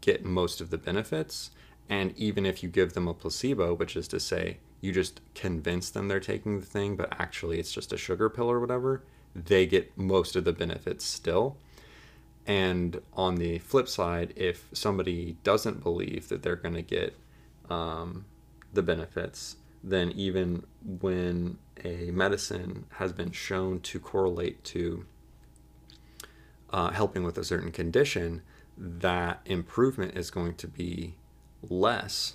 get 0.00 0.24
most 0.24 0.60
of 0.60 0.70
the 0.70 0.78
benefits. 0.78 1.50
And 1.88 2.16
even 2.16 2.46
if 2.46 2.62
you 2.62 2.68
give 2.68 2.92
them 2.92 3.08
a 3.08 3.14
placebo 3.14 3.74
which 3.74 3.96
is 3.96 4.06
to 4.08 4.20
say 4.20 4.58
you 4.80 4.92
just 4.92 5.20
convince 5.34 5.90
them 5.90 6.08
they're 6.08 6.20
taking 6.20 6.60
the 6.60 6.66
thing 6.66 6.96
but 6.96 7.12
actually 7.18 7.58
it's 7.58 7.72
just 7.72 7.92
a 7.92 7.96
sugar 7.96 8.28
pill 8.28 8.50
or 8.50 8.60
whatever 8.60 9.02
they 9.34 9.66
get 9.66 9.96
most 9.96 10.36
of 10.36 10.44
the 10.44 10.52
benefits 10.52 11.04
still. 11.04 11.56
And 12.46 13.00
on 13.14 13.36
the 13.36 13.58
flip 13.58 13.88
side, 13.88 14.32
if 14.36 14.68
somebody 14.72 15.36
doesn't 15.44 15.82
believe 15.82 16.28
that 16.28 16.42
they're 16.42 16.56
going 16.56 16.74
to 16.74 16.82
get 16.82 17.16
um, 17.68 18.24
the 18.72 18.82
benefits, 18.82 19.56
then 19.84 20.10
even 20.12 20.64
when 21.00 21.58
a 21.84 22.10
medicine 22.10 22.86
has 22.94 23.12
been 23.12 23.30
shown 23.30 23.80
to 23.80 24.00
correlate 24.00 24.64
to 24.64 25.06
uh, 26.70 26.90
helping 26.90 27.22
with 27.22 27.38
a 27.38 27.44
certain 27.44 27.70
condition, 27.70 28.42
that 28.76 29.40
improvement 29.44 30.16
is 30.16 30.30
going 30.30 30.54
to 30.54 30.66
be 30.66 31.14
less 31.62 32.34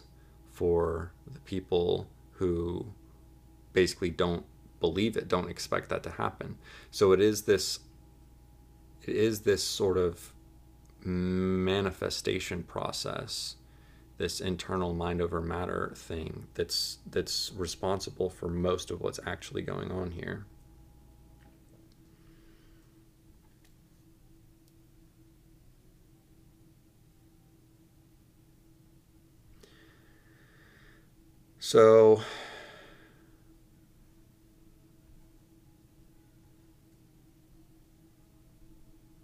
for 0.51 1.11
the 1.27 1.39
people 1.41 2.07
who 2.35 2.85
basically 3.73 4.09
don't 4.09 4.45
believe 4.79 5.17
it 5.17 5.27
don't 5.27 5.49
expect 5.49 5.89
that 5.89 6.03
to 6.03 6.11
happen. 6.11 6.57
So 6.91 7.11
it 7.11 7.21
is 7.21 7.43
this 7.43 7.79
it 9.03 9.15
is 9.15 9.41
this 9.41 9.63
sort 9.63 9.97
of 9.97 10.33
manifestation 11.03 12.63
process 12.63 13.55
this 14.17 14.39
internal 14.39 14.93
mind 14.93 15.21
over 15.21 15.41
matter 15.41 15.91
thing 15.95 16.47
that's 16.53 16.99
that's 17.09 17.51
responsible 17.55 18.29
for 18.29 18.47
most 18.47 18.89
of 18.89 19.01
what's 19.01 19.19
actually 19.25 19.61
going 19.61 19.91
on 19.91 20.11
here 20.11 20.45
so 31.65 32.21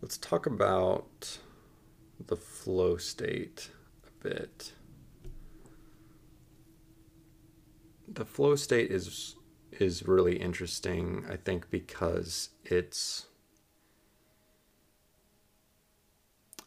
let's 0.01 0.17
talk 0.17 0.47
about 0.47 1.37
the 2.25 2.35
flow 2.35 2.97
state 2.97 3.69
a 4.07 4.27
bit. 4.27 4.73
The 8.07 8.25
flow 8.25 8.55
state 8.55 8.89
is 8.89 9.35
is 9.73 10.07
really 10.07 10.37
interesting, 10.37 11.23
I 11.29 11.35
think, 11.35 11.69
because 11.69 12.49
it's 12.65 13.27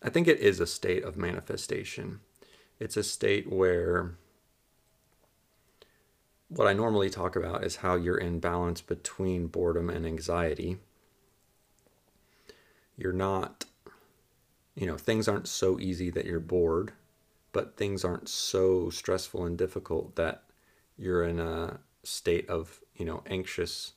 I 0.01 0.09
think 0.09 0.29
it 0.29 0.39
is 0.39 0.61
a 0.61 0.69
state 0.69 1.03
of 1.03 1.17
manifestation. 1.17 2.21
It's 2.79 2.97
a 2.97 3.03
state 3.03 3.51
where 3.51 4.19
what 6.57 6.69
I 6.69 6.73
normally 6.73 7.11
talk 7.11 7.37
about 7.37 7.65
is 7.65 7.77
how 7.77 7.97
you're 7.97 8.19
in 8.19 8.41
balance 8.41 8.81
between 8.81 9.47
boredom 9.47 9.91
and 9.91 10.07
anxiety 10.07 10.79
you're 12.97 13.13
not, 13.13 13.65
you 14.75 14.87
know, 14.87 14.97
things 14.97 15.29
aren't 15.29 15.49
so 15.49 15.79
easy 15.81 16.11
that 16.11 16.27
you're 16.27 16.41
bored, 16.41 16.93
but 17.53 17.77
things 17.77 18.05
aren't 18.05 18.29
so 18.29 18.91
stressful 18.91 19.45
and 19.45 19.59
difficult 19.59 20.17
that 20.17 20.45
you're 20.97 21.25
in 21.25 21.41
a 21.41 21.81
state 22.03 22.49
of, 22.49 22.81
you 22.95 23.05
know, 23.05 23.23
anxious, 23.27 23.93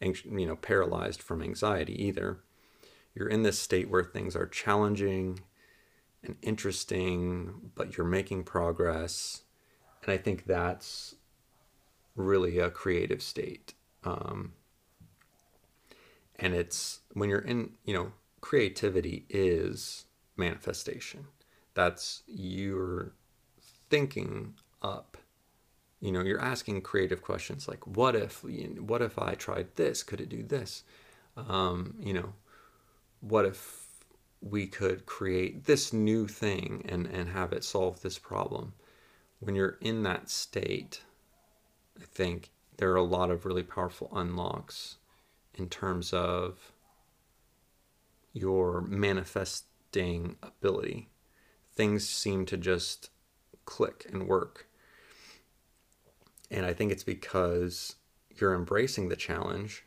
anxious 0.00 0.30
you 0.30 0.46
know, 0.46 0.56
paralyzed 0.56 1.22
from 1.22 1.42
anxiety 1.42 2.02
either. 2.02 2.38
You're 3.14 3.28
in 3.28 3.42
this 3.42 3.58
state 3.58 3.90
where 3.90 4.04
things 4.04 4.36
are 4.36 4.46
challenging 4.46 5.40
and 6.22 6.36
interesting, 6.42 7.70
but 7.74 7.96
you're 7.96 8.06
making 8.06 8.44
progress. 8.44 9.42
And 10.02 10.12
I 10.12 10.16
think 10.16 10.46
that's 10.46 11.16
really 12.18 12.58
a 12.58 12.70
creative 12.70 13.22
state. 13.22 13.74
Um, 14.04 14.52
and 16.36 16.54
it's 16.54 17.00
when 17.12 17.28
you're 17.28 17.38
in, 17.40 17.72
you 17.84 17.94
know, 17.94 18.12
creativity 18.40 19.24
is 19.28 20.04
manifestation. 20.36 21.26
That's 21.74 22.22
you're 22.26 23.12
thinking 23.90 24.54
up. 24.82 25.16
You 26.00 26.12
know, 26.12 26.22
you're 26.22 26.40
asking 26.40 26.82
creative 26.82 27.22
questions 27.22 27.66
like, 27.66 27.86
"What 27.86 28.14
if? 28.14 28.44
What 28.44 29.02
if 29.02 29.18
I 29.18 29.34
tried 29.34 29.74
this? 29.76 30.02
Could 30.02 30.20
it 30.20 30.28
do 30.28 30.42
this? 30.42 30.84
Um, 31.36 31.96
you 32.00 32.12
know, 32.12 32.34
what 33.20 33.44
if 33.44 33.86
we 34.40 34.66
could 34.68 35.06
create 35.06 35.64
this 35.64 35.92
new 35.92 36.28
thing 36.28 36.84
and 36.88 37.06
and 37.06 37.28
have 37.30 37.52
it 37.52 37.64
solve 37.64 38.00
this 38.00 38.18
problem?" 38.18 38.74
When 39.40 39.54
you're 39.54 39.78
in 39.80 40.02
that 40.04 40.30
state, 40.30 41.02
I 42.00 42.04
think 42.04 42.50
there 42.76 42.90
are 42.92 42.96
a 42.96 43.02
lot 43.02 43.30
of 43.30 43.44
really 43.44 43.62
powerful 43.62 44.10
unlocks 44.12 44.96
in 45.54 45.68
terms 45.68 46.12
of 46.12 46.72
your 48.32 48.80
manifesting 48.80 50.36
ability. 50.42 51.08
Things 51.74 52.08
seem 52.08 52.46
to 52.46 52.56
just 52.56 53.10
click 53.64 54.06
and 54.10 54.28
work. 54.28 54.68
And 56.50 56.64
I 56.64 56.72
think 56.72 56.92
it's 56.92 57.04
because 57.04 57.96
you're 58.30 58.54
embracing 58.54 59.08
the 59.08 59.16
challenge, 59.16 59.84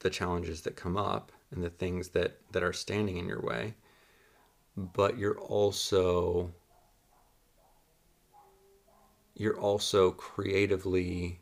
the 0.00 0.10
challenges 0.10 0.62
that 0.62 0.76
come 0.76 0.96
up, 0.96 1.32
and 1.50 1.62
the 1.62 1.70
things 1.70 2.08
that, 2.08 2.38
that 2.52 2.62
are 2.62 2.72
standing 2.72 3.18
in 3.18 3.28
your 3.28 3.42
way. 3.42 3.74
But 4.76 5.18
you're 5.18 5.38
also 5.38 6.52
you're 9.34 9.58
also 9.58 10.10
creatively 10.10 11.40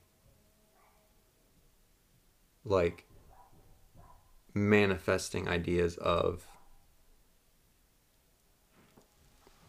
like 2.64 3.04
manifesting 4.54 5.48
ideas 5.48 5.96
of 5.96 6.46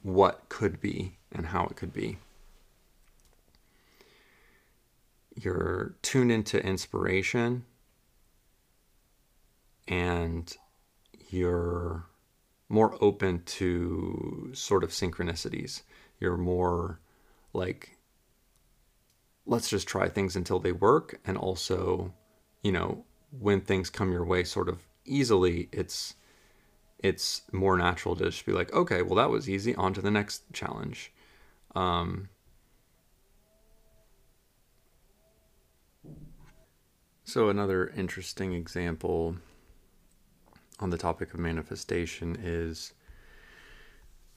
what 0.01 0.47
could 0.49 0.80
be 0.80 1.17
and 1.32 1.47
how 1.47 1.65
it 1.65 1.76
could 1.76 1.93
be. 1.93 2.17
You're 5.36 5.95
tuned 6.01 6.32
into 6.32 6.63
inspiration 6.63 7.65
and 9.88 10.55
you're 11.30 12.05
more 12.69 12.95
open 13.01 13.43
to 13.43 14.51
sort 14.53 14.84
of 14.84 14.91
synchronicities. 14.91 15.82
You're 16.19 16.38
more 16.38 16.99
like, 17.53 17.93
let's 19.46 19.70
just 19.70 19.88
try 19.88 20.10
things 20.10 20.36
until 20.36 20.60
they 20.60 20.72
work. 20.72 21.20
And 21.26 21.38
also, 21.38 22.14
you 22.62 22.72
know, 22.72 23.06
when 23.32 23.62
things 23.62 23.89
come 23.89 24.12
your 24.12 24.26
way 24.26 24.44
sort 24.44 24.70
of 24.70 24.80
easily, 25.06 25.70
it's 25.72 26.16
it's 27.00 27.41
more 27.52 27.78
natural 27.78 28.16
to 28.16 28.26
just 28.26 28.46
be 28.46 28.54
like, 28.54 28.72
okay, 28.74 29.02
well 29.02 29.16
that 29.16 29.30
was 29.30 29.50
easy. 29.50 29.76
On 29.76 29.94
to 29.94 30.02
the 30.02 30.12
next 30.12 30.44
challenge. 30.54 31.12
Um, 31.76 32.30
so 37.26 37.50
another 37.50 37.89
interesting 37.89 38.54
example 38.54 39.36
on 40.80 40.89
the 40.91 40.98
topic 40.98 41.34
of 41.34 41.39
manifestation 41.39 42.38
is 42.41 42.94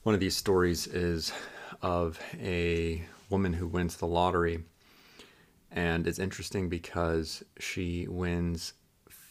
one 0.02 0.14
of 0.14 0.20
these 0.20 0.36
stories 0.36 0.86
is 0.86 1.32
of 1.82 2.18
a 2.40 3.04
woman 3.28 3.52
who 3.52 3.66
wins 3.66 3.96
the 3.96 4.06
lottery 4.06 4.64
and 5.76 6.06
it's 6.06 6.18
interesting 6.18 6.70
because 6.70 7.44
she 7.58 8.08
wins 8.08 8.72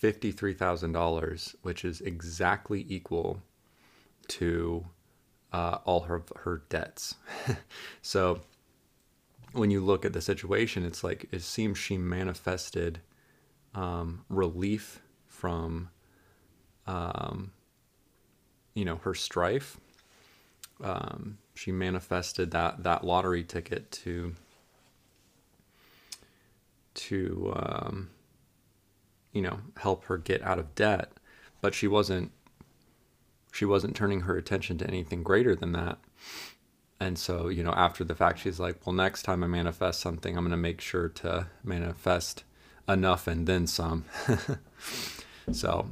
$53,000, 0.02 1.56
which 1.64 1.84
is 1.84 2.02
exactly 2.02 2.86
equal 2.88 3.42
to 4.28 4.86
uh, 5.52 5.80
all 5.86 6.02
her 6.02 6.22
her 6.38 6.62
debts. 6.70 7.16
so 8.02 8.42
when 9.54 9.72
you 9.72 9.82
look 9.84 10.06
at 10.06 10.14
the 10.14 10.22
situation, 10.22 10.86
it's 10.86 11.04
like 11.04 11.28
it 11.32 11.42
seems 11.42 11.78
she 11.78 11.98
manifested 11.98 13.00
um, 13.74 14.24
relief 14.30 15.02
from, 15.28 15.90
um, 16.86 17.52
you 18.76 18.86
know, 18.86 18.98
her 18.98 19.16
strife. 19.16 19.80
Um, 20.84 21.40
she 21.56 21.72
manifested 21.72 22.52
that 22.52 22.84
that 22.84 23.04
lottery 23.04 23.44
ticket 23.44 23.92
to 23.92 24.36
to 26.96 27.54
um, 27.56 28.10
you 29.32 29.42
know 29.42 29.60
help 29.78 30.06
her 30.06 30.18
get 30.18 30.42
out 30.42 30.60
of 30.60 30.76
debt, 30.76 31.12
but 31.62 31.74
she 31.74 31.88
wasn't 31.88 32.32
she 33.52 33.66
wasn't 33.66 33.96
turning 33.96 34.22
her 34.22 34.36
attention 34.36 34.78
to 34.80 34.88
anything 34.88 35.24
greater 35.24 35.56
than 35.56 35.72
that. 35.72 35.98
And 37.00 37.18
so, 37.18 37.48
you 37.50 37.64
know, 37.64 37.72
after 37.72 38.04
the 38.04 38.16
fact, 38.16 38.40
she's 38.40 38.60
like, 38.60 38.86
well, 38.86 38.94
next 38.94 39.24
time 39.24 39.44
I 39.44 39.48
manifest 39.48 40.00
something, 40.00 40.38
I'm 40.38 40.44
going 40.44 40.52
to 40.52 40.58
make 40.58 40.82
sure 40.82 41.10
to 41.10 41.48
manifest 41.64 42.44
enough 42.88 43.28
and 43.28 43.48
then 43.48 43.68
some. 43.68 44.06
so 45.52 45.88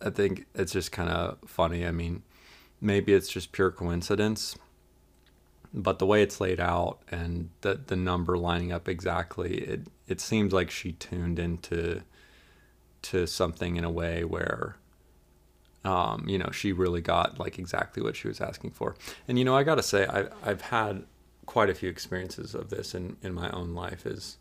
I 0.00 0.10
think 0.10 0.46
it's 0.54 0.72
just 0.72 0.92
kind 0.92 1.08
of 1.10 1.38
funny. 1.46 1.86
I 1.86 1.90
mean, 1.90 2.22
maybe 2.80 3.12
it's 3.12 3.28
just 3.28 3.52
pure 3.52 3.70
coincidence, 3.70 4.56
but 5.72 5.98
the 5.98 6.06
way 6.06 6.22
it's 6.22 6.40
laid 6.40 6.60
out 6.60 6.98
and 7.10 7.50
the, 7.60 7.80
the 7.86 7.96
number 7.96 8.36
lining 8.38 8.72
up 8.72 8.88
exactly, 8.88 9.58
it, 9.58 9.80
it 10.06 10.20
seems 10.20 10.52
like 10.52 10.70
she 10.70 10.92
tuned 10.92 11.38
into 11.38 12.02
to 13.02 13.26
something 13.26 13.76
in 13.76 13.84
a 13.84 13.90
way 13.90 14.24
where 14.24 14.76
um, 15.84 16.24
you 16.28 16.38
know 16.38 16.50
she 16.50 16.72
really 16.72 17.00
got 17.00 17.38
like 17.38 17.58
exactly 17.58 18.02
what 18.02 18.16
she 18.16 18.26
was 18.28 18.40
asking 18.40 18.72
for. 18.72 18.96
And 19.28 19.38
you 19.38 19.44
know 19.44 19.56
i 19.56 19.62
gotta 19.62 19.82
say 19.82 20.06
I, 20.06 20.26
i've 20.42 20.60
had 20.60 21.04
quite 21.46 21.70
a 21.70 21.74
few 21.74 21.88
experiences 21.88 22.54
of 22.54 22.70
this 22.70 22.94
in, 22.94 23.16
in 23.22 23.32
my 23.32 23.48
own 23.50 23.74
life 23.74 24.04
is 24.04 24.38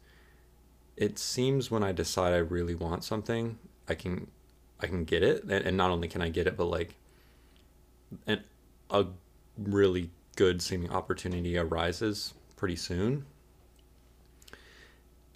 it 0.97 1.19
seems 1.19 1.69
when 1.69 1.83
i 1.83 1.91
decide 1.91 2.33
i 2.33 2.37
really 2.37 2.73
want 2.73 3.03
something 3.03 3.59
i 3.87 3.93
can 3.93 4.27
i 4.79 4.87
can 4.87 5.03
get 5.03 5.21
it. 5.21 5.43
And, 5.43 5.51
and 5.51 5.77
not 5.77 5.91
only 5.91 6.07
can 6.07 6.21
i 6.23 6.29
get 6.29 6.47
it 6.47 6.57
but 6.57 6.65
like 6.65 6.95
an, 8.25 8.43
a 8.89 9.05
really 9.57 10.09
good 10.35 10.61
seeming 10.61 10.91
opportunity 10.91 11.57
arises 11.57 12.33
pretty 12.55 12.75
soon 12.75 13.25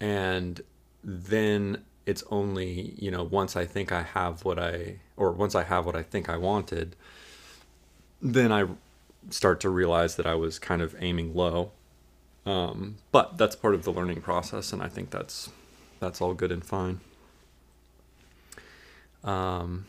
and 0.00 0.62
then 1.04 1.84
it's 2.06 2.24
only 2.30 2.94
you 2.98 3.10
know 3.10 3.22
once 3.22 3.56
I 3.56 3.66
think 3.66 3.92
I 3.92 4.02
have 4.02 4.44
what 4.44 4.58
I 4.58 4.96
or 5.16 5.32
once 5.32 5.54
I 5.54 5.64
have 5.64 5.86
what 5.86 5.94
I 5.94 6.02
think 6.02 6.28
I 6.28 6.36
wanted, 6.36 6.96
then 8.22 8.50
I 8.50 8.66
start 9.28 9.60
to 9.60 9.68
realize 9.68 10.16
that 10.16 10.26
I 10.26 10.34
was 10.34 10.58
kind 10.58 10.80
of 10.82 10.96
aiming 10.98 11.34
low. 11.34 11.72
Um, 12.46 12.96
but 13.12 13.36
that's 13.36 13.54
part 13.54 13.74
of 13.74 13.84
the 13.84 13.92
learning 13.92 14.22
process, 14.22 14.72
and 14.72 14.82
I 14.82 14.88
think 14.88 15.10
that's 15.10 15.50
that's 16.00 16.20
all 16.20 16.32
good 16.32 16.50
and 16.50 16.64
fine. 16.64 17.00
Um, 19.22 19.84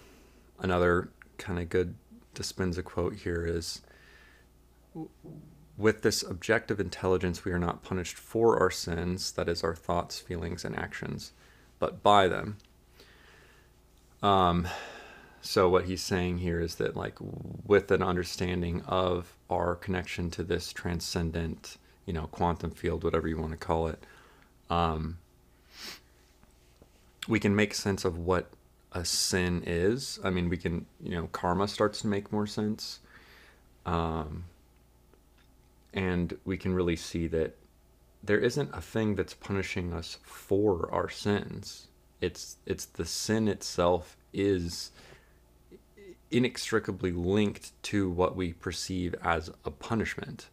another 0.59 1.07
kind 1.37 1.57
of 1.57 1.69
good 1.69 1.95
Dispenza 2.35 2.83
quote 2.83 3.15
here 3.15 3.45
is 3.45 3.81
with 5.77 6.01
this 6.01 6.23
objective 6.23 6.79
intelligence, 6.79 7.45
we 7.45 7.51
are 7.51 7.59
not 7.59 7.83
punished 7.83 8.17
for 8.17 8.59
our 8.59 8.71
sins, 8.71 9.31
that 9.33 9.49
is, 9.49 9.63
our 9.63 9.75
thoughts, 9.75 10.19
feelings, 10.19 10.63
and 10.63 10.77
actions 10.77 11.31
but 11.81 12.03
by 12.03 12.29
them. 12.29 12.57
Um, 14.23 14.67
so 15.41 15.67
what 15.67 15.85
he's 15.85 16.01
saying 16.01 16.37
here 16.37 16.61
is 16.61 16.75
that 16.75 16.95
like 16.95 17.17
with 17.65 17.91
an 17.91 18.03
understanding 18.03 18.83
of 18.83 19.33
our 19.49 19.75
connection 19.75 20.29
to 20.31 20.43
this 20.43 20.71
transcendent, 20.71 21.77
you 22.05 22.13
know, 22.13 22.27
quantum 22.27 22.69
field, 22.69 23.03
whatever 23.03 23.27
you 23.27 23.37
want 23.37 23.51
to 23.51 23.57
call 23.57 23.87
it, 23.87 24.05
um, 24.69 25.17
we 27.27 27.39
can 27.39 27.55
make 27.55 27.73
sense 27.73 28.05
of 28.05 28.19
what 28.19 28.51
a 28.91 29.03
sin 29.03 29.63
is. 29.65 30.19
I 30.23 30.29
mean, 30.29 30.49
we 30.49 30.57
can, 30.57 30.85
you 31.01 31.11
know, 31.15 31.29
karma 31.31 31.67
starts 31.67 32.01
to 32.01 32.07
make 32.07 32.31
more 32.31 32.45
sense. 32.45 32.99
Um, 33.87 34.45
and 35.93 36.37
we 36.45 36.57
can 36.57 36.73
really 36.73 36.95
see 36.95 37.27
that 37.27 37.57
there 38.23 38.39
isn't 38.39 38.69
a 38.73 38.81
thing 38.81 39.15
that's 39.15 39.33
punishing 39.33 39.93
us 39.93 40.17
for 40.23 40.91
our 40.91 41.09
sins. 41.09 41.87
It's 42.19 42.57
it's 42.65 42.85
the 42.85 43.05
sin 43.05 43.47
itself 43.47 44.15
is 44.31 44.91
inextricably 46.29 47.11
linked 47.11 47.71
to 47.83 48.09
what 48.09 48.35
we 48.35 48.53
perceive 48.53 49.15
as 49.23 49.49
a 49.65 49.71
punishment, 49.71 50.49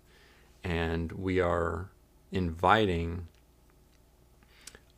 and 0.65 1.13
we 1.13 1.41
are 1.41 1.91
inviting 2.33 3.29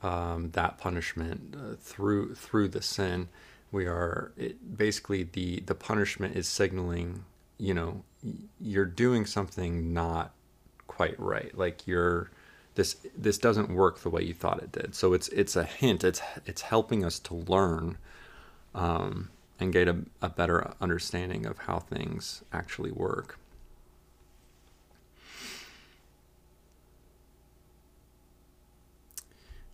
um, 0.02 0.50
that 0.52 0.78
punishment 0.78 1.54
uh, 1.54 1.74
through 1.80 2.34
through 2.34 2.68
the 2.68 2.82
sin. 2.82 3.28
We 3.72 3.86
are 3.86 4.32
it, 4.36 4.76
basically 4.76 5.24
the 5.24 5.60
the 5.60 5.74
punishment 5.74 6.36
is 6.36 6.48
signaling, 6.48 7.24
you 7.60 7.74
know, 7.74 8.02
you're 8.60 8.86
doing 8.86 9.26
something 9.26 9.92
not 9.92 10.32
quite 10.86 11.18
right. 11.20 11.56
Like 11.56 11.86
you're 11.86 12.30
this 12.74 12.96
this 13.16 13.38
doesn't 13.38 13.68
work 13.70 14.00
the 14.00 14.08
way 14.08 14.22
you 14.22 14.34
thought 14.34 14.62
it 14.62 14.72
did. 14.72 14.94
So 14.94 15.12
it's 15.12 15.28
it's 15.28 15.56
a 15.56 15.64
hint. 15.64 16.02
It's 16.02 16.22
it's 16.46 16.62
helping 16.62 17.04
us 17.04 17.18
to 17.20 17.34
learn 17.34 17.98
um, 18.74 19.30
and 19.58 19.72
get 19.72 19.88
a, 19.88 19.98
a 20.22 20.30
better 20.30 20.72
understanding 20.80 21.44
of 21.44 21.58
how 21.58 21.80
things 21.80 22.42
actually 22.52 22.92
work. 22.92 23.38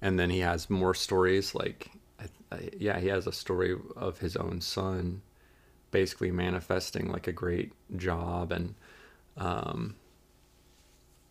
And 0.02 0.18
then 0.18 0.30
he 0.30 0.40
has 0.40 0.68
more 0.68 0.94
stories 0.94 1.54
like, 1.54 1.90
yeah, 2.78 3.00
he 3.00 3.08
has 3.08 3.26
a 3.26 3.32
story 3.32 3.76
of 3.96 4.18
his 4.18 4.36
own 4.36 4.60
son 4.60 5.22
basically 5.96 6.30
manifesting 6.30 7.10
like 7.10 7.26
a 7.26 7.32
great 7.32 7.72
job 7.96 8.52
and 8.52 8.74
um, 9.38 9.94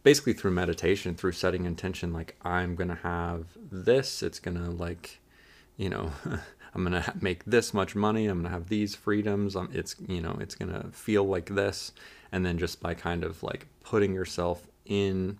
basically 0.02 0.34
through 0.34 0.50
meditation, 0.50 1.14
through 1.14 1.34
setting 1.34 1.68
intention, 1.68 2.12
like 2.12 2.36
I'm 2.42 2.74
gonna 2.74 3.00
have 3.04 3.46
this. 3.72 4.24
It's 4.24 4.40
gonna 4.40 4.72
like, 4.72 5.20
you 5.78 5.88
know, 5.88 6.12
I'm 6.74 6.84
gonna 6.84 7.14
make 7.22 7.46
this 7.46 7.76
much 7.76 7.96
money. 7.96 8.26
I'm 8.26 8.40
gonna 8.42 8.50
have 8.50 8.70
these 8.70 8.96
freedoms. 8.96 9.56
Um, 9.56 9.70
it's 9.72 9.96
you 10.08 10.20
know, 10.20 10.36
it's 10.40 10.56
gonna 10.56 10.90
feel 10.92 11.24
like 11.24 11.54
this, 11.54 11.92
and 12.32 12.44
then 12.44 12.58
just 12.58 12.82
by 12.82 12.96
kind 12.96 13.24
of 13.24 13.44
like 13.44 13.68
putting 13.84 14.16
yourself 14.16 14.66
in 14.84 15.38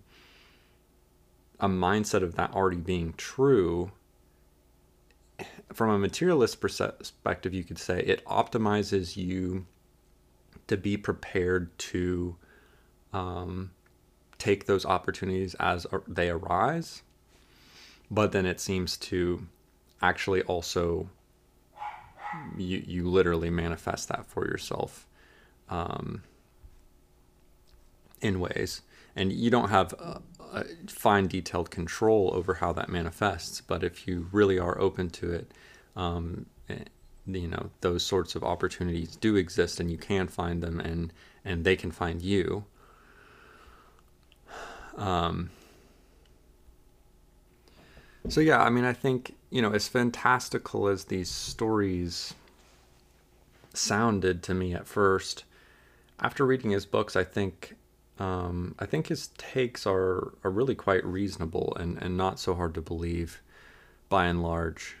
a 1.58 1.68
mindset 1.68 2.22
of 2.22 2.36
that 2.36 2.52
already 2.54 2.76
being 2.76 3.12
true. 3.16 3.90
From 5.72 5.90
a 5.90 5.98
materialist 5.98 6.60
perspective, 6.60 7.52
you 7.52 7.64
could 7.64 7.78
say 7.78 8.00
it 8.00 8.24
optimizes 8.24 9.16
you 9.16 9.66
to 10.68 10.76
be 10.76 10.96
prepared 10.96 11.76
to 11.78 12.36
um, 13.12 13.70
take 14.38 14.66
those 14.66 14.84
opportunities 14.84 15.54
as 15.54 15.86
they 16.06 16.30
arise, 16.30 17.02
but 18.10 18.32
then 18.32 18.46
it 18.46 18.60
seems 18.60 18.96
to 18.96 19.46
actually 20.02 20.42
also 20.42 21.08
you 22.56 22.82
you 22.86 23.08
literally 23.08 23.50
manifest 23.50 24.08
that 24.08 24.26
for 24.26 24.46
yourself 24.46 25.06
um, 25.68 26.22
in 28.20 28.40
ways, 28.40 28.82
and 29.14 29.32
you 29.32 29.50
don't 29.50 29.70
have 29.70 29.92
a, 29.94 30.20
a 30.52 30.64
fine 30.86 31.26
detailed 31.26 31.70
control 31.70 32.30
over 32.34 32.54
how 32.54 32.72
that 32.72 32.88
manifests. 32.88 33.60
But 33.60 33.82
if 33.82 34.06
you 34.06 34.28
really 34.32 34.58
are 34.58 34.80
open 34.80 35.10
to 35.10 35.32
it, 35.32 35.52
um, 35.94 36.46
eh, 36.68 36.84
you 37.26 37.48
know 37.48 37.70
those 37.80 38.04
sorts 38.04 38.34
of 38.34 38.44
opportunities 38.44 39.16
do 39.16 39.36
exist, 39.36 39.80
and 39.80 39.90
you 39.90 39.98
can 39.98 40.28
find 40.28 40.62
them, 40.62 40.80
and 40.80 41.12
and 41.44 41.64
they 41.64 41.76
can 41.76 41.90
find 41.90 42.22
you. 42.22 42.64
Um, 44.96 45.50
so 48.28 48.40
yeah, 48.40 48.62
I 48.62 48.70
mean, 48.70 48.84
I 48.84 48.92
think 48.92 49.34
you 49.50 49.62
know, 49.62 49.72
as 49.72 49.88
fantastical 49.88 50.88
as 50.88 51.04
these 51.04 51.30
stories 51.30 52.34
sounded 53.72 54.42
to 54.44 54.54
me 54.54 54.74
at 54.74 54.86
first, 54.86 55.44
after 56.20 56.44
reading 56.44 56.70
his 56.70 56.86
books, 56.86 57.14
I 57.14 57.24
think 57.24 57.74
um, 58.18 58.74
I 58.78 58.86
think 58.86 59.08
his 59.08 59.28
takes 59.38 59.86
are 59.86 60.32
are 60.42 60.50
really 60.50 60.74
quite 60.74 61.04
reasonable 61.04 61.76
and 61.78 62.00
and 62.02 62.16
not 62.16 62.38
so 62.38 62.54
hard 62.54 62.74
to 62.74 62.80
believe, 62.80 63.42
by 64.08 64.26
and 64.26 64.42
large. 64.42 64.96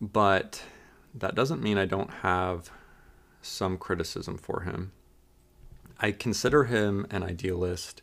But 0.00 0.62
that 1.14 1.34
doesn't 1.34 1.62
mean 1.62 1.78
I 1.78 1.86
don't 1.86 2.10
have 2.10 2.70
some 3.40 3.78
criticism 3.78 4.36
for 4.36 4.62
him. 4.62 4.92
I 6.00 6.10
consider 6.10 6.64
him 6.64 7.06
an 7.10 7.22
idealist 7.22 8.02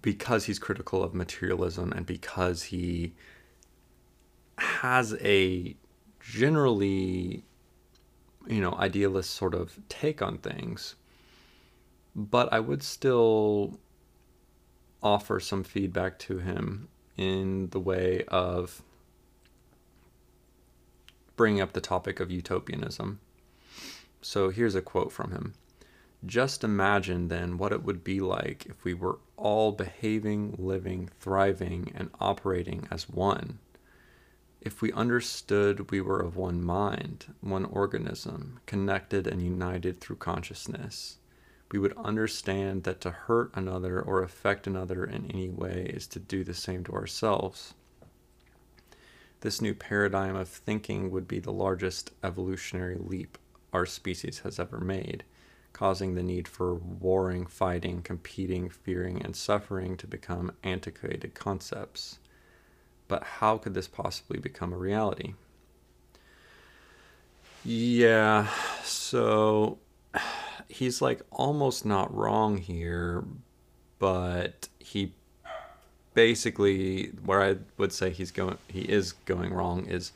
because 0.00 0.46
he's 0.46 0.58
critical 0.58 1.02
of 1.02 1.14
materialism 1.14 1.92
and 1.92 2.06
because 2.06 2.64
he 2.64 3.14
has 4.58 5.14
a 5.20 5.76
generally, 6.20 7.44
you 8.46 8.60
know, 8.60 8.74
idealist 8.74 9.30
sort 9.30 9.54
of 9.54 9.78
take 9.88 10.22
on 10.22 10.38
things. 10.38 10.94
But 12.14 12.52
I 12.52 12.60
would 12.60 12.82
still 12.82 13.78
offer 15.02 15.40
some 15.40 15.64
feedback 15.64 16.18
to 16.20 16.38
him 16.38 16.88
in 17.16 17.68
the 17.70 17.80
way 17.80 18.24
of 18.28 18.82
bringing 21.36 21.60
up 21.60 21.72
the 21.72 21.80
topic 21.80 22.20
of 22.20 22.30
utopianism. 22.30 23.20
So 24.20 24.50
here's 24.50 24.74
a 24.74 24.82
quote 24.82 25.12
from 25.12 25.32
him. 25.32 25.54
Just 26.24 26.62
imagine 26.62 27.28
then 27.28 27.58
what 27.58 27.72
it 27.72 27.82
would 27.82 28.04
be 28.04 28.20
like 28.20 28.66
if 28.66 28.84
we 28.84 28.94
were 28.94 29.18
all 29.36 29.72
behaving, 29.72 30.54
living, 30.56 31.10
thriving, 31.18 31.90
and 31.96 32.10
operating 32.20 32.86
as 32.92 33.08
one. 33.08 33.58
If 34.60 34.80
we 34.80 34.92
understood 34.92 35.90
we 35.90 36.00
were 36.00 36.20
of 36.20 36.36
one 36.36 36.62
mind, 36.62 37.34
one 37.40 37.64
organism, 37.64 38.60
connected 38.66 39.26
and 39.26 39.42
united 39.42 40.00
through 40.00 40.16
consciousness, 40.16 41.18
we 41.72 41.78
would 41.78 41.96
understand 41.96 42.84
that 42.84 43.00
to 43.00 43.10
hurt 43.10 43.50
another 43.54 44.00
or 44.00 44.22
affect 44.22 44.66
another 44.66 45.04
in 45.04 45.30
any 45.30 45.48
way 45.48 45.90
is 45.92 46.06
to 46.06 46.18
do 46.18 46.44
the 46.44 46.54
same 46.54 46.84
to 46.84 46.92
ourselves. 46.92 47.72
This 49.40 49.62
new 49.62 49.74
paradigm 49.74 50.36
of 50.36 50.48
thinking 50.48 51.10
would 51.10 51.26
be 51.26 51.40
the 51.40 51.50
largest 51.50 52.12
evolutionary 52.22 52.96
leap 52.96 53.38
our 53.72 53.86
species 53.86 54.40
has 54.40 54.60
ever 54.60 54.78
made, 54.78 55.24
causing 55.72 56.14
the 56.14 56.22
need 56.22 56.46
for 56.46 56.74
warring, 56.74 57.46
fighting, 57.46 58.02
competing, 58.02 58.68
fearing, 58.68 59.22
and 59.22 59.34
suffering 59.34 59.96
to 59.96 60.06
become 60.06 60.52
antiquated 60.62 61.34
concepts. 61.34 62.18
But 63.08 63.24
how 63.24 63.56
could 63.56 63.72
this 63.72 63.88
possibly 63.88 64.38
become 64.38 64.74
a 64.74 64.78
reality? 64.78 65.34
Yeah, 67.64 68.48
so 68.84 69.78
he's 70.72 71.02
like 71.02 71.20
almost 71.30 71.84
not 71.84 72.14
wrong 72.14 72.56
here, 72.56 73.24
but 73.98 74.68
he 74.78 75.12
basically 76.14 77.06
where 77.24 77.42
I 77.42 77.56
would 77.76 77.92
say 77.92 78.10
he's 78.10 78.30
going 78.30 78.58
he 78.68 78.82
is 78.82 79.12
going 79.12 79.52
wrong 79.52 79.86
is 79.86 80.12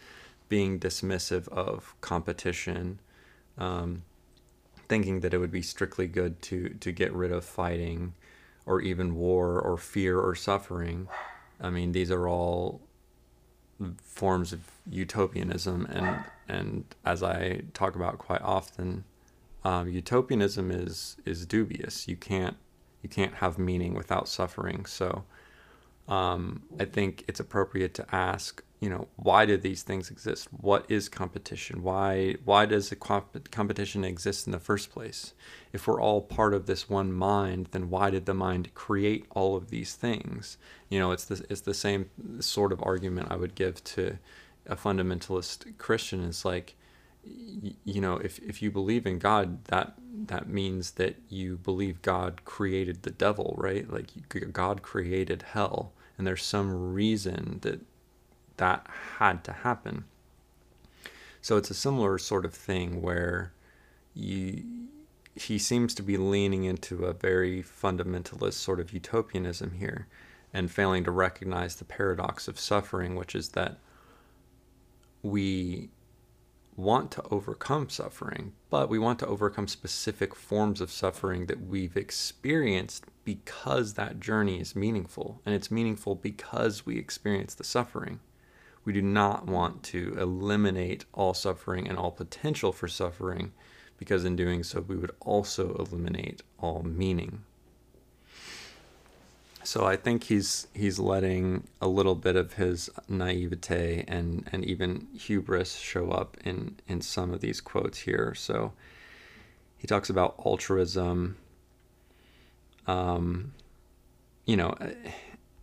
being 0.49 0.79
dismissive 0.81 1.47
of 1.49 1.95
competition, 2.01 3.01
um, 3.59 4.03
thinking 4.89 5.21
that 5.21 5.35
it 5.35 5.39
would 5.39 5.53
be 5.53 5.63
strictly 5.63 6.07
good 6.07 6.41
to 6.43 6.71
to 6.81 6.91
get 6.91 7.13
rid 7.13 7.33
of 7.33 7.45
fighting, 7.45 8.15
or 8.65 8.81
even 8.81 9.15
war 9.15 9.61
or 9.61 9.77
fear 9.77 10.19
or 10.19 10.35
suffering. 10.35 11.09
I 11.61 11.71
mean, 11.71 11.93
these 11.93 12.11
are 12.11 12.27
all 12.29 12.81
forms 14.03 14.55
of 14.55 14.61
utopianism, 14.91 15.87
and 15.91 16.25
and 16.49 16.85
as 17.05 17.23
I 17.23 17.63
talk 17.75 17.95
about 17.95 18.19
quite 18.19 18.43
often, 18.43 19.05
um, 19.67 19.89
utopianism 19.89 20.71
is 20.71 21.17
is 21.25 21.45
dubious. 21.45 22.07
You 22.07 22.17
can't 22.17 22.57
you 23.03 23.09
can't 23.09 23.35
have 23.43 23.59
meaning 23.59 23.95
without 23.95 24.29
suffering. 24.29 24.87
So 24.87 25.25
um, 26.09 26.63
I 26.79 26.85
think 26.85 27.25
it's 27.27 27.41
appropriate 27.41 27.93
to 27.95 28.07
ask, 28.15 28.63
you 28.81 28.89
know, 28.89 29.09
why 29.17 29.45
do 29.45 29.57
these 29.57 29.83
things 29.83 30.09
exist? 30.09 30.49
What 30.53 30.89
is 30.89 31.09
competition? 31.09 31.83
Why 31.83 32.37
why 32.45 32.67
does 32.67 32.91
the 32.91 32.97
comp- 32.97 33.51
competition 33.51 34.05
exist 34.05 34.47
in 34.47 34.53
the 34.53 34.61
first 34.61 34.93
place? 34.93 35.35
If 35.73 35.89
we're 35.89 36.01
all 36.01 36.21
part 36.21 36.55
of 36.55 36.67
this 36.67 36.89
one 36.89 37.13
mind, 37.13 37.69
then 37.73 37.91
why 37.91 38.11
did 38.11 38.27
the 38.27 38.35
mind 38.35 38.73
create 38.75 39.27
all 39.31 39.57
of 39.57 39.71
these 39.71 39.97
things? 39.97 40.59
You 40.91 41.01
know, 41.01 41.11
it's 41.11 41.25
the 41.25 41.45
it's 41.51 41.63
the 41.63 41.75
same 41.75 42.11
sort 42.39 42.73
of 42.73 42.81
argument 42.85 43.33
I 43.33 43.37
would 43.37 43.57
give 43.57 43.83
to 43.97 44.19
a 44.65 44.77
fundamentalist 44.77 45.77
Christian. 45.77 46.21
Is 46.23 46.45
like, 46.45 46.77
you 47.85 48.01
know, 48.01 48.17
if 48.17 48.39
if 48.41 48.63
you 48.63 48.71
believe 48.71 49.07
in 49.07 49.19
God, 49.19 49.65
that 49.67 49.95
that 50.27 50.49
means 50.49 50.93
that 50.93 51.17
you 51.29 51.57
believe 51.59 52.03
God 52.03 52.45
created 52.45 53.03
the 53.03 53.11
devil, 53.11 53.55
right? 53.57 53.91
Like 53.91 54.09
God 54.53 54.83
created 54.83 55.43
hell, 55.43 55.93
and 56.17 56.27
there's 56.27 56.45
some 56.45 56.93
reason 56.93 57.59
that 57.63 57.81
that 58.57 58.87
had 59.19 59.45
to 59.45 59.53
happen. 59.53 60.05
So 61.43 61.57
it's 61.57 61.71
a 61.71 61.75
similar 61.75 62.19
sort 62.19 62.45
of 62.45 62.55
thing 62.55 63.03
where 63.03 63.53
you, 64.15 64.65
he 65.35 65.59
seems 65.59 65.95
to 65.95 66.03
be 66.03 66.17
leaning 66.17 66.65
into 66.65 67.05
a 67.05 67.13
very 67.13 67.63
fundamentalist 67.63 68.55
sort 68.55 68.81
of 68.81 68.93
utopianism 68.93 69.73
here 69.79 70.09
and 70.53 70.71
failing 70.71 71.05
to 71.05 71.11
recognize 71.11 71.77
the 71.77 71.85
paradox 71.85 72.49
of 72.49 72.59
suffering, 72.59 73.15
which 73.15 73.35
is 73.35 73.51
that 73.51 73.79
we 75.23 75.91
want 76.77 77.11
to 77.13 77.23
overcome 77.31 77.89
suffering, 77.89 78.53
but 78.71 78.89
we 78.89 78.99
want 78.99 79.19
to 79.19 79.27
overcome 79.27 79.67
specific 79.67 80.35
forms 80.35 80.81
of 80.81 80.91
suffering 80.91 81.47
that 81.47 81.67
we've 81.67 81.97
experienced 81.97 83.05
because 83.25 83.95
that 83.95 84.21
journey 84.21 84.61
is 84.61 84.77
meaningful. 84.77 85.41
And 85.47 85.55
it's 85.55 85.71
meaningful 85.71 86.15
because 86.15 86.85
we 86.85 86.99
experience 86.99 87.55
the 87.55 87.65
suffering. 87.65 88.21
We 88.85 88.93
do 88.93 89.03
not 89.03 89.47
want 89.47 89.83
to 89.85 90.17
eliminate 90.19 91.07
all 91.13 91.35
suffering 91.35 91.89
and 91.89 91.99
all 91.99 92.13
potential 92.13 92.73
for 92.73 92.87
suffering, 92.87 93.53
because 93.99 94.25
in 94.25 94.37
doing 94.37 94.63
so, 94.63 94.81
we 94.81 94.97
would 94.97 95.13
also 95.21 95.75
eliminate 95.75 96.43
all 96.59 96.83
meaning. 96.83 97.45
So 99.67 99.85
I 99.85 99.97
think 99.97 100.23
he's 100.23 100.69
he's 100.75 101.01
letting 101.01 101.67
a 101.81 101.89
little 101.89 102.15
bit 102.15 102.37
of 102.37 102.53
his 102.53 102.89
naivete 103.09 104.05
and 104.07 104.49
and 104.53 104.65
even 104.65 105.09
hubris 105.19 105.75
show 105.75 106.13
up 106.13 106.37
in 106.45 106.77
in 106.87 107.01
some 107.01 107.35
of 107.35 107.41
these 107.41 107.61
quotes 107.61 107.99
here. 107.99 108.33
So 108.37 108.75
he 109.77 109.89
talks 109.89 110.09
about 110.09 110.37
altruism. 110.47 111.37
Um, 112.87 113.55
you 114.45 114.57
know, 114.57 114.77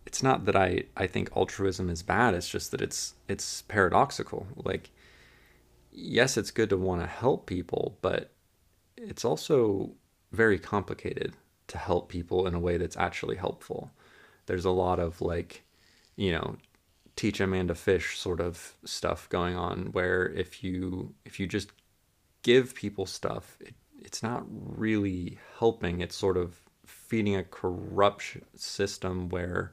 it's 0.04 0.22
not 0.22 0.44
that 0.44 0.54
I 0.54 0.84
I 0.98 1.06
think 1.06 1.34
altruism 1.34 1.88
is 1.88 2.02
bad. 2.02 2.34
It's 2.34 2.50
just 2.50 2.72
that 2.72 2.82
it's 2.82 3.14
it's 3.26 3.62
paradoxical. 3.62 4.46
Like, 4.54 4.90
yes, 5.90 6.36
it's 6.36 6.50
good 6.50 6.68
to 6.68 6.76
want 6.76 7.00
to 7.00 7.06
help 7.06 7.46
people, 7.46 7.96
but 8.02 8.32
it's 8.98 9.24
also 9.24 9.92
very 10.30 10.58
complicated 10.58 11.32
to 11.68 11.78
help 11.78 12.08
people 12.08 12.46
in 12.46 12.54
a 12.54 12.60
way 12.60 12.76
that's 12.76 12.96
actually 12.96 13.36
helpful. 13.36 13.90
There's 14.46 14.64
a 14.64 14.70
lot 14.70 14.98
of 14.98 15.20
like, 15.20 15.64
you 16.16 16.32
know, 16.32 16.56
teach 17.16 17.40
a 17.40 17.46
man 17.46 17.68
to 17.68 17.74
fish 17.74 18.18
sort 18.18 18.40
of 18.40 18.74
stuff 18.84 19.28
going 19.28 19.56
on 19.56 19.86
where 19.92 20.26
if 20.30 20.62
you 20.62 21.14
if 21.24 21.38
you 21.38 21.46
just 21.46 21.72
give 22.42 22.74
people 22.74 23.06
stuff, 23.06 23.56
it, 23.60 23.74
it's 24.00 24.22
not 24.22 24.44
really 24.48 25.38
helping. 25.58 26.00
It's 26.00 26.16
sort 26.16 26.36
of 26.36 26.60
feeding 26.84 27.36
a 27.36 27.44
corrupt 27.44 28.36
system 28.56 29.28
where 29.28 29.72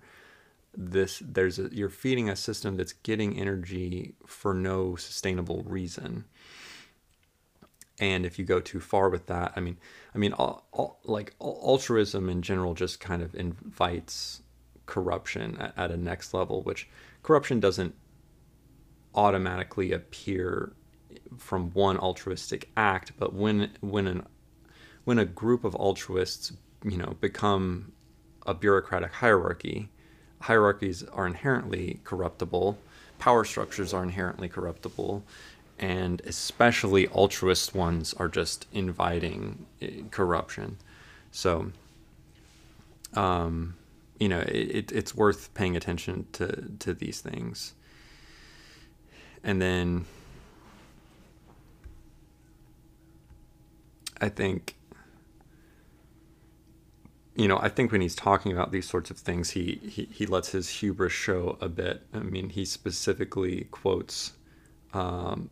this 0.76 1.22
there's 1.26 1.60
a, 1.60 1.70
you're 1.74 1.90
feeding 1.90 2.30
a 2.30 2.36
system 2.36 2.78
that's 2.78 2.94
getting 2.94 3.38
energy 3.38 4.16
for 4.26 4.54
no 4.54 4.96
sustainable 4.96 5.64
reason 5.64 6.24
and 8.02 8.26
if 8.26 8.38
you 8.38 8.44
go 8.44 8.60
too 8.60 8.82
far 8.82 9.10
with 9.10 9.28
that 9.28 9.54
i 9.56 9.60
mean 9.62 9.78
i 10.14 10.18
mean 10.18 10.34
all, 10.34 10.68
all, 10.74 11.00
like 11.06 11.34
altruism 11.40 12.28
in 12.28 12.42
general 12.42 12.74
just 12.74 13.00
kind 13.00 13.22
of 13.22 13.34
invites 13.36 14.42
corruption 14.86 15.56
at, 15.58 15.74
at 15.78 15.92
a 15.92 15.98
next 15.98 16.34
level 16.34 16.62
which 16.64 16.90
corruption 17.24 17.62
doesn't 17.62 17.96
automatically 19.16 19.94
appear 19.94 20.74
from 21.38 21.70
one 21.72 21.98
altruistic 21.98 22.70
act 22.76 23.14
but 23.18 23.34
when 23.34 23.72
when 23.80 24.08
an 24.08 24.26
when 25.06 25.20
a 25.20 25.26
group 25.26 25.64
of 25.64 25.76
altruists 25.76 26.52
you 26.84 26.98
know 26.98 27.16
become 27.22 27.92
a 28.46 28.54
bureaucratic 28.54 29.14
hierarchy 29.14 29.90
hierarchies 30.42 31.04
are 31.04 31.28
inherently 31.28 32.00
corruptible 32.04 32.78
power 33.20 33.46
structures 33.46 33.94
are 33.94 34.04
inherently 34.04 34.50
corruptible 34.50 35.24
and 35.82 36.22
especially 36.26 37.08
altruist 37.08 37.74
ones 37.74 38.14
are 38.14 38.30
just 38.30 38.68
inviting 38.72 39.66
eh, 39.82 40.04
corruption. 40.12 40.78
So, 41.32 41.72
um, 43.16 43.76
you 44.20 44.30
know, 44.30 44.42
it, 44.42 44.92
it's 44.92 45.16
worth 45.16 45.54
paying 45.56 45.76
attention 45.76 46.28
to 46.34 46.70
to 46.80 46.94
these 46.94 47.20
things. 47.20 47.74
And 49.44 49.60
then, 49.60 50.06
I 54.22 54.30
think, 54.30 54.76
you 57.36 57.48
know, 57.48 57.58
I 57.58 57.70
think 57.70 57.92
when 57.92 58.02
he's 58.02 58.16
talking 58.16 58.52
about 58.52 58.72
these 58.72 58.88
sorts 58.88 59.10
of 59.10 59.18
things, 59.18 59.50
he 59.52 59.80
he, 59.84 60.08
he 60.14 60.28
lets 60.28 60.52
his 60.52 60.70
hubris 60.70 61.12
show 61.12 61.58
a 61.60 61.68
bit. 61.68 62.04
I 62.14 62.20
mean, 62.20 62.50
he 62.50 62.66
specifically 62.66 63.68
quotes 63.72 64.34
um, 64.94 65.50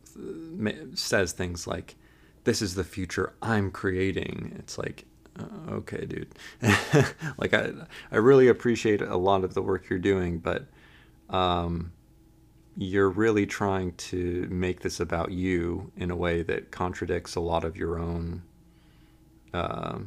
says 0.95 1.31
things 1.31 1.67
like, 1.67 1.95
"This 2.43 2.61
is 2.61 2.75
the 2.75 2.83
future 2.83 3.33
I'm 3.41 3.71
creating." 3.71 4.55
It's 4.59 4.77
like, 4.77 5.05
uh, 5.39 5.71
okay, 5.71 6.05
dude. 6.05 6.29
like 7.37 7.53
I, 7.53 7.71
I 8.11 8.17
really 8.17 8.47
appreciate 8.47 9.01
a 9.01 9.17
lot 9.17 9.43
of 9.43 9.53
the 9.53 9.61
work 9.61 9.89
you're 9.89 9.99
doing, 9.99 10.39
but 10.39 10.67
um, 11.29 11.91
you're 12.77 13.09
really 13.09 13.45
trying 13.45 13.93
to 13.93 14.47
make 14.49 14.81
this 14.81 14.99
about 14.99 15.31
you 15.31 15.91
in 15.97 16.11
a 16.11 16.15
way 16.15 16.41
that 16.43 16.71
contradicts 16.71 17.35
a 17.35 17.39
lot 17.39 17.63
of 17.63 17.75
your 17.75 17.99
own 17.99 18.41
uh, 19.53 19.99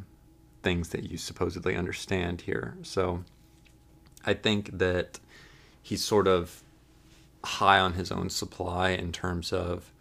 things 0.62 0.90
that 0.90 1.10
you 1.10 1.18
supposedly 1.18 1.76
understand 1.76 2.42
here. 2.42 2.76
So 2.82 3.24
I 4.24 4.34
think 4.34 4.78
that 4.78 5.18
he's 5.82 6.04
sort 6.04 6.28
of 6.28 6.62
high 7.44 7.78
on 7.78 7.94
his 7.94 8.12
own 8.12 8.30
supply 8.30 8.90
in 8.90 9.12
terms 9.12 9.52
of 9.52 9.92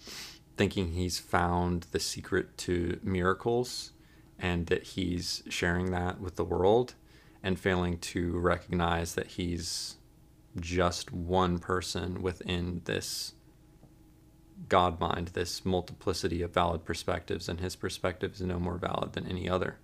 thinking 0.58 0.92
he's 0.92 1.20
found 1.20 1.88
the 1.92 2.00
secret 2.00 2.58
to 2.58 3.00
miracles 3.04 3.92
and 4.38 4.68
that 4.68 4.84
he's 4.84 5.44
sharing 5.50 5.92
that 5.92 6.20
with 6.20 6.36
the 6.36 6.44
world 6.44 6.96
and 7.44 7.60
failing 7.60 7.98
to 7.98 8.38
recognize 8.38 9.16
that 9.16 9.28
he's 9.28 9.96
just 10.60 11.12
one 11.12 11.60
person 11.60 12.22
within 12.22 12.82
this 12.86 13.34
God 14.70 15.00
mind, 15.00 15.30
this 15.30 15.66
multiplicity 15.66 16.42
of 16.42 16.54
valid 16.54 16.86
perspectives, 16.86 17.50
and 17.50 17.60
his 17.60 17.76
perspective 17.76 18.34
is 18.34 18.42
no 18.42 18.60
more 18.60 18.78
valid 18.78 19.14
than 19.14 19.28
any 19.28 19.50
other. 19.50 19.78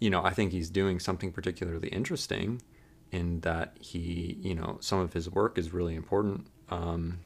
You 0.00 0.10
know, 0.10 0.24
I 0.24 0.30
think 0.30 0.52
he's 0.52 0.70
doing 0.70 0.98
something 0.98 1.32
particularly 1.32 1.88
interesting 1.88 2.62
in 3.12 3.40
that 3.40 3.76
he, 3.80 4.38
you 4.40 4.54
know, 4.54 4.78
some 4.80 4.98
of 4.98 5.12
his 5.12 5.30
work 5.30 5.56
is 5.58 5.72
really 5.72 5.94
important. 5.94 6.48
Um, 6.68 7.20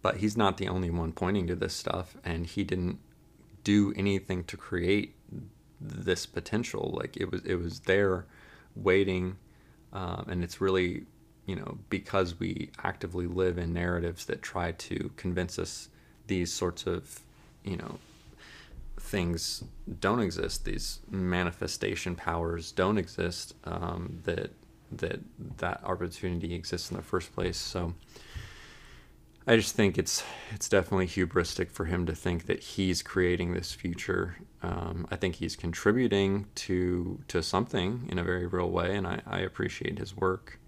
but 0.00 0.16
he's 0.16 0.36
not 0.36 0.56
the 0.58 0.68
only 0.68 0.90
one 0.90 1.12
pointing 1.12 1.46
to 1.46 1.54
this 1.54 1.74
stuff, 1.74 2.16
and 2.24 2.46
he 2.46 2.64
didn't 2.64 2.98
do 3.62 3.92
anything 3.96 4.44
to 4.44 4.56
create 4.56 5.14
this 5.80 6.26
potential. 6.26 6.92
Like 6.98 7.16
it 7.16 7.30
was, 7.30 7.42
it 7.44 7.56
was 7.56 7.80
there, 7.80 8.26
waiting, 8.74 9.36
um, 9.92 10.26
and 10.28 10.42
it's 10.42 10.60
really 10.60 11.06
you 11.46 11.56
know, 11.56 11.78
because 11.90 12.38
we 12.38 12.70
actively 12.82 13.26
live 13.26 13.58
in 13.58 13.72
narratives 13.72 14.26
that 14.26 14.42
try 14.42 14.72
to 14.72 15.10
convince 15.16 15.58
us 15.58 15.88
these 16.26 16.52
sorts 16.52 16.86
of, 16.86 17.20
you 17.64 17.76
know, 17.76 17.98
things 18.98 19.64
don't 20.00 20.20
exist, 20.20 20.64
these 20.64 21.00
manifestation 21.10 22.14
powers 22.14 22.70
don't 22.70 22.98
exist, 22.98 23.54
um, 23.64 24.20
that 24.24 24.50
that 24.98 25.20
that 25.58 25.82
opportunity 25.84 26.54
exists 26.54 26.90
in 26.90 26.96
the 26.96 27.02
first 27.02 27.34
place. 27.34 27.56
So 27.56 27.94
I 29.46 29.56
just 29.56 29.74
think 29.74 29.98
it's 29.98 30.22
it's 30.52 30.68
definitely 30.68 31.08
hubristic 31.08 31.70
for 31.70 31.86
him 31.86 32.06
to 32.06 32.14
think 32.14 32.46
that 32.46 32.60
he's 32.60 33.02
creating 33.02 33.54
this 33.54 33.72
future. 33.72 34.36
Um, 34.62 35.06
I 35.10 35.16
think 35.16 35.36
he's 35.36 35.56
contributing 35.56 36.46
to 36.56 37.20
to 37.28 37.42
something 37.42 38.06
in 38.08 38.18
a 38.18 38.24
very 38.24 38.46
real 38.46 38.70
way, 38.70 38.96
and 38.96 39.06
I, 39.06 39.20
I 39.26 39.40
appreciate 39.40 39.98
his 39.98 40.16
work. 40.16 40.60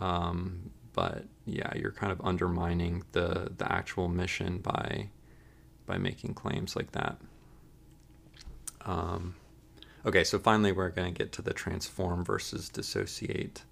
Um, 0.00 0.70
but 0.92 1.24
yeah, 1.46 1.72
you're 1.74 1.92
kind 1.92 2.12
of 2.12 2.20
undermining 2.22 3.04
the 3.12 3.52
the 3.56 3.70
actual 3.72 4.08
mission 4.08 4.58
by 4.58 5.08
by 5.86 5.96
making 5.96 6.34
claims 6.34 6.76
like 6.76 6.92
that. 6.92 7.16
Um, 8.84 9.36
okay, 10.04 10.24
so 10.24 10.38
finally, 10.38 10.72
we're 10.72 10.90
going 10.90 11.12
to 11.12 11.18
get 11.18 11.32
to 11.32 11.42
the 11.42 11.52
transform 11.52 12.24
versus 12.24 12.68
dissociate 12.68 13.62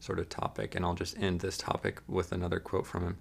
sort 0.00 0.18
of 0.18 0.28
topic, 0.28 0.74
and 0.74 0.84
I'll 0.84 0.94
just 0.94 1.18
end 1.18 1.40
this 1.40 1.56
topic 1.56 2.00
with 2.06 2.32
another 2.32 2.60
quote 2.60 2.86
from 2.86 3.02
him. 3.02 3.18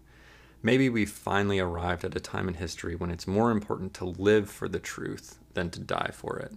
Maybe 0.61 0.89
we've 0.89 1.11
finally 1.11 1.59
arrived 1.59 2.03
at 2.03 2.15
a 2.15 2.19
time 2.19 2.47
in 2.47 2.55
history 2.55 2.95
when 2.95 3.11
it's 3.11 3.27
more 3.27 3.51
important 3.51 3.93
to 3.95 4.05
live 4.05 4.49
for 4.49 4.67
the 4.67 4.79
truth 4.79 5.37
than 5.53 5.69
to 5.71 5.79
die 5.79 6.09
for 6.11 6.39
it. 6.39 6.53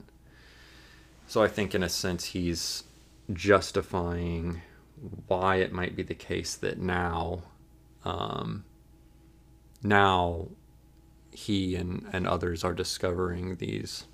So 1.27 1.43
I 1.43 1.49
think, 1.49 1.75
in 1.75 1.83
a 1.83 1.89
sense, 1.91 2.25
he's 2.27 2.85
justifying 3.33 4.63
why 5.27 5.57
it 5.57 5.73
might 5.73 5.95
be 5.95 6.03
the 6.03 6.15
case 6.15 6.55
that 6.57 6.79
now, 6.79 7.43
um, 8.05 8.65
now 9.83 10.49
he 11.31 11.77
and, 11.77 12.07
and 12.13 12.27
others 12.27 12.65
are 12.65 12.73
discovering 12.73 13.57
these 13.57 14.05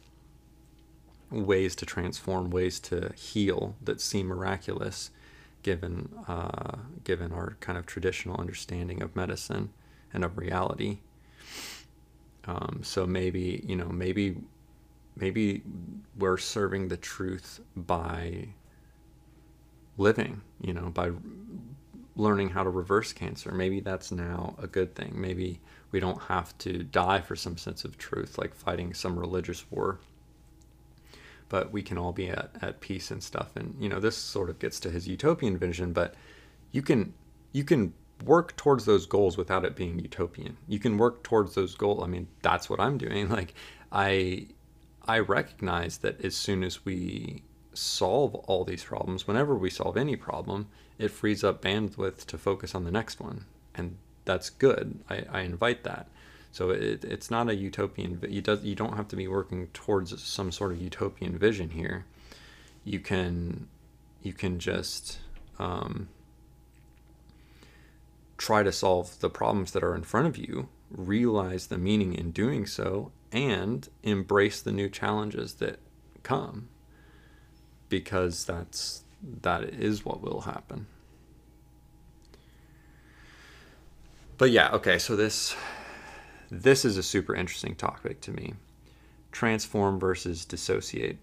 ways 1.30 1.74
to 1.76 1.86
transform, 1.86 2.50
ways 2.50 2.78
to 2.80 3.12
heal 3.14 3.76
that 3.82 4.00
seem 4.00 4.26
miraculous, 4.26 5.10
given 5.62 6.08
uh, 6.28 6.76
given 7.04 7.32
our 7.32 7.56
kind 7.60 7.78
of 7.78 7.86
traditional 7.86 8.36
understanding 8.36 9.02
of 9.02 9.16
medicine 9.16 9.70
and 10.12 10.24
of 10.24 10.38
reality. 10.38 10.98
Um, 12.46 12.80
so 12.82 13.06
maybe 13.06 13.64
you 13.66 13.76
know 13.76 13.88
maybe 13.88 14.36
maybe 15.16 15.62
we're 16.18 16.36
serving 16.36 16.88
the 16.88 16.96
truth 16.96 17.60
by 17.76 18.48
living, 19.96 20.40
you 20.60 20.72
know, 20.72 20.90
by 20.90 21.10
learning 22.16 22.50
how 22.50 22.62
to 22.62 22.70
reverse 22.70 23.12
cancer. 23.12 23.52
Maybe 23.52 23.80
that's 23.80 24.12
now 24.12 24.54
a 24.58 24.66
good 24.66 24.94
thing. 24.94 25.12
Maybe 25.14 25.60
we 25.90 26.00
don't 26.00 26.20
have 26.22 26.56
to 26.58 26.82
die 26.82 27.20
for 27.20 27.36
some 27.36 27.56
sense 27.56 27.84
of 27.84 27.98
truth, 27.98 28.38
like 28.38 28.54
fighting 28.54 28.94
some 28.94 29.18
religious 29.18 29.64
war. 29.70 29.98
But 31.54 31.70
we 31.70 31.82
can 31.82 31.98
all 31.98 32.10
be 32.10 32.30
at, 32.30 32.50
at 32.60 32.80
peace 32.80 33.12
and 33.12 33.22
stuff. 33.22 33.54
And, 33.54 33.76
you 33.78 33.88
know, 33.88 34.00
this 34.00 34.16
sort 34.16 34.50
of 34.50 34.58
gets 34.58 34.80
to 34.80 34.90
his 34.90 35.06
utopian 35.06 35.56
vision, 35.56 35.92
but 35.92 36.16
you 36.72 36.82
can 36.82 37.14
you 37.52 37.62
can 37.62 37.94
work 38.24 38.56
towards 38.56 38.86
those 38.86 39.06
goals 39.06 39.36
without 39.36 39.64
it 39.64 39.76
being 39.76 40.00
utopian. 40.00 40.56
You 40.66 40.80
can 40.80 40.98
work 40.98 41.22
towards 41.22 41.54
those 41.54 41.76
goals. 41.76 42.02
I 42.02 42.08
mean, 42.08 42.26
that's 42.42 42.68
what 42.68 42.80
I'm 42.80 42.98
doing. 42.98 43.28
Like 43.38 43.54
I 43.92 44.48
I 45.06 45.20
recognize 45.20 45.98
that 45.98 46.24
as 46.24 46.34
soon 46.34 46.64
as 46.64 46.84
we 46.84 47.44
solve 47.72 48.34
all 48.34 48.64
these 48.64 48.82
problems, 48.82 49.28
whenever 49.28 49.54
we 49.54 49.70
solve 49.70 49.96
any 49.96 50.16
problem, 50.16 50.66
it 50.98 51.12
frees 51.12 51.44
up 51.44 51.62
bandwidth 51.62 52.24
to 52.26 52.36
focus 52.36 52.74
on 52.74 52.82
the 52.82 52.90
next 52.90 53.20
one. 53.20 53.44
And 53.76 53.96
that's 54.24 54.50
good. 54.50 54.98
I, 55.08 55.24
I 55.30 55.40
invite 55.42 55.84
that. 55.84 56.08
So 56.54 56.70
it, 56.70 57.02
it's 57.02 57.32
not 57.32 57.48
a 57.48 57.54
utopian. 57.56 58.20
You 58.28 58.40
does 58.40 58.62
you 58.62 58.76
don't 58.76 58.96
have 58.96 59.08
to 59.08 59.16
be 59.16 59.26
working 59.26 59.66
towards 59.74 60.22
some 60.22 60.52
sort 60.52 60.70
of 60.70 60.80
utopian 60.80 61.36
vision 61.36 61.70
here. 61.70 62.04
You 62.84 63.00
can 63.00 63.66
you 64.22 64.32
can 64.32 64.60
just 64.60 65.18
um, 65.58 66.10
try 68.38 68.62
to 68.62 68.70
solve 68.70 69.18
the 69.18 69.28
problems 69.28 69.72
that 69.72 69.82
are 69.82 69.96
in 69.96 70.04
front 70.04 70.28
of 70.28 70.38
you, 70.38 70.68
realize 70.92 71.66
the 71.66 71.76
meaning 71.76 72.14
in 72.14 72.30
doing 72.30 72.66
so, 72.66 73.10
and 73.32 73.88
embrace 74.04 74.62
the 74.62 74.70
new 74.70 74.88
challenges 74.88 75.54
that 75.54 75.80
come 76.22 76.68
because 77.88 78.44
that's 78.44 79.02
that 79.42 79.64
is 79.64 80.04
what 80.04 80.20
will 80.20 80.42
happen. 80.42 80.86
But 84.38 84.52
yeah, 84.52 84.70
okay, 84.70 85.00
so 85.00 85.16
this 85.16 85.56
this 86.62 86.84
is 86.84 86.96
a 86.96 87.02
super 87.02 87.34
interesting 87.34 87.74
topic 87.74 88.20
to 88.22 88.32
me. 88.32 88.54
Transform 89.32 89.98
versus 89.98 90.44
dissociate. 90.44 91.18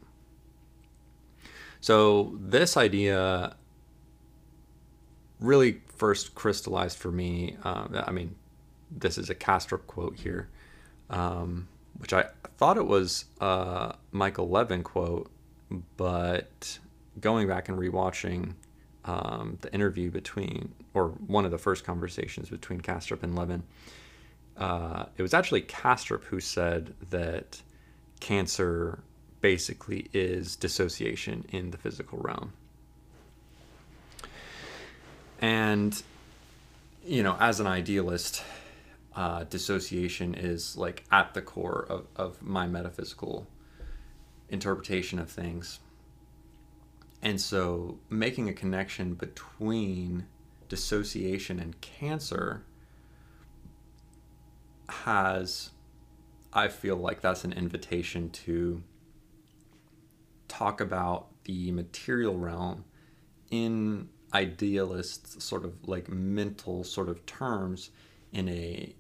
So 1.80 2.38
this 2.40 2.78
idea 2.78 3.56
really 5.40 5.82
first 5.96 6.36
crystallized 6.36 6.98
for 6.98 7.12
me. 7.12 7.58
Uh, 7.64 8.04
I 8.06 8.12
mean, 8.12 8.36
this 8.92 9.18
is 9.18 9.30
a 9.30 9.36
Kastrup 9.36 9.88
quote 9.88 10.16
here, 10.16 10.50
um, 11.10 11.68
which 11.98 12.14
I 12.14 12.26
thought 12.58 12.78
it 12.78 12.86
was 12.86 13.26
a 13.40 13.96
Michael 14.12 14.50
Levin 14.50 14.84
quote, 14.84 15.32
but 15.98 16.80
going 17.20 17.48
back 17.48 17.70
and 17.70 17.78
rewatching 17.78 18.54
um, 19.06 19.58
the 19.62 19.74
interview 19.74 20.12
between, 20.12 20.74
or 20.94 21.10
one 21.26 21.46
of 21.46 21.52
the 21.52 21.58
first 21.58 21.84
conversations 21.84 22.50
between 22.50 22.82
Kastrup 22.82 23.24
and 23.24 23.36
Levin, 23.36 23.64
uh, 24.58 25.06
it 25.18 25.22
was 25.22 25.34
actually 25.34 25.62
Kastrup 25.62 26.24
who 26.26 26.40
said 26.40 26.94
that 27.10 27.62
cancer 28.20 29.00
basically 29.42 30.10
is 30.14 30.56
dissociation 30.56 31.46
in 31.50 31.72
the 31.72 31.78
physical 31.78 32.20
realm. 32.20 32.54
And, 35.40 36.02
you 37.04 37.24
know, 37.24 37.36
as 37.40 37.60
an 37.60 37.66
idealist, 37.66 38.44
uh, 39.16 39.44
dissociation 39.46 40.36
is 40.36 40.78
like 40.78 41.04
at 41.12 41.34
the 41.34 41.42
core 41.42 41.86
of, 41.90 42.06
of 42.16 42.42
my 42.44 42.68
metaphysical 42.68 43.48
interpretation 44.50 45.18
of 45.18 45.30
things. 45.30 45.80
And 47.24 47.42
so 47.42 48.00
making 48.10 48.50
a 48.50 48.54
connection 48.54 49.16
between 49.16 50.28
dissociation 50.70 51.60
and 51.60 51.80
cancer 51.82 52.64
has, 54.92 55.72
I 56.54 56.68
feel 56.68 56.96
like 56.96 57.22
that's 57.22 57.44
an 57.44 57.54
invitation 57.54 58.30
to 58.30 58.84
talk 60.48 60.82
about 60.82 61.28
the 61.46 61.72
material 61.72 62.38
realm 62.38 62.86
in 63.50 64.10
idealist 64.34 65.42
sort 65.42 65.66
of 65.66 65.74
like 65.88 66.10
mental 66.10 66.84
sort 66.84 67.10
of 67.10 67.26
terms 67.26 67.90
in 68.32 68.48
a 68.48 68.94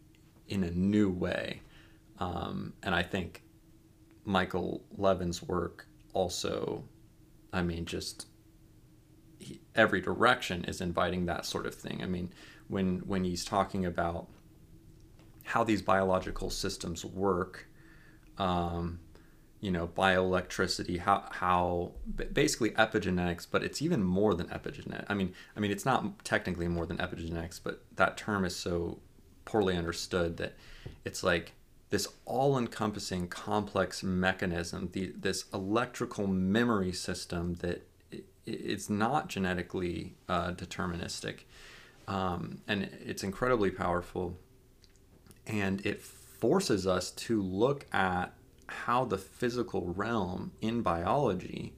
in 0.49 0.63
a 0.63 0.71
new 0.71 1.09
way 1.09 1.61
um, 2.19 2.73
and 2.83 2.93
i 2.93 3.01
think 3.01 3.41
Michael 4.25 4.81
Levin's 4.97 5.41
work 5.41 5.87
also, 6.13 6.83
I 7.51 7.61
mean, 7.63 7.85
just 7.85 8.27
he, 9.39 9.61
every 9.75 10.01
direction 10.01 10.65
is 10.65 10.81
inviting 10.81 11.25
that 11.25 11.45
sort 11.45 11.65
of 11.65 11.75
thing. 11.75 12.01
I 12.03 12.05
mean, 12.05 12.31
when 12.67 12.99
when 12.99 13.23
he's 13.23 13.43
talking 13.43 13.85
about 13.85 14.27
how 15.43 15.63
these 15.63 15.81
biological 15.81 16.49
systems 16.49 17.05
work. 17.05 17.67
Um, 18.37 18.99
you 19.59 19.69
know, 19.69 19.87
bioelectricity, 19.87 20.97
how 20.97 21.23
how 21.29 21.91
basically 22.33 22.71
epigenetics, 22.71 23.45
but 23.49 23.63
it's 23.63 23.79
even 23.79 24.03
more 24.03 24.33
than 24.33 24.47
epigenetics. 24.47 25.05
I 25.07 25.13
mean, 25.13 25.35
I 25.55 25.59
mean, 25.59 25.69
it's 25.69 25.85
not 25.85 26.25
technically 26.25 26.67
more 26.67 26.87
than 26.87 26.97
epigenetics, 26.97 27.59
but 27.63 27.83
that 27.95 28.17
term 28.17 28.43
is 28.43 28.55
so 28.55 28.97
poorly 29.45 29.77
understood 29.77 30.37
that 30.37 30.55
it's 31.05 31.23
like 31.23 31.53
this 31.91 32.07
all-encompassing 32.25 33.27
complex 33.27 34.01
mechanism, 34.01 34.89
the, 34.93 35.13
this 35.15 35.45
electrical 35.53 36.25
memory 36.25 36.93
system 36.93 37.55
that 37.55 37.85
it's 38.45 38.89
not 38.89 39.27
genetically 39.27 40.15
uh, 40.27 40.51
deterministic, 40.53 41.41
um, 42.07 42.61
and 42.67 42.89
it's 43.05 43.23
incredibly 43.23 43.69
powerful, 43.69 44.37
and 45.47 45.85
it 45.85 46.01
forces 46.01 46.87
us 46.87 47.11
to 47.11 47.41
look 47.41 47.85
at 47.93 48.33
how 48.67 49.05
the 49.05 49.17
physical 49.17 49.93
realm 49.93 50.51
in 50.61 50.81
biology 50.81 51.75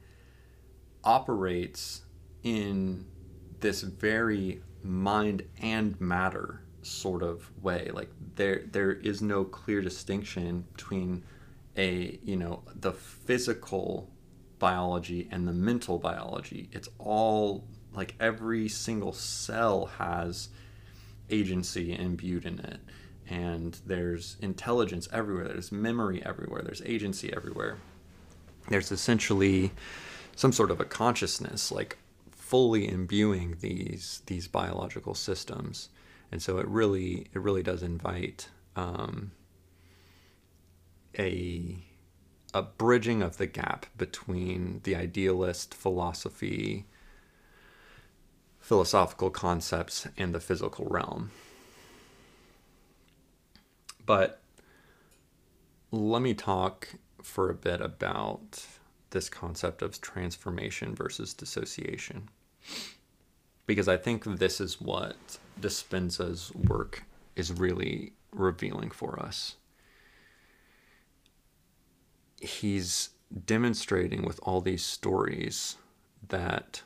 operates 1.04 2.04
in 2.44 3.06
this 3.60 3.82
very 3.82 4.62
mind 4.84 5.44
and 5.62 6.00
matter 6.00 6.62
sort 6.82 7.24
of 7.24 7.50
way. 7.62 7.90
Like 7.94 8.10
there 8.36 8.64
there 8.72 8.92
is 8.92 9.22
no 9.22 9.44
clear 9.44 9.82
distinction 9.82 10.66
between 10.74 11.24
a 11.78 12.20
you 12.24 12.36
know 12.36 12.64
the 12.76 12.94
physical 12.94 14.10
biology 14.60 15.28
and 15.32 15.48
the 15.48 15.54
mental 15.54 15.98
biology. 15.98 16.70
It's 16.72 16.90
all 17.00 17.66
like 17.94 18.16
every 18.20 18.70
single 18.70 19.14
cell 19.14 19.88
has 19.98 20.50
agency 21.30 21.94
imbued 21.94 22.46
in 22.46 22.60
it 22.60 22.80
and 23.30 23.80
there's 23.86 24.38
intelligence 24.42 25.08
everywhere 25.12 25.48
there's 25.48 25.72
memory 25.72 26.24
everywhere 26.26 26.62
there's 26.62 26.82
agency 26.84 27.34
everywhere. 27.34 27.78
There's 28.70 28.92
essentially 28.92 29.72
some 30.36 30.52
sort 30.52 30.72
of 30.72 30.80
a 30.80 30.86
consciousness 30.86 31.72
like 31.72 31.98
fully 32.32 32.88
imbuing 32.88 33.58
these 33.60 34.22
these 34.26 34.48
biological 34.48 35.16
systems. 35.16 35.90
And 36.32 36.42
so 36.42 36.58
it 36.58 36.68
really 36.68 37.28
it 37.34 37.40
really 37.40 37.64
does 37.64 37.84
invite 37.84 38.50
um, 38.76 39.32
a 41.18 41.78
a 42.54 42.62
bridging 42.62 43.22
of 43.22 43.38
the 43.38 43.48
gap 43.48 43.86
between 43.98 44.82
the 44.84 44.96
idealist 44.96 45.74
philosophy 45.74 46.86
philosophical 48.60 49.30
concepts 49.30 50.08
and 50.18 50.34
the 50.34 50.40
physical 50.40 50.86
realm 50.86 51.32
but 54.06 54.42
let 55.92 56.22
me 56.22 56.34
talk 56.34 56.96
for 57.22 57.50
a 57.50 57.54
bit 57.54 57.82
about 57.82 58.66
this 59.12 59.30
concept 59.30 59.82
of 59.82 60.02
transformation 60.02 60.96
versus 60.96 61.34
dissociation. 61.34 62.30
Because 63.66 63.88
I 63.88 63.96
think 63.96 64.24
this 64.26 64.60
is 64.60 64.82
what 64.82 65.38
Dispenza's 65.60 66.54
work 66.54 67.04
is 67.36 67.52
really 67.52 68.14
revealing 68.32 68.90
for 68.90 69.20
us. 69.20 69.56
He's 72.42 73.12
demonstrating 73.46 74.24
with 74.24 74.40
all 74.44 74.60
these 74.60 74.84
stories 74.84 75.78
that 76.28 76.82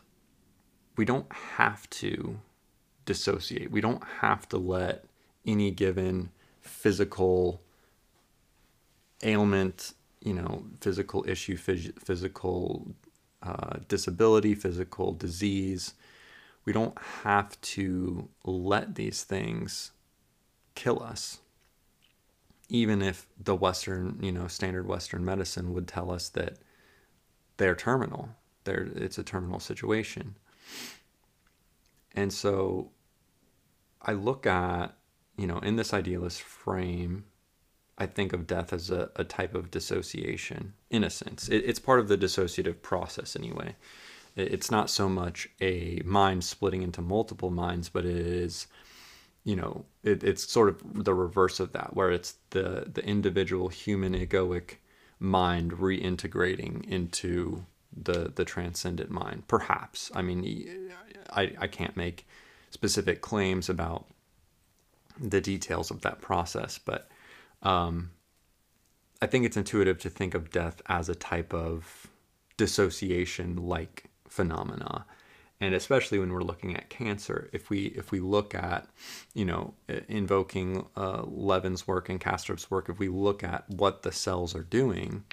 we 0.95 1.05
don't 1.05 1.31
have 1.31 1.89
to 1.89 2.39
dissociate. 3.05 3.71
We 3.71 3.81
don't 3.81 4.03
have 4.21 4.47
to 4.49 4.57
let 4.57 5.05
any 5.45 5.71
given 5.71 6.29
physical 6.77 7.59
ailment, 9.23 9.93
you 10.21 10.33
know, 10.33 10.63
physical 10.79 11.25
issue, 11.27 11.57
phys- 11.57 11.99
physical 11.99 12.93
uh, 13.41 13.77
disability, 13.87 14.53
physical 14.53 15.11
disease. 15.11 15.95
We 16.65 16.73
don't 16.73 16.97
have 17.23 17.59
to 17.61 18.29
let 18.43 18.93
these 18.93 19.23
things 19.23 19.91
kill 20.75 21.01
us. 21.01 21.39
Even 22.69 23.01
if 23.01 23.25
the 23.43 23.55
Western, 23.55 24.19
you 24.21 24.31
know, 24.31 24.47
standard 24.47 24.87
Western 24.87 25.25
medicine 25.25 25.73
would 25.73 25.87
tell 25.87 26.11
us 26.11 26.29
that 26.29 26.57
they're 27.55 27.75
terminal, 27.75 28.29
they're, 28.65 28.87
it's 28.95 29.17
a 29.17 29.23
terminal 29.23 29.59
situation. 29.59 30.35
And 32.13 32.31
so 32.31 32.91
I 34.01 34.11
look 34.11 34.45
at 34.45 34.96
you 35.37 35.47
know, 35.47 35.59
in 35.59 35.75
this 35.75 35.93
idealist 35.93 36.41
frame, 36.41 37.25
I 37.97 38.05
think 38.05 38.33
of 38.33 38.47
death 38.47 38.73
as 38.73 38.91
a, 38.91 39.09
a 39.15 39.23
type 39.23 39.55
of 39.55 39.71
dissociation, 39.71 40.73
in 40.89 41.03
a 41.03 41.09
sense. 41.09 41.47
It, 41.47 41.63
it's 41.65 41.79
part 41.79 41.99
of 41.99 42.07
the 42.07 42.17
dissociative 42.17 42.81
process, 42.81 43.35
anyway. 43.35 43.75
It, 44.35 44.53
it's 44.53 44.71
not 44.71 44.89
so 44.89 45.07
much 45.07 45.49
a 45.61 46.01
mind 46.05 46.43
splitting 46.43 46.81
into 46.83 47.01
multiple 47.01 47.49
minds, 47.49 47.89
but 47.89 48.05
it 48.05 48.15
is, 48.15 48.67
you 49.43 49.55
know, 49.55 49.85
it, 50.03 50.23
it's 50.23 50.51
sort 50.51 50.69
of 50.69 51.03
the 51.03 51.13
reverse 51.13 51.59
of 51.59 51.71
that, 51.73 51.95
where 51.95 52.11
it's 52.11 52.35
the, 52.51 52.87
the 52.91 53.03
individual 53.05 53.69
human 53.69 54.13
egoic 54.13 54.75
mind 55.19 55.71
reintegrating 55.71 56.87
into 56.87 57.65
the, 57.95 58.31
the 58.35 58.45
transcendent 58.45 59.09
mind. 59.09 59.47
Perhaps. 59.47 60.11
I 60.13 60.21
mean, 60.21 60.91
I, 61.31 61.53
I 61.59 61.67
can't 61.67 61.97
make 61.97 62.27
specific 62.69 63.21
claims 63.21 63.69
about 63.69 64.05
the 65.19 65.41
details 65.41 65.91
of 65.91 66.01
that 66.01 66.21
process, 66.21 66.77
but 66.77 67.09
um, 67.63 68.11
I 69.21 69.27
think 69.27 69.45
it's 69.45 69.57
intuitive 69.57 69.99
to 69.99 70.09
think 70.09 70.33
of 70.33 70.51
death 70.51 70.81
as 70.87 71.09
a 71.09 71.15
type 71.15 71.53
of 71.53 72.07
dissociation 72.57 73.55
like 73.55 74.05
phenomena. 74.27 75.05
And 75.59 75.73
especially 75.73 76.19
when 76.19 76.31
we're 76.31 76.43
looking 76.43 76.75
at 76.75 76.89
cancer, 76.89 77.49
if 77.51 77.71
we 77.71 77.85
if 77.87 78.11
we 78.11 78.19
look 78.19 78.53
at, 78.53 78.87
you 79.33 79.43
know, 79.43 79.73
invoking 80.07 80.85
uh, 80.95 81.23
Levin's 81.23 81.87
work 81.87 82.09
and 82.09 82.21
Kastrup's 82.21 82.69
work, 82.69 82.89
if 82.89 82.99
we 82.99 83.09
look 83.09 83.43
at 83.43 83.67
what 83.67 84.03
the 84.03 84.11
cells 84.11 84.53
are 84.53 84.63
doing, 84.63 85.23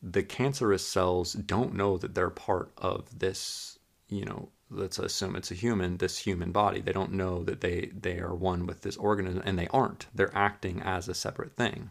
the 0.00 0.22
cancerous 0.22 0.86
cells 0.86 1.32
don't 1.32 1.74
know 1.74 1.96
that 1.98 2.14
they're 2.14 2.30
part 2.30 2.70
of 2.78 3.18
this, 3.18 3.80
you 4.08 4.24
know, 4.24 4.50
let's 4.70 4.98
assume 4.98 5.36
it's 5.36 5.50
a 5.50 5.54
human, 5.54 5.98
this 5.98 6.18
human 6.18 6.52
body. 6.52 6.80
They 6.80 6.92
don't 6.92 7.12
know 7.12 7.44
that 7.44 7.60
they, 7.60 7.92
they 7.98 8.18
are 8.18 8.34
one 8.34 8.66
with 8.66 8.82
this 8.82 8.96
organism, 8.96 9.42
and 9.44 9.58
they 9.58 9.68
aren't. 9.68 10.06
They're 10.14 10.36
acting 10.36 10.82
as 10.82 11.08
a 11.08 11.14
separate 11.14 11.56
thing. 11.56 11.90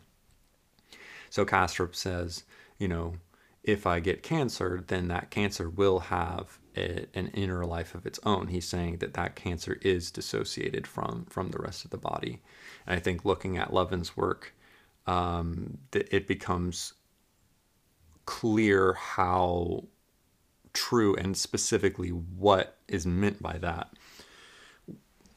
So 1.30 1.45
Kastrup 1.45 1.95
says, 1.95 2.43
you 2.77 2.88
know, 2.88 3.15
if 3.64 3.88
I 3.88 3.99
get 3.99 4.23
cancer, 4.23 4.84
then 4.85 5.07
that 5.07 5.31
cancer 5.31 5.69
will 5.69 5.99
have 5.99 6.60
a, 6.77 7.07
an 7.14 7.30
inner 7.30 7.65
life 7.65 7.95
of 7.95 8.06
its 8.06 8.19
own. 8.23 8.47
He's 8.47 8.68
saying 8.68 8.97
that 8.97 9.15
that 9.15 9.35
cancer 9.35 9.80
is 9.81 10.11
dissociated 10.11 10.85
from 10.85 11.26
from 11.26 11.49
the 11.49 11.60
rest 11.60 11.84
of 11.84 11.91
the 11.91 11.97
body. 11.97 12.41
And 12.85 12.95
I 12.95 12.99
think 12.99 13.26
looking 13.26 13.57
at 13.57 13.73
Levin's 13.73 14.15
work, 14.15 14.53
um, 15.07 15.80
it 15.93 16.27
becomes 16.27 16.93
clear 18.26 18.93
how 18.93 19.85
true 20.76 21.15
and 21.15 21.35
specifically 21.35 22.10
what 22.10 22.77
is 22.88 23.06
meant 23.06 23.41
by 23.41 23.57
that. 23.57 23.89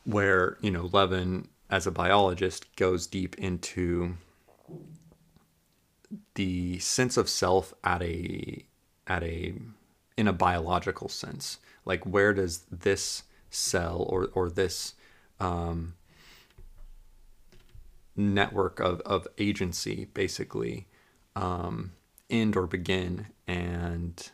Where, 0.04 0.58
you 0.60 0.70
know, 0.70 0.90
Levin, 0.92 1.48
as 1.70 1.86
a 1.86 1.90
biologist, 1.90 2.74
goes 2.76 3.06
deep 3.06 3.36
into 3.38 4.16
the 6.34 6.78
sense 6.78 7.16
of 7.16 7.28
self 7.28 7.74
at 7.84 8.02
a 8.02 8.64
at 9.06 9.22
a 9.22 9.54
in 10.16 10.28
a 10.28 10.32
biological 10.32 11.08
sense 11.08 11.58
like 11.84 12.04
where 12.04 12.32
does 12.32 12.64
this 12.70 13.24
cell 13.50 14.06
or 14.08 14.28
or 14.34 14.50
this 14.50 14.94
um, 15.40 15.94
network 18.16 18.80
of, 18.80 19.00
of 19.02 19.26
agency 19.38 20.06
basically 20.12 20.86
um, 21.36 21.92
end 22.28 22.56
or 22.56 22.66
begin 22.66 23.26
and 23.46 24.30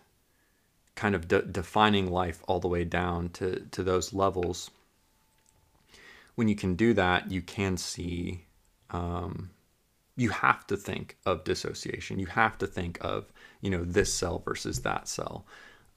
kind 0.95 1.15
of 1.15 1.29
de- 1.29 1.43
defining 1.43 2.11
life 2.11 2.43
all 2.47 2.61
the 2.61 2.69
way 2.69 2.85
down 2.85 3.29
to, 3.31 3.61
to 3.71 3.83
those 3.83 4.13
levels, 4.13 4.71
when 6.35 6.49
you 6.49 6.57
can 6.57 6.75
do 6.75 6.95
that, 6.95 7.31
you 7.31 7.43
can 7.43 7.77
see, 7.77 8.45
um, 8.91 9.51
you 10.17 10.31
have 10.31 10.67
to 10.67 10.77
think 10.77 11.17
of 11.27 11.45
dissociation. 11.45 12.19
You 12.19 12.27
have 12.27 12.59
to 12.59 12.67
think 12.67 12.99
of, 13.01 13.33
you 13.61 13.71
know, 13.71 13.85
this 13.85 14.13
cell 14.13 14.43
versus 14.45 14.83
that 14.83 15.09
cell. 15.09 15.47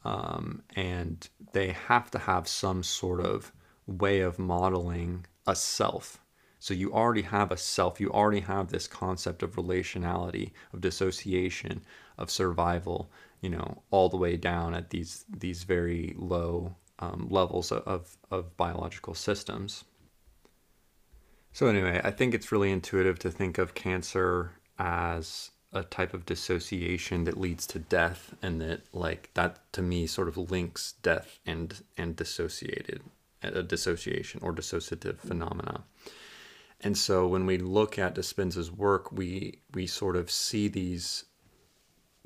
Um, 0.03 0.63
and 0.75 1.27
they 1.53 1.71
have 1.71 2.11
to 2.11 2.19
have 2.19 2.47
some 2.47 2.83
sort 2.83 3.21
of 3.21 3.51
way 3.85 4.21
of 4.21 4.39
modeling 4.39 5.25
a 5.45 5.55
self. 5.55 6.19
So 6.59 6.73
you 6.73 6.91
already 6.93 7.21
have 7.21 7.51
a 7.51 7.57
self, 7.57 7.99
you 7.99 8.09
already 8.11 8.41
have 8.41 8.69
this 8.69 8.87
concept 8.87 9.43
of 9.43 9.55
relationality, 9.55 10.51
of 10.73 10.81
dissociation, 10.81 11.81
of 12.17 12.31
survival 12.31 13.09
you 13.41 13.49
know, 13.49 13.83
all 13.91 14.09
the 14.09 14.17
way 14.17 14.37
down 14.37 14.73
at 14.73 14.89
these 14.89 15.25
these 15.29 15.63
very 15.63 16.15
low 16.17 16.75
um, 16.99 17.27
levels 17.29 17.71
of, 17.71 18.17
of 18.31 18.57
biological 18.57 19.13
systems. 19.13 19.83
So 21.53 21.67
anyway, 21.67 22.01
I 22.03 22.11
think 22.11 22.33
it's 22.33 22.51
really 22.51 22.71
intuitive 22.71 23.19
to 23.19 23.31
think 23.31 23.57
of 23.57 23.73
cancer 23.73 24.51
as 24.79 25.51
a 25.73 25.83
type 25.83 26.13
of 26.13 26.25
dissociation 26.25 27.25
that 27.25 27.39
leads 27.39 27.67
to 27.67 27.79
death 27.79 28.33
and 28.41 28.61
that 28.61 28.81
like 28.93 29.29
that 29.33 29.71
to 29.73 29.81
me 29.81 30.07
sort 30.07 30.27
of 30.27 30.37
links 30.37 30.93
death 31.03 31.39
and 31.45 31.83
and 31.97 32.15
dissociated 32.15 33.01
a 33.43 33.61
dissociation 33.63 34.39
or 34.43 34.53
dissociative 34.53 35.19
phenomena. 35.19 35.83
And 36.81 36.97
so 36.97 37.27
when 37.27 37.45
we 37.45 37.57
look 37.57 37.97
at 37.97 38.15
Dispenza's 38.15 38.71
work, 38.71 39.11
we 39.11 39.59
we 39.73 39.87
sort 39.87 40.15
of 40.15 40.29
see 40.31 40.67
these 40.67 41.25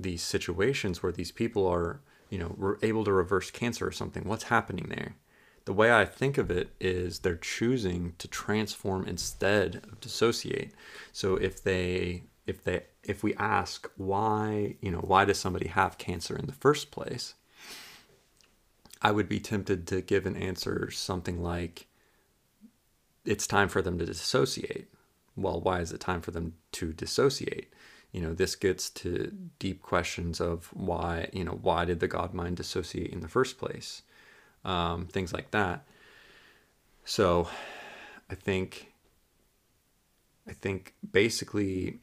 these 0.02 0.22
situations 0.24 1.02
where 1.02 1.12
these 1.12 1.32
people 1.32 1.68
are, 1.68 2.02
you 2.30 2.38
know, 2.38 2.56
were 2.58 2.80
able 2.82 3.04
to 3.04 3.12
reverse 3.14 3.52
cancer 3.52 3.88
or 3.88 3.92
something. 3.92 4.24
What's 4.26 4.46
happening 4.46 4.88
there? 4.90 5.16
The 5.66 5.74
way 5.74 5.94
I 5.94 6.06
think 6.06 6.38
of 6.38 6.50
it 6.50 6.72
is 6.80 7.20
they're 7.20 7.36
choosing 7.36 8.14
to 8.18 8.28
transform 8.28 9.06
instead 9.08 9.76
of 9.76 10.00
dissociate. 10.00 10.74
So 11.12 11.36
if 11.36 11.64
they 11.64 12.24
if 12.48 12.64
they 12.64 12.84
if 13.04 13.24
we 13.24 13.36
ask 13.36 13.90
why, 13.96 14.76
you 14.82 14.92
know, 14.92 15.00
why 15.00 15.26
does 15.26 15.40
somebody 15.40 15.68
have 15.68 15.98
cancer 15.98 16.36
in 16.36 16.48
the 16.48 16.54
first 16.54 16.92
place? 16.92 17.36
I 19.02 19.12
would 19.12 19.28
be 19.28 19.40
tempted 19.40 19.88
to 19.88 20.02
give 20.02 20.26
an 20.26 20.36
answer 20.36 20.92
something 20.92 21.42
like 21.42 21.88
it's 23.26 23.48
time 23.48 23.70
for 23.70 23.82
them 23.82 23.98
to 24.00 24.06
dissociate. 24.06 24.88
Well, 25.36 25.62
why 25.62 25.80
is 25.80 25.92
it 25.92 26.00
time 26.00 26.22
for 26.22 26.32
them 26.32 26.54
to 26.74 26.94
dissociate? 26.94 27.72
You 28.12 28.22
know, 28.22 28.34
this 28.34 28.56
gets 28.56 28.90
to 28.90 29.32
deep 29.60 29.82
questions 29.82 30.42
of 30.42 30.68
why, 30.74 31.30
you 31.32 31.44
know, 31.44 31.58
why 31.62 31.86
did 31.86 32.00
the 32.00 32.08
God 32.08 32.34
mind 32.34 32.58
dissociate 32.58 33.12
in 33.12 33.22
the 33.22 33.28
first 33.28 33.58
place? 33.58 34.02
Um, 34.66 35.08
things 35.08 35.34
like 35.34 35.52
that. 35.52 35.86
So 37.06 37.48
I 38.30 38.36
think 38.36 38.92
I 40.48 40.54
think 40.54 40.94
basically 41.12 42.00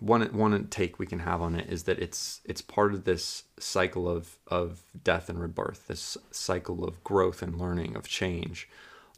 one 0.00 0.22
one 0.36 0.66
take 0.68 0.98
we 0.98 1.06
can 1.06 1.20
have 1.20 1.40
on 1.40 1.54
it 1.54 1.70
is 1.70 1.84
that 1.84 1.98
it's 1.98 2.40
it's 2.44 2.60
part 2.60 2.92
of 2.92 3.04
this 3.04 3.44
cycle 3.58 4.08
of 4.08 4.36
of 4.48 4.82
death 5.04 5.28
and 5.28 5.40
rebirth, 5.40 5.86
this 5.88 6.16
cycle 6.30 6.84
of 6.84 7.02
growth 7.04 7.42
and 7.42 7.58
learning, 7.58 7.96
of 7.96 8.08
change. 8.08 8.68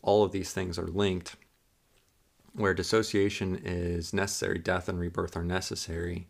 All 0.03 0.23
of 0.23 0.33
these 0.33 0.53
things 0.53 0.79
are 0.79 0.87
linked. 0.87 1.37
Where 2.55 2.75
dissociation 2.75 3.61
is 3.65 4.13
necessary, 4.13 4.59
death 4.59 4.89
and 4.89 4.99
rebirth 4.99 5.37
are 5.37 5.45
necessary. 5.45 6.29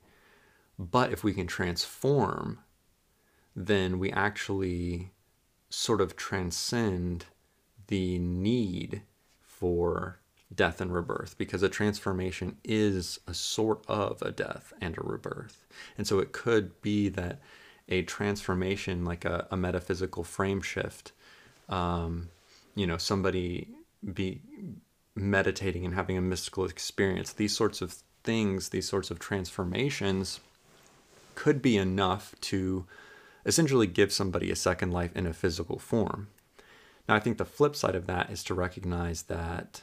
But 0.79 1.13
if 1.13 1.23
we 1.23 1.35
can 1.35 1.47
transform, 1.47 2.61
then 3.55 3.99
we 3.99 4.11
actually 4.11 5.13
sort 5.69 6.01
of 6.01 6.17
transcend 6.17 7.27
the 7.89 8.19
need 8.19 9.03
for 9.43 10.21
death 10.55 10.81
and 10.81 10.93
rebirth 10.93 11.37
because 11.37 11.63
a 11.63 11.69
transformation 11.69 12.57
is 12.65 13.19
a 13.27 13.35
sort 13.35 13.85
of 13.89 14.23
a 14.23 14.31
death 14.31 14.73
and 14.81 14.97
a 14.97 15.03
rebirth. 15.03 15.67
And 15.99 16.07
so 16.07 16.19
it 16.19 16.33
could 16.33 16.81
be 16.81 17.09
that 17.11 17.41
a 17.89 18.03
transformation, 18.03 19.05
like 19.05 19.25
a, 19.25 19.47
a 19.51 19.57
metaphysical 19.57 20.25
frame 20.25 20.63
shift, 20.63 21.13
um, 21.69 22.29
you 22.75 22.87
know, 22.87 22.97
somebody 22.97 23.69
be 24.13 24.41
meditating 25.15 25.85
and 25.85 25.95
having 25.95 26.17
a 26.17 26.23
mystical 26.23 26.65
experience, 26.65 27.33
these 27.33 27.57
sorts 27.57 27.81
of 27.81 27.97
things, 28.23 28.71
these 28.71 28.89
sorts 28.89 29.11
of 29.11 29.19
transformations 29.19 30.41
could 31.35 31.61
be 31.61 31.77
enough 31.77 32.35
to 32.41 32.87
essentially 33.47 33.87
give 33.87 34.13
somebody 34.13 34.51
a 34.51 34.57
second 34.57 34.93
life 34.93 35.15
in 35.15 35.27
a 35.27 35.33
physical 35.33 35.79
form. 35.79 36.29
Now, 37.09 37.15
I 37.15 37.21
think 37.21 37.39
the 37.39 37.45
flip 37.45 37.77
side 37.77 37.95
of 37.95 38.07
that 38.07 38.31
is 38.31 38.43
to 38.45 38.55
recognize 38.55 39.25
that 39.25 39.83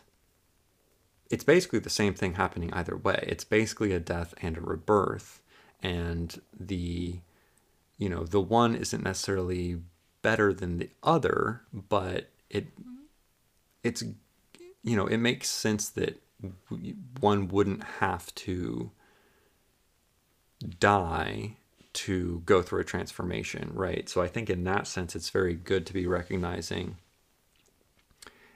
it's 1.30 1.44
basically 1.44 1.80
the 1.80 1.90
same 1.90 2.14
thing 2.14 2.34
happening 2.34 2.74
either 2.74 2.96
way. 2.96 3.24
It's 3.28 3.44
basically 3.44 3.94
a 3.94 4.00
death 4.00 4.34
and 4.42 4.58
a 4.58 4.62
rebirth. 4.62 5.42
And 5.82 6.42
the, 6.60 7.20
you 7.98 8.10
know, 8.10 8.26
the 8.26 8.42
one 8.42 8.76
isn't 8.76 9.04
necessarily 9.04 9.78
better 10.22 10.54
than 10.54 10.78
the 10.78 10.90
other, 11.04 11.62
but 11.74 12.30
it, 12.50 12.68
it's, 13.84 14.04
you 14.84 14.96
know, 14.96 15.08
it 15.08 15.18
makes 15.18 15.50
sense 15.50 15.90
that 15.90 16.22
one 17.20 17.48
wouldn't 17.48 17.84
have 17.84 18.34
to 18.36 18.92
die 20.80 21.58
to 21.94 22.42
go 22.46 22.62
through 22.62 22.82
a 22.82 22.86
transformation, 22.86 23.72
right? 23.74 24.08
So 24.08 24.22
I 24.22 24.28
think 24.28 24.50
in 24.50 24.64
that 24.64 24.88
sense, 24.88 25.16
it's 25.16 25.30
very 25.30 25.54
good 25.54 25.86
to 25.88 25.94
be 25.94 26.08
recognizing 26.08 26.98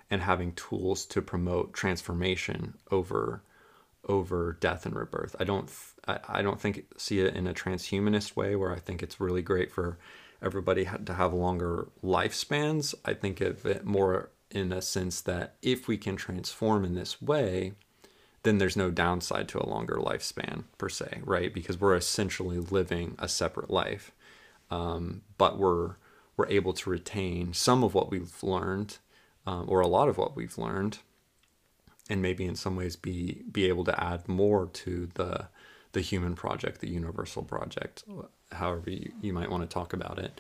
and 0.10 0.22
having 0.22 0.54
tools 0.54 1.06
to 1.08 1.22
promote 1.22 1.74
transformation 1.74 2.76
over 2.92 3.42
over 4.08 4.56
death 4.60 4.86
and 4.86 4.96
rebirth. 4.96 5.36
I 5.40 5.44
don't 5.44 5.70
I, 6.08 6.20
I 6.30 6.42
don't 6.42 6.62
think 6.62 6.86
see 6.96 7.20
it 7.20 7.36
in 7.36 7.48
a 7.48 7.54
transhumanist 7.54 8.36
way 8.36 8.56
where 8.56 8.72
I 8.72 8.80
think 8.80 9.02
it's 9.02 9.20
really 9.20 9.42
great 9.42 9.72
for 9.72 9.98
everybody 10.42 10.88
to 11.06 11.14
have 11.14 11.34
longer 11.34 11.88
lifespans. 12.04 12.94
I 13.04 13.14
think 13.16 13.42
of 13.42 13.66
it 13.66 13.84
more 13.84 14.30
in 14.56 14.72
a 14.72 14.82
sense 14.82 15.22
that 15.22 15.56
if 15.62 15.88
we 15.88 15.98
can 15.98 16.16
transform 16.16 16.86
in 16.86 16.96
this 16.96 17.22
way, 17.22 17.74
then 18.44 18.58
there's 18.58 18.78
no 18.78 18.92
downside 18.92 19.48
to 19.50 19.60
a 19.60 19.68
longer 19.68 19.96
lifespan 19.96 20.64
per 20.78 20.88
se, 20.88 21.22
right? 21.24 21.54
Because 21.54 21.80
we're 21.80 21.96
essentially 21.96 22.60
living 22.60 23.16
a 23.20 23.28
separate 23.28 23.70
life, 23.70 24.12
um, 24.72 25.22
but 25.38 25.58
we're 25.58 25.96
we're 26.38 26.48
able 26.48 26.74
to 26.74 26.90
retain 26.90 27.54
some 27.54 27.84
of 27.84 27.94
what 27.94 28.12
we've 28.12 28.44
learned 28.44 28.98
um, 29.48 29.66
or 29.68 29.80
a 29.80 29.88
lot 29.88 30.10
of 30.10 30.18
what 30.18 30.36
we've 30.36 30.58
learned, 30.58 31.00
and 32.10 32.22
maybe 32.22 32.46
in 32.46 32.56
some 32.56 32.76
ways 32.76 32.96
be 32.96 33.44
be 33.52 33.68
able 33.68 33.84
to 33.84 34.04
add 34.04 34.28
more 34.28 34.68
to 34.68 35.10
the 35.16 35.48
the 35.92 36.02
human 36.02 36.36
project, 36.36 36.82
the 36.82 36.90
universal 36.90 37.42
project, 37.42 38.04
however 38.52 38.90
you, 38.90 39.12
you 39.22 39.34
might 39.34 39.50
want 39.50 39.64
to 39.64 39.74
talk 39.74 39.94
about 39.94 40.20
it. 40.20 40.40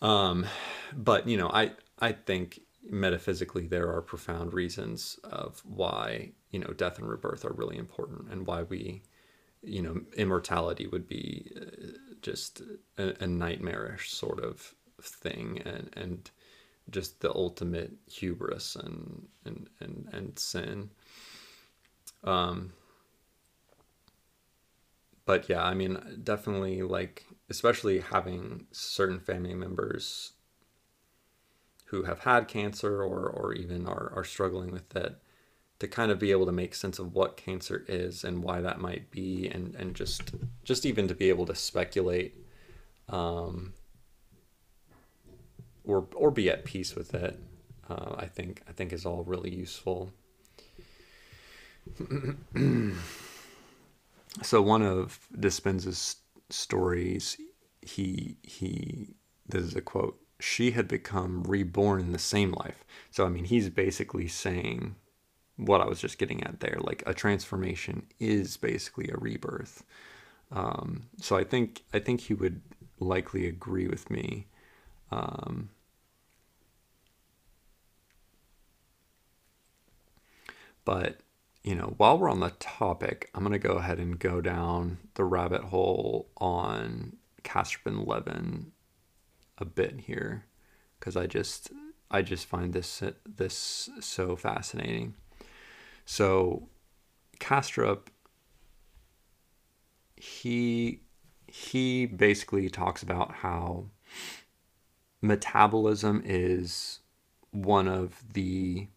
Um, 0.00 0.46
but 0.94 1.26
you 1.26 1.36
know, 1.36 1.48
I 1.48 1.72
I 1.98 2.12
think 2.12 2.60
metaphysically 2.82 3.66
there 3.66 3.92
are 3.92 4.02
profound 4.02 4.52
reasons 4.52 5.18
of 5.24 5.62
why 5.64 6.32
you 6.50 6.58
know 6.58 6.72
death 6.76 6.98
and 6.98 7.08
rebirth 7.08 7.44
are 7.44 7.52
really 7.52 7.76
important, 7.76 8.30
and 8.30 8.46
why 8.46 8.62
we 8.62 9.02
you 9.62 9.82
know 9.82 10.00
immortality 10.16 10.86
would 10.86 11.08
be 11.08 11.50
uh, 11.60 11.92
just 12.22 12.62
a, 12.98 13.22
a 13.22 13.26
nightmarish 13.26 14.10
sort 14.10 14.40
of 14.42 14.74
thing, 15.02 15.60
and 15.64 15.90
and 15.96 16.30
just 16.90 17.20
the 17.20 17.34
ultimate 17.34 17.92
hubris 18.06 18.76
and 18.76 19.26
and 19.44 19.68
and, 19.80 20.08
and 20.12 20.38
sin. 20.38 20.90
Um, 22.24 22.72
but 25.28 25.48
yeah, 25.48 25.62
I 25.62 25.74
mean, 25.74 25.98
definitely 26.24 26.80
like, 26.82 27.26
especially 27.50 28.00
having 28.00 28.66
certain 28.72 29.20
family 29.20 29.52
members 29.54 30.32
who 31.90 32.04
have 32.04 32.20
had 32.20 32.48
cancer 32.48 33.02
or 33.02 33.28
or 33.28 33.52
even 33.54 33.86
are 33.86 34.12
are 34.14 34.24
struggling 34.24 34.70
with 34.70 34.94
it, 34.96 35.16
to 35.78 35.88
kind 35.88 36.10
of 36.10 36.18
be 36.18 36.30
able 36.30 36.46
to 36.46 36.52
make 36.52 36.74
sense 36.74 36.98
of 36.98 37.14
what 37.14 37.36
cancer 37.36 37.84
is 37.88 38.24
and 38.24 38.42
why 38.42 38.60
that 38.60 38.80
might 38.80 39.10
be, 39.10 39.48
and 39.48 39.74
and 39.74 39.94
just 39.94 40.32
just 40.64 40.86
even 40.86 41.08
to 41.08 41.14
be 41.14 41.28
able 41.28 41.46
to 41.46 41.54
speculate. 41.54 42.34
Um, 43.08 43.72
or 45.88 46.06
or 46.14 46.30
be 46.30 46.48
at 46.50 46.64
peace 46.64 46.94
with 46.94 47.14
it. 47.14 47.40
Uh, 47.88 48.14
I 48.16 48.26
think 48.26 48.62
I 48.68 48.72
think 48.72 48.92
is 48.92 49.06
all 49.06 49.24
really 49.24 49.52
useful. 49.52 50.12
so 54.42 54.60
one 54.60 54.82
of 54.82 55.18
Dispenza's 55.36 56.16
stories, 56.50 57.38
he 57.80 58.36
he 58.42 59.14
this 59.48 59.64
is 59.64 59.74
a 59.74 59.80
quote. 59.80 60.20
She 60.40 60.72
had 60.72 60.88
become 60.88 61.42
reborn 61.44 62.00
in 62.00 62.12
the 62.12 62.18
same 62.18 62.52
life. 62.52 62.84
So 63.10 63.26
I 63.26 63.28
mean, 63.28 63.44
he's 63.44 63.68
basically 63.70 64.28
saying 64.28 64.96
what 65.56 65.80
I 65.80 65.86
was 65.86 66.00
just 66.00 66.18
getting 66.18 66.42
at 66.44 66.60
there. 66.60 66.78
Like 66.80 67.02
a 67.06 67.14
transformation 67.14 68.06
is 68.20 68.56
basically 68.56 69.08
a 69.10 69.16
rebirth. 69.16 69.84
Um, 70.52 71.08
so 71.20 71.36
I 71.36 71.44
think 71.44 71.82
I 71.92 71.98
think 71.98 72.22
he 72.22 72.34
would 72.34 72.62
likely 73.00 73.46
agree 73.46 73.88
with 73.88 74.10
me. 74.10 74.46
Um, 75.10 75.70
But, 80.84 81.20
you 81.62 81.74
know, 81.74 81.92
while 81.98 82.16
we're 82.18 82.30
on 82.30 82.40
the 82.40 82.54
topic, 82.58 83.30
I'm 83.34 83.42
to 83.52 83.58
go 83.58 83.74
ahead 83.74 83.98
and 83.98 84.18
go 84.18 84.40
down 84.40 84.98
the 85.14 85.24
rabbit 85.24 85.64
hole 85.64 86.30
on 86.38 87.18
Kastrup 87.44 88.06
Levin 88.06 88.72
a 89.58 89.64
bit 89.64 90.00
here 90.00 90.44
because 90.98 91.16
I 91.16 91.26
just 91.26 91.70
I 92.10 92.22
just 92.22 92.46
find 92.46 92.72
this 92.72 93.02
this 93.26 93.90
so 94.00 94.36
fascinating. 94.36 95.14
So 96.04 96.68
Kastrup 97.38 98.08
he 100.16 101.02
he 101.46 102.06
basically 102.06 102.68
talks 102.68 103.02
about 103.02 103.36
how 103.36 103.86
metabolism 105.22 106.22
is 106.24 107.00
one 107.50 107.88
of 107.88 108.22
the 108.34 108.88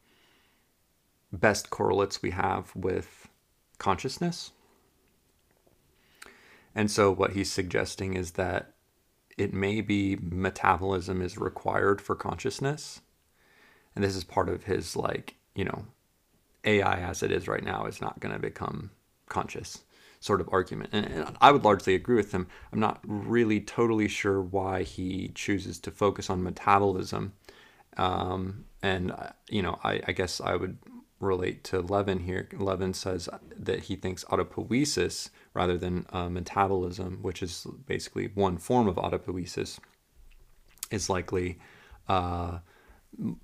best 1.31 1.69
correlates 1.69 2.21
we 2.21 2.31
have 2.31 2.75
with 2.75 3.29
consciousness. 3.77 4.51
And 6.75 6.89
so, 6.89 7.11
what 7.11 7.33
he's 7.33 7.51
suggesting 7.51 8.13
is 8.13 8.31
that 8.31 8.73
it 9.41 9.53
may 9.53 9.81
be 9.81 10.19
metabolism 10.21 11.19
is 11.19 11.35
required 11.35 11.99
for 11.99 12.15
consciousness. 12.15 13.01
And 13.95 14.03
this 14.03 14.15
is 14.15 14.23
part 14.23 14.49
of 14.49 14.65
his, 14.65 14.95
like, 14.95 15.35
you 15.55 15.65
know, 15.65 15.85
AI 16.63 16.99
as 16.99 17.23
it 17.23 17.31
is 17.31 17.47
right 17.47 17.63
now 17.63 17.87
is 17.87 17.99
not 17.99 18.19
going 18.19 18.35
to 18.35 18.39
become 18.39 18.91
conscious 19.27 19.79
sort 20.19 20.41
of 20.41 20.49
argument. 20.51 20.91
And, 20.93 21.07
and, 21.07 21.37
I 21.41 21.51
would 21.51 21.63
largely 21.63 21.95
agree 21.95 22.15
with 22.15 22.31
him. 22.31 22.45
I'm 22.71 22.79
not 22.79 22.99
really 23.03 23.59
totally 23.59 24.07
sure 24.07 24.39
why 24.39 24.83
he 24.83 25.31
chooses 25.33 25.79
to 25.79 25.89
focus 25.89 26.29
on 26.29 26.43
metabolism. 26.43 27.33
Um, 27.97 28.65
and, 28.83 29.11
uh, 29.11 29.29
you 29.49 29.63
know, 29.63 29.79
I, 29.83 30.01
I, 30.07 30.11
guess 30.11 30.39
I 30.39 30.55
would 30.55 30.77
relate 31.19 31.63
to 31.65 31.81
Levin 31.81 32.19
here. 32.19 32.47
Levin 32.53 32.93
says 32.93 33.27
that 33.57 33.85
he 33.85 33.95
thinks 33.95 34.23
autopoiesis 34.25 35.31
rather 35.53 35.77
than 35.77 36.05
uh, 36.11 36.29
metabolism, 36.29 37.19
which 37.21 37.43
is 37.43 37.67
basically 37.85 38.31
one 38.33 38.57
form 38.57 38.87
of 38.87 38.95
autopoiesis, 38.95 39.79
is 40.91 41.09
likely 41.09 41.57
uh, 42.07 42.59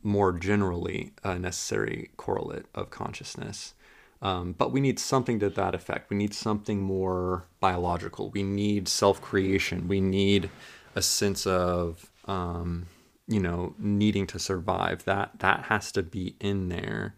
more 0.04 0.32
generally 0.32 1.12
a 1.24 1.38
necessary 1.38 2.10
correlate 2.18 2.66
of 2.74 2.90
consciousness. 2.90 3.74
Um, 4.22 4.54
but 4.54 4.72
we 4.72 4.80
need 4.80 5.00
something 5.00 5.40
to 5.40 5.50
that 5.52 5.76
effect. 5.76 6.10
We 6.10 6.18
need 6.18 6.34
something 6.34 6.82
more 6.82 7.46
biological. 7.60 8.32
We 8.32 8.44
need 8.44 8.88
self 8.88 9.22
creation. 9.22 9.88
We 9.88 10.02
need 10.02 10.50
a 10.96 11.02
sense 11.02 11.46
of, 11.46 12.10
um, 12.26 12.88
you 13.28 13.40
know, 13.40 13.76
needing 13.78 14.26
to 14.28 14.40
survive. 14.40 15.06
That 15.06 15.40
that 15.40 15.66
has 15.66 15.92
to 15.92 16.02
be 16.04 16.36
in 16.40 16.70
there 16.70 17.16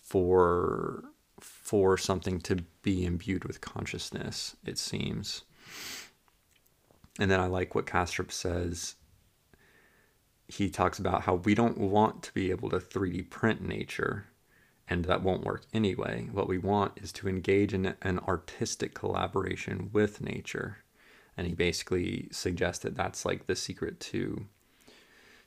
for 0.00 1.04
for 1.40 1.96
something 1.96 2.40
to 2.40 2.56
be 2.82 3.04
imbued 3.04 3.44
with 3.44 3.60
consciousness. 3.60 4.56
It 4.64 4.78
seems. 4.78 5.42
And 7.18 7.30
then 7.30 7.40
I 7.40 7.46
like 7.46 7.74
what 7.74 7.86
Kastrup 7.86 8.30
says. 8.30 8.94
He 10.46 10.70
talks 10.70 10.98
about 10.98 11.22
how 11.22 11.34
we 11.34 11.54
don't 11.54 11.78
want 11.78 12.22
to 12.24 12.32
be 12.32 12.50
able 12.50 12.70
to 12.70 12.78
3D 12.78 13.28
print 13.28 13.60
nature 13.60 14.26
and 14.90 15.04
that 15.04 15.22
won't 15.22 15.44
work 15.44 15.64
anyway. 15.72 16.28
What 16.32 16.48
we 16.48 16.58
want 16.58 16.92
is 16.96 17.12
to 17.12 17.28
engage 17.28 17.74
in 17.74 17.94
an 18.02 18.18
artistic 18.20 18.94
collaboration 18.94 19.90
with 19.92 20.20
nature. 20.20 20.78
And 21.36 21.46
he 21.46 21.54
basically 21.54 22.28
suggests 22.32 22.82
that 22.82 22.96
that's 22.96 23.24
like 23.24 23.46
the 23.46 23.56
secret 23.56 24.00
to 24.00 24.46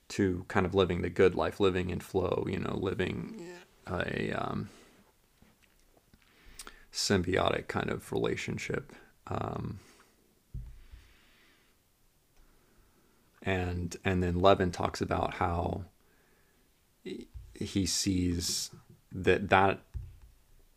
to 0.10 0.44
kind 0.50 0.66
of 0.66 0.76
living 0.76 1.02
the 1.02 1.10
good 1.10 1.36
life, 1.36 1.62
living 1.62 1.90
in 1.90 2.02
flow, 2.02 2.46
you 2.50 2.60
know, 2.60 2.78
living 2.82 3.46
a 3.88 4.32
um, 4.34 4.70
symbiotic 6.92 7.68
kind 7.68 7.90
of 7.90 8.12
relationship. 8.12 8.94
Um, 9.28 9.80
and 13.42 13.96
and 14.04 14.22
then 14.22 14.40
Levin 14.40 14.72
talks 14.72 15.02
about 15.02 15.36
how 15.36 15.86
he 17.54 17.86
sees 17.86 18.72
that 19.12 19.50
that 19.50 19.80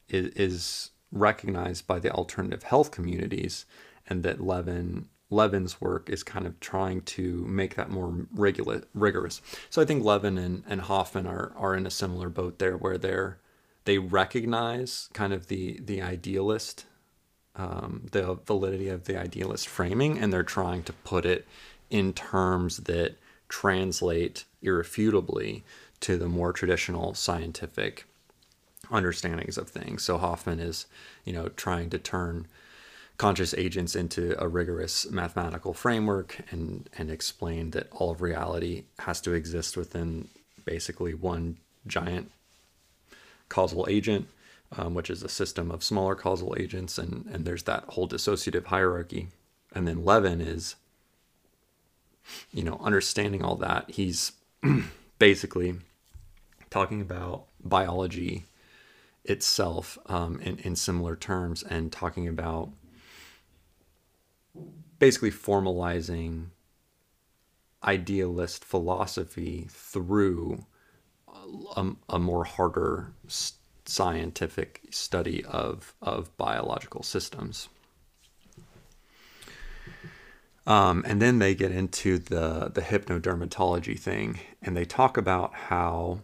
is, 0.09 0.29
is 0.29 0.91
recognized 1.13 1.87
by 1.87 1.99
the 1.99 2.11
alternative 2.11 2.63
health 2.63 2.91
communities, 2.91 3.67
and 4.07 4.23
that 4.23 4.41
Levin 4.41 5.09
Levin's 5.31 5.81
work 5.81 6.09
is 6.09 6.23
kind 6.23 6.47
of 6.47 6.61
trying 6.61 7.01
to 7.03 7.45
make 7.47 7.75
that 7.75 7.91
more 7.91 8.27
rigorous. 8.33 9.43
So 9.71 9.83
I 9.83 9.85
think 9.85 10.05
Levin 10.05 10.39
and, 10.39 10.63
and 10.69 10.83
Hoffman 10.83 11.27
are, 11.27 11.53
are 11.57 11.75
in 11.75 11.87
a 11.87 11.91
similar 11.91 12.29
boat 12.29 12.59
there, 12.59 12.77
where 12.77 12.99
they're 12.99 13.39
they 13.85 13.99
recognize 13.99 15.09
kind 15.13 15.33
of 15.33 15.49
the 15.49 15.81
the 15.85 16.03
idealist, 16.03 16.87
um, 17.57 18.07
the 18.13 18.39
validity 18.47 18.89
of 18.89 19.05
the 19.05 19.19
idealist 19.19 19.69
framing, 19.69 20.19
and 20.19 20.33
they're 20.33 20.43
trying 20.43 20.83
to 20.85 20.93
put 20.93 21.25
it 21.27 21.47
in 21.91 22.13
terms 22.13 22.79
that 22.79 23.17
translate 23.49 24.45
irrefutably 24.63 25.63
to 26.01 26.17
the 26.17 26.29
more 26.29 26.53
traditional 26.53 27.15
scientific 27.15 28.07
understandings 28.91 29.57
of 29.57 29.69
things. 29.69 30.03
So 30.03 30.19
Hoffman 30.19 30.61
is, 30.61 30.87
you 31.25 31.33
know, 31.33 31.49
trying 31.49 31.91
to 31.91 31.99
turn 31.99 32.47
conscious 33.17 33.55
agents 33.55 33.95
into 33.95 34.35
a 34.43 34.49
rigorous 34.49 35.09
mathematical 35.11 35.73
framework 35.73 36.41
and 36.51 36.89
and 36.99 37.11
explain 37.11 37.71
that 37.71 37.89
all 37.93 38.11
of 38.11 38.23
reality 38.23 38.85
has 39.01 39.21
to 39.21 39.33
exist 39.33 39.77
within 39.77 40.29
basically 40.65 41.15
one 41.15 41.59
giant 41.87 42.31
causal 43.49 43.87
agent, 43.89 44.29
um, 44.77 44.95
which 44.95 45.11
is 45.11 45.23
a 45.23 45.29
system 45.29 45.71
of 45.71 45.85
smaller 45.85 46.15
causal 46.15 46.55
agents, 46.59 46.99
and 46.99 47.27
and 47.33 47.45
there's 47.45 47.65
that 47.65 47.85
whole 47.89 48.09
dissociative 48.09 48.67
hierarchy. 48.67 49.29
And 49.75 49.89
then 49.89 50.05
Levin 50.05 50.41
is, 50.41 50.77
you 52.53 52.63
know, 52.63 52.81
understanding 52.83 53.43
all 53.43 53.57
that. 53.57 53.91
He's 53.91 54.33
basically 55.19 55.75
talking 56.71 57.01
about 57.01 57.47
biology 57.63 58.45
itself 59.25 59.99
um, 60.07 60.41
in, 60.41 60.59
in 60.59 60.77
similar 60.77 61.17
terms 61.17 61.63
and 61.63 61.91
talking 61.91 62.29
about 62.29 62.71
basically 64.99 65.31
formalizing 65.31 66.47
idealist 67.83 68.65
philosophy 68.65 69.67
through 69.71 70.65
a, 71.77 71.91
a 72.09 72.19
more 72.19 72.45
harder 72.45 73.13
scientific 73.85 74.83
study 74.91 75.45
of, 75.45 75.95
of 76.01 76.37
biological 76.37 77.03
systems. 77.03 77.69
Um, 80.67 81.05
and 81.07 81.21
then 81.21 81.41
they 81.41 81.55
get 81.55 81.73
into 81.73 82.19
the, 82.19 82.71
the 82.73 82.81
hypnodermatology 82.81 83.99
thing, 83.99 84.41
and 84.63 84.75
they 84.75 84.87
talk 84.87 85.19
about 85.19 85.55
how 85.55 86.21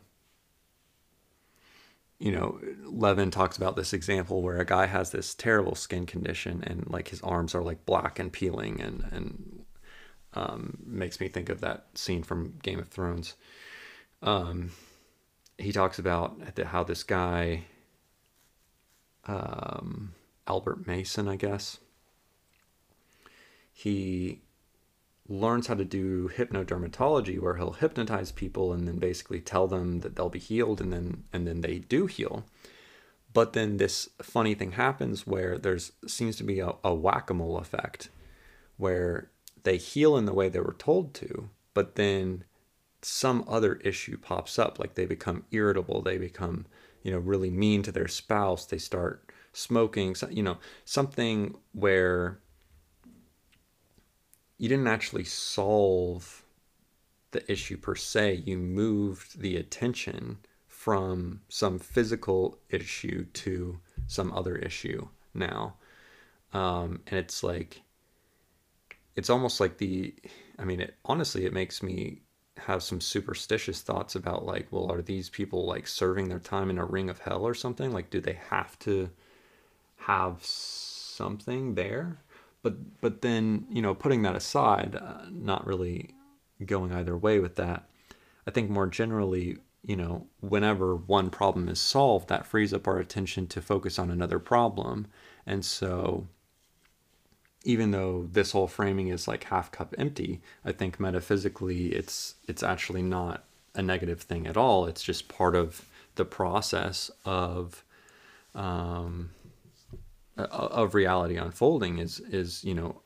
you 2.20 2.32
know, 2.32 2.60
Levin 2.84 3.30
talks 3.30 3.56
about 3.56 3.76
this 3.76 3.94
example 3.94 4.42
where 4.42 4.58
a 4.58 4.64
guy 4.66 4.84
has 4.84 5.10
this 5.10 5.34
terrible 5.34 5.74
skin 5.74 6.04
condition 6.04 6.62
and 6.66 6.88
like 6.90 7.08
his 7.08 7.22
arms 7.22 7.54
are 7.54 7.62
like 7.62 7.86
black 7.86 8.18
and 8.18 8.30
peeling 8.30 8.78
and 8.80 9.08
and 9.10 9.64
um, 10.34 10.78
makes 10.84 11.18
me 11.18 11.28
think 11.28 11.48
of 11.48 11.62
that 11.62 11.86
scene 11.94 12.22
from 12.22 12.58
Game 12.62 12.78
of 12.78 12.88
Thrones. 12.88 13.34
Um, 14.22 14.70
he 15.60 15.72
talks 15.72 15.98
about 15.98 16.40
how 16.64 16.84
this 16.84 17.02
guy, 17.02 17.64
um, 19.26 20.14
Albert 20.46 20.86
Mason, 20.86 21.28
I 21.28 21.36
guess, 21.36 21.78
he 23.72 24.40
learns 25.28 25.68
how 25.68 25.74
to 25.74 25.84
do 25.84 26.28
hypnodermatology 26.28 27.40
where 27.40 27.56
he'll 27.56 27.72
hypnotize 27.72 28.32
people 28.32 28.72
and 28.72 28.88
then 28.88 28.98
basically 28.98 29.40
tell 29.40 29.68
them 29.68 30.00
that 30.00 30.16
they'll 30.16 30.28
be 30.28 30.40
healed 30.40 30.80
and 30.80 30.92
then 30.92 31.22
and 31.32 31.46
then 31.46 31.60
they 31.60 31.78
do 31.78 32.06
heal. 32.06 32.44
But 33.32 33.52
then 33.52 33.76
this 33.76 34.08
funny 34.20 34.54
thing 34.54 34.72
happens 34.72 35.26
where 35.26 35.56
there's 35.56 35.92
seems 36.06 36.36
to 36.36 36.44
be 36.44 36.58
a, 36.58 36.72
a 36.82 36.92
whack-a-mole 36.92 37.58
effect 37.58 38.08
where 38.76 39.30
they 39.62 39.76
heal 39.76 40.16
in 40.16 40.24
the 40.24 40.34
way 40.34 40.48
they 40.48 40.58
were 40.58 40.74
told 40.78 41.14
to 41.14 41.50
but 41.74 41.94
then 41.94 42.44
some 43.02 43.44
other 43.48 43.76
issue 43.76 44.16
pops 44.18 44.58
up 44.58 44.78
like 44.78 44.94
they 44.94 45.06
become 45.06 45.44
irritable 45.50 46.02
they 46.02 46.18
become 46.18 46.66
you 47.02 47.10
know 47.10 47.18
really 47.18 47.50
mean 47.50 47.82
to 47.82 47.92
their 47.92 48.08
spouse 48.08 48.66
they 48.66 48.78
start 48.78 49.30
smoking 49.52 50.14
you 50.30 50.42
know 50.42 50.58
something 50.84 51.54
where 51.72 52.38
you 54.60 54.68
didn't 54.68 54.88
actually 54.88 55.24
solve 55.24 56.44
the 57.30 57.50
issue 57.50 57.78
per 57.78 57.94
se. 57.94 58.42
You 58.44 58.58
moved 58.58 59.40
the 59.40 59.56
attention 59.56 60.38
from 60.66 61.40
some 61.48 61.78
physical 61.78 62.58
issue 62.68 63.24
to 63.24 63.80
some 64.06 64.32
other 64.32 64.56
issue 64.56 65.08
now. 65.32 65.76
Um, 66.52 67.00
and 67.06 67.18
it's 67.18 67.42
like, 67.42 67.82
it's 69.16 69.30
almost 69.30 69.60
like 69.60 69.78
the, 69.78 70.14
I 70.58 70.64
mean, 70.64 70.80
it 70.80 70.94
honestly, 71.06 71.46
it 71.46 71.52
makes 71.52 71.82
me 71.82 72.20
have 72.66 72.82
some 72.82 73.00
superstitious 73.00 73.82
thoughts 73.82 74.14
about 74.14 74.44
like, 74.44 74.68
well, 74.70 74.90
are 74.90 75.02
these 75.02 75.28
people 75.28 75.66
like 75.66 75.86
serving 75.86 76.28
their 76.28 76.38
time 76.38 76.70
in 76.70 76.78
a 76.78 76.84
ring 76.84 77.10
of 77.10 77.20
hell 77.20 77.46
or 77.46 77.54
something? 77.54 77.92
Like, 77.92 78.10
do 78.10 78.20
they 78.20 78.38
have 78.50 78.78
to 78.80 79.10
have 79.96 80.44
something 80.44 81.74
there? 81.74 82.18
but 82.62 83.00
but 83.00 83.22
then 83.22 83.66
you 83.70 83.82
know 83.82 83.94
putting 83.94 84.22
that 84.22 84.36
aside 84.36 84.96
uh, 84.96 85.24
not 85.30 85.66
really 85.66 86.10
going 86.64 86.92
either 86.92 87.16
way 87.16 87.38
with 87.38 87.56
that 87.56 87.88
i 88.46 88.50
think 88.50 88.70
more 88.70 88.86
generally 88.86 89.58
you 89.82 89.96
know 89.96 90.26
whenever 90.40 90.94
one 90.94 91.30
problem 91.30 91.68
is 91.68 91.80
solved 91.80 92.28
that 92.28 92.46
frees 92.46 92.72
up 92.72 92.86
our 92.86 92.98
attention 92.98 93.46
to 93.46 93.62
focus 93.62 93.98
on 93.98 94.10
another 94.10 94.38
problem 94.38 95.06
and 95.46 95.64
so 95.64 96.26
even 97.64 97.90
though 97.90 98.26
this 98.32 98.52
whole 98.52 98.66
framing 98.66 99.08
is 99.08 99.28
like 99.28 99.44
half 99.44 99.70
cup 99.70 99.94
empty 99.98 100.40
i 100.64 100.72
think 100.72 100.98
metaphysically 100.98 101.88
it's 101.88 102.34
it's 102.48 102.62
actually 102.62 103.02
not 103.02 103.44
a 103.74 103.82
negative 103.82 104.20
thing 104.20 104.46
at 104.46 104.56
all. 104.56 104.86
It's 104.86 105.02
just 105.02 105.28
part 105.28 105.54
of 105.54 105.86
the 106.16 106.24
process 106.24 107.10
of 107.24 107.84
um, 108.54 109.30
of 110.36 110.94
reality 110.94 111.36
unfolding 111.36 111.98
is 111.98 112.20
is 112.20 112.64
you 112.64 112.74
know 112.74 113.00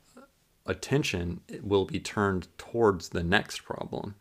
attention 0.66 1.40
will 1.62 1.84
be 1.84 2.00
turned 2.00 2.48
towards 2.58 3.10
the 3.10 3.22
next 3.22 3.64
problem. 3.64 4.14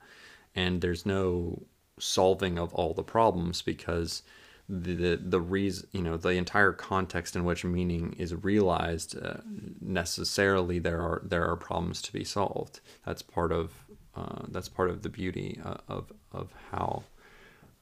And 0.55 0.81
there's 0.81 1.05
no 1.05 1.63
solving 1.99 2.59
of 2.59 2.73
all 2.73 2.93
the 2.93 3.03
problems 3.03 3.61
because 3.61 4.23
the 4.69 5.17
the, 5.17 5.41
reason 5.41 5.87
you 5.91 6.01
know 6.01 6.15
the 6.15 6.29
entire 6.29 6.71
context 6.71 7.35
in 7.35 7.43
which 7.43 7.65
meaning 7.65 8.15
is 8.17 8.33
realized 8.33 9.17
uh, 9.21 9.37
necessarily 9.81 10.79
there 10.79 11.01
are 11.01 11.21
there 11.25 11.45
are 11.45 11.57
problems 11.57 12.01
to 12.03 12.13
be 12.13 12.23
solved. 12.23 12.79
That's 13.05 13.21
part 13.21 13.51
of 13.51 13.85
uh, 14.15 14.43
that's 14.47 14.69
part 14.69 14.89
of 14.89 15.01
the 15.01 15.09
beauty 15.09 15.59
uh, 15.63 15.77
of 15.87 16.13
of 16.31 16.53
how 16.71 17.03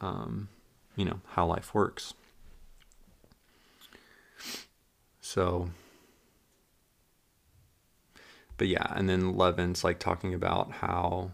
um, 0.02 0.50
you 0.96 1.06
know 1.06 1.22
how 1.30 1.46
life 1.46 1.74
works. 1.76 2.14
So 5.22 5.70
but 8.58 8.68
yeah 8.68 8.94
and 8.96 9.08
then 9.10 9.36
levin's 9.36 9.84
like 9.84 9.98
talking 9.98 10.34
about 10.34 10.72
how 10.72 11.32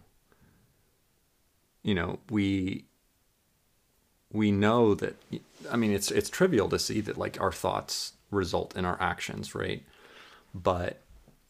you 1.84 1.94
know 1.96 2.20
we 2.30 2.86
we 4.32 4.52
know 4.52 4.94
that 4.96 5.16
i 5.72 5.76
mean 5.76 5.92
it's 5.92 6.12
it's 6.12 6.30
trivial 6.30 6.70
to 6.70 6.80
see 6.80 7.02
that 7.02 7.18
like 7.18 7.40
our 7.40 7.52
thoughts 7.52 8.14
result 8.32 8.76
in 8.76 8.86
our 8.86 9.02
actions 9.02 9.56
right 9.56 9.84
but 10.54 11.02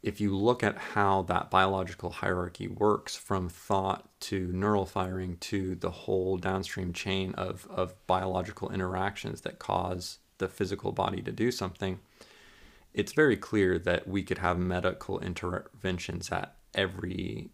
if 0.04 0.22
you 0.22 0.36
look 0.36 0.64
at 0.64 0.78
how 0.78 1.24
that 1.24 1.50
biological 1.50 2.10
hierarchy 2.10 2.68
works 2.68 3.16
from 3.16 3.50
thought 3.50 4.08
to 4.20 4.52
neural 4.54 4.86
firing 4.86 5.38
to 5.38 5.76
the 5.76 5.90
whole 5.90 6.38
downstream 6.38 6.94
chain 6.94 7.34
of, 7.34 7.68
of 7.70 7.94
biological 8.06 8.72
interactions 8.72 9.42
that 9.42 9.60
cause 9.60 10.20
the 10.38 10.48
physical 10.48 10.92
body 10.92 11.22
to 11.22 11.32
do 11.32 11.52
something, 11.52 12.00
it's 12.94 13.12
very 13.12 13.36
clear 13.36 13.78
that 13.80 14.08
we 14.08 14.24
could 14.24 14.38
have 14.38 14.58
medical 14.58 15.20
interventions 15.20 16.32
at 16.32 16.56
every 16.74 17.50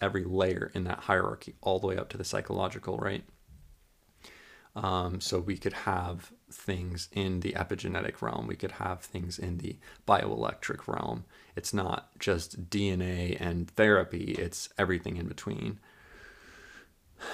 every 0.00 0.22
layer 0.22 0.70
in 0.74 0.84
that 0.84 1.00
hierarchy, 1.00 1.56
all 1.60 1.80
the 1.80 1.86
way 1.88 1.96
up 1.96 2.08
to 2.08 2.16
the 2.16 2.22
psychological, 2.22 2.96
right? 2.98 3.24
Um, 4.76 5.20
so 5.20 5.40
we 5.40 5.56
could 5.56 5.72
have 5.72 6.32
things 6.50 7.08
in 7.12 7.40
the 7.40 7.52
epigenetic 7.52 8.22
realm. 8.22 8.46
We 8.46 8.56
could 8.56 8.72
have 8.72 9.00
things 9.00 9.38
in 9.38 9.58
the 9.58 9.76
bioelectric 10.06 10.86
realm. 10.86 11.24
It's 11.56 11.74
not 11.74 12.10
just 12.18 12.70
DNA 12.70 13.36
and 13.40 13.68
therapy, 13.70 14.36
it's 14.38 14.68
everything 14.78 15.16
in 15.16 15.26
between. 15.26 15.80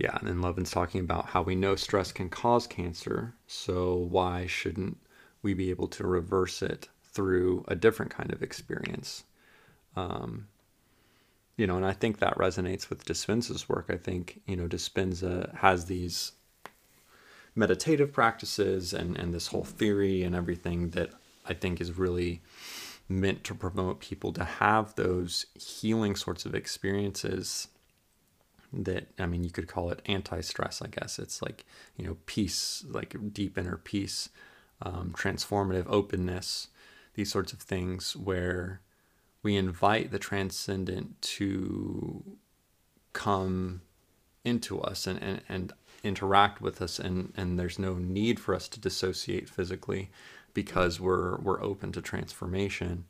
Yeah, 0.02 0.18
and 0.18 0.28
then 0.28 0.42
Levin's 0.42 0.72
talking 0.72 1.00
about 1.00 1.26
how 1.26 1.42
we 1.42 1.54
know 1.54 1.76
stress 1.76 2.10
can 2.10 2.28
cause 2.28 2.66
cancer, 2.66 3.36
so 3.46 3.94
why 3.94 4.46
shouldn't 4.48 4.98
we 5.42 5.54
be 5.54 5.70
able 5.70 5.86
to 5.86 6.04
reverse 6.04 6.60
it 6.60 6.88
through 7.04 7.64
a 7.68 7.76
different 7.76 8.10
kind 8.10 8.32
of 8.32 8.42
experience? 8.42 9.22
Um, 9.94 10.48
you 11.56 11.68
know, 11.68 11.76
and 11.76 11.86
I 11.86 11.92
think 11.92 12.18
that 12.18 12.36
resonates 12.36 12.90
with 12.90 13.04
Dispenza's 13.04 13.68
work. 13.68 13.90
I 13.90 13.96
think, 13.96 14.40
you 14.44 14.56
know, 14.56 14.66
Dispenza 14.66 15.54
has 15.58 15.84
these 15.84 16.32
meditative 17.54 18.12
practices 18.12 18.92
and, 18.92 19.16
and 19.16 19.32
this 19.32 19.46
whole 19.46 19.62
theory 19.62 20.24
and 20.24 20.34
everything 20.34 20.90
that 20.90 21.10
I 21.46 21.54
think 21.54 21.80
is 21.80 21.96
really 21.96 22.42
meant 23.08 23.44
to 23.44 23.54
promote 23.54 24.00
people 24.00 24.32
to 24.32 24.42
have 24.42 24.96
those 24.96 25.46
healing 25.54 26.16
sorts 26.16 26.44
of 26.44 26.56
experiences 26.56 27.68
that 28.72 29.08
I 29.18 29.26
mean 29.26 29.44
you 29.44 29.50
could 29.50 29.68
call 29.68 29.90
it 29.90 30.02
anti-stress 30.06 30.82
I 30.82 30.88
guess. 30.88 31.18
It's 31.18 31.42
like 31.42 31.64
you 31.96 32.06
know 32.06 32.16
peace 32.26 32.84
like 32.88 33.14
deep 33.32 33.58
inner 33.58 33.76
peace 33.76 34.28
um, 34.80 35.14
transformative 35.16 35.86
openness 35.88 36.68
these 37.14 37.30
sorts 37.30 37.52
of 37.52 37.60
things 37.60 38.16
where 38.16 38.80
we 39.42 39.56
invite 39.56 40.10
the 40.10 40.18
transcendent 40.18 41.20
to 41.20 42.22
come 43.12 43.82
into 44.44 44.80
us 44.80 45.06
and, 45.06 45.20
and, 45.22 45.42
and 45.48 45.72
interact 46.02 46.60
with 46.60 46.80
us 46.80 46.98
and, 46.98 47.32
and 47.36 47.58
there's 47.58 47.78
no 47.78 47.94
need 47.94 48.40
for 48.40 48.54
us 48.54 48.68
to 48.68 48.80
dissociate 48.80 49.48
physically 49.48 50.10
because 50.54 51.00
we're 51.00 51.36
we're 51.38 51.62
open 51.62 51.92
to 51.92 52.02
transformation. 52.02 53.04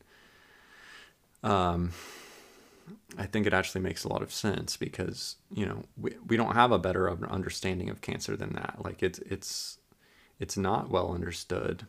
Um, 1.43 1.93
I 3.19 3.27
think 3.27 3.47
it 3.47 3.52
actually 3.52 3.82
makes 3.82 4.05
a 4.05 4.09
lot 4.09 4.23
of 4.23 4.32
sense 4.32 4.77
because 4.77 5.36
you 5.52 5.66
know 5.66 5.82
we, 5.97 6.14
we 6.27 6.36
don't 6.36 6.55
have 6.55 6.73
a 6.73 6.78
better 6.78 7.10
understanding 7.10 7.90
of 7.90 8.01
cancer 8.01 8.36
than 8.36 8.55
that. 8.55 8.77
Like 8.85 9.02
it's 9.02 9.19
it's 9.20 9.78
it's 10.39 10.56
not 10.56 10.90
well 10.90 11.12
understood, 11.12 11.86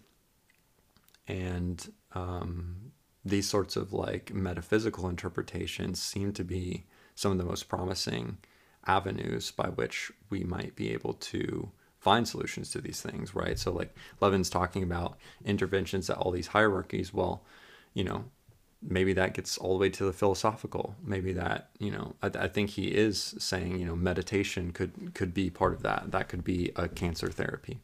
and 1.28 1.92
um, 2.14 2.92
these 3.26 3.50
sorts 3.50 3.76
of 3.76 3.94
like 3.94 4.34
metaphysical 4.34 5.08
interpretations 5.10 6.02
seem 6.02 6.34
to 6.34 6.44
be 6.44 6.86
some 7.16 7.32
of 7.32 7.38
the 7.38 7.46
most 7.46 7.70
promising 7.70 8.38
avenues 8.86 9.52
by 9.52 9.70
which 9.70 10.12
we 10.30 10.44
might 10.44 10.76
be 10.76 10.92
able 10.92 11.14
to 11.14 11.72
find 12.00 12.28
solutions 12.28 12.70
to 12.72 12.82
these 12.82 13.02
things, 13.02 13.34
right? 13.34 13.58
So 13.58 13.72
like 13.72 13.96
Levin's 14.20 14.50
talking 14.50 14.84
about 14.84 15.18
interventions 15.46 16.10
at 16.10 16.18
all 16.18 16.32
these 16.32 16.48
hierarchies. 16.48 17.14
Well, 17.14 17.46
you 17.94 18.04
know, 18.04 18.26
maybe 18.88 19.14
that 19.14 19.34
gets 19.34 19.58
all 19.58 19.78
the 19.78 19.82
way 19.82 19.90
to 19.90 20.06
the 20.06 20.14
philosophical. 20.14 20.96
Maybe 21.04 21.34
that 21.34 21.70
you 21.80 21.92
know 21.92 22.16
I, 22.22 22.28
I, 22.28 22.48
think 22.48 22.72
he 22.72 22.88
is 22.88 23.36
saying 23.40 23.80
you 23.80 23.86
know 23.86 23.96
meditation 23.96 24.72
could 24.72 25.14
could 25.14 25.34
be 25.34 25.50
part 25.50 25.74
of 25.74 25.82
that. 25.84 26.12
That 26.12 26.30
could 26.30 26.44
be 26.44 26.72
a 26.76 26.88
cancer 26.88 27.30
therapy. 27.30 27.80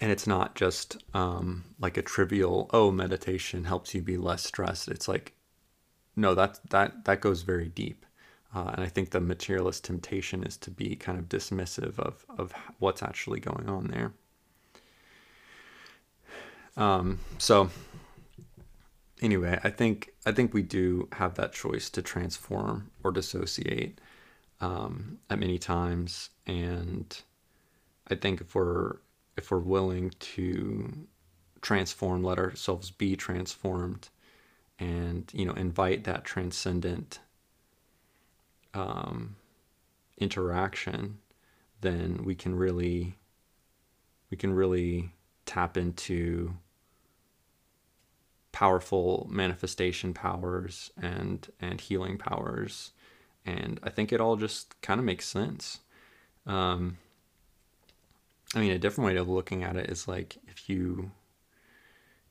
And 0.00 0.10
it's 0.10 0.26
not 0.26 0.56
just 0.56 0.96
um, 1.14 1.64
like 1.80 1.96
a 1.96 2.02
trivial 2.02 2.68
oh 2.72 2.90
meditation 2.90 3.64
helps 3.64 3.94
you 3.94 4.02
be 4.02 4.16
less 4.16 4.42
stressed. 4.44 4.88
It's 4.88 5.08
like 5.08 5.32
no 6.16 6.34
that 6.34 6.60
that 6.70 7.04
that 7.04 7.20
goes 7.20 7.42
very 7.42 7.68
deep. 7.68 8.04
Uh, 8.54 8.70
and 8.74 8.84
i 8.84 8.86
think 8.86 9.08
the 9.08 9.20
materialist 9.20 9.82
temptation 9.82 10.44
is 10.44 10.58
to 10.58 10.70
be 10.70 10.94
kind 10.94 11.18
of 11.18 11.26
dismissive 11.26 11.98
of 11.98 12.26
of 12.36 12.52
what's 12.80 13.02
actually 13.02 13.40
going 13.40 13.68
on 13.68 13.86
there. 13.86 14.12
Um, 16.76 17.18
so 17.38 17.70
anyway, 19.22 19.58
I 19.62 19.70
think 19.70 20.12
I 20.26 20.32
think 20.32 20.52
we 20.52 20.62
do 20.62 21.08
have 21.12 21.34
that 21.36 21.52
choice 21.52 21.88
to 21.90 22.02
transform 22.02 22.90
or 23.02 23.12
dissociate 23.12 24.00
um, 24.60 25.18
at 25.30 25.38
many 25.38 25.58
times, 25.58 26.30
and 26.46 27.16
I 28.08 28.16
think 28.16 28.40
if 28.40 28.54
we're 28.54 28.96
if 29.36 29.50
we're 29.50 29.58
willing 29.58 30.12
to 30.18 31.06
transform, 31.62 32.22
let 32.22 32.38
ourselves 32.38 32.90
be 32.90 33.16
transformed, 33.16 34.08
and 34.78 35.30
you 35.32 35.46
know 35.46 35.54
invite 35.54 36.04
that 36.04 36.24
transcendent 36.24 37.20
um, 38.74 39.36
interaction, 40.18 41.18
then 41.80 42.22
we 42.24 42.34
can 42.34 42.54
really 42.54 43.16
we 44.30 44.36
can 44.36 44.52
really 44.52 45.12
tap 45.46 45.76
into 45.76 46.54
powerful 48.52 49.26
manifestation 49.30 50.14
powers 50.14 50.90
and 51.00 51.48
and 51.60 51.80
healing 51.80 52.18
powers. 52.18 52.92
And 53.44 53.80
i 53.82 53.90
think 53.90 54.12
it 54.12 54.20
all 54.20 54.36
just 54.36 54.80
kind 54.82 55.00
of 55.00 55.06
makes 55.06 55.26
sense. 55.26 55.80
Um, 56.46 56.98
i 58.54 58.60
mean 58.60 58.72
a 58.72 58.78
different 58.78 59.06
way 59.06 59.16
of 59.16 59.28
looking 59.28 59.62
at 59.62 59.76
it 59.76 59.88
is 59.88 60.08
like 60.08 60.36
if 60.48 60.68
you 60.68 61.12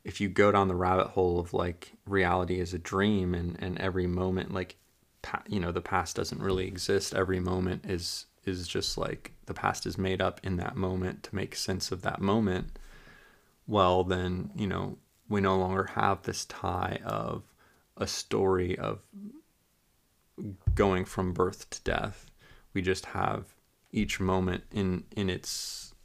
if 0.03 0.19
you 0.19 0.29
go 0.29 0.51
down 0.51 0.67
the 0.67 0.75
rabbit 0.75 1.07
hole 1.07 1.39
of 1.39 1.53
like 1.53 1.93
reality 2.05 2.59
is 2.59 2.73
a 2.73 2.79
dream 2.79 3.33
and 3.33 3.55
and 3.61 3.77
every 3.79 4.07
moment 4.07 4.53
like 4.53 4.75
pa- 5.21 5.43
you 5.47 5.59
know 5.59 5.71
the 5.71 5.81
past 5.81 6.15
doesn't 6.15 6.41
really 6.41 6.67
exist 6.67 7.13
every 7.13 7.39
moment 7.39 7.85
is 7.85 8.25
is 8.45 8.67
just 8.67 8.97
like 8.97 9.31
the 9.45 9.53
past 9.53 9.85
is 9.85 9.97
made 9.97 10.21
up 10.21 10.39
in 10.43 10.57
that 10.57 10.75
moment 10.75 11.23
to 11.23 11.35
make 11.35 11.55
sense 11.55 11.91
of 11.91 12.01
that 12.01 12.19
moment 12.19 12.77
well 13.67 14.03
then 14.03 14.49
you 14.55 14.67
know 14.67 14.97
we 15.31 15.39
no 15.41 15.57
longer 15.57 15.85
have 15.95 16.21
this 16.23 16.45
tie 16.45 16.99
of 17.05 17.43
a 17.95 18.05
story 18.05 18.77
of 18.77 18.99
going 20.75 21.05
from 21.05 21.31
birth 21.31 21.69
to 21.69 21.81
death. 21.83 22.29
We 22.73 22.81
just 22.81 23.05
have 23.07 23.45
each 23.91 24.19
moment 24.19 24.63
in 24.71 25.05
in 25.15 25.29
its 25.29 25.95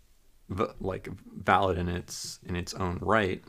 like 0.81 1.09
valid 1.37 1.77
in 1.77 1.89
its 1.89 2.39
in 2.47 2.55
its 2.55 2.73
own 2.75 2.99
right. 3.03 3.43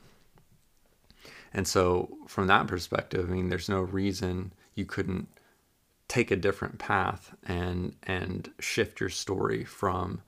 And 1.53 1.67
so 1.67 2.17
from 2.27 2.47
that 2.47 2.67
perspective, 2.67 3.29
I 3.29 3.33
mean 3.33 3.49
there's 3.49 3.69
no 3.69 3.81
reason 3.81 4.53
you 4.73 4.85
couldn't 4.85 5.27
take 6.07 6.31
a 6.31 6.35
different 6.35 6.79
path 6.79 7.35
and 7.45 7.95
and 8.03 8.49
shift 8.59 8.99
your 8.99 9.09
story 9.09 9.63
from 9.63 10.21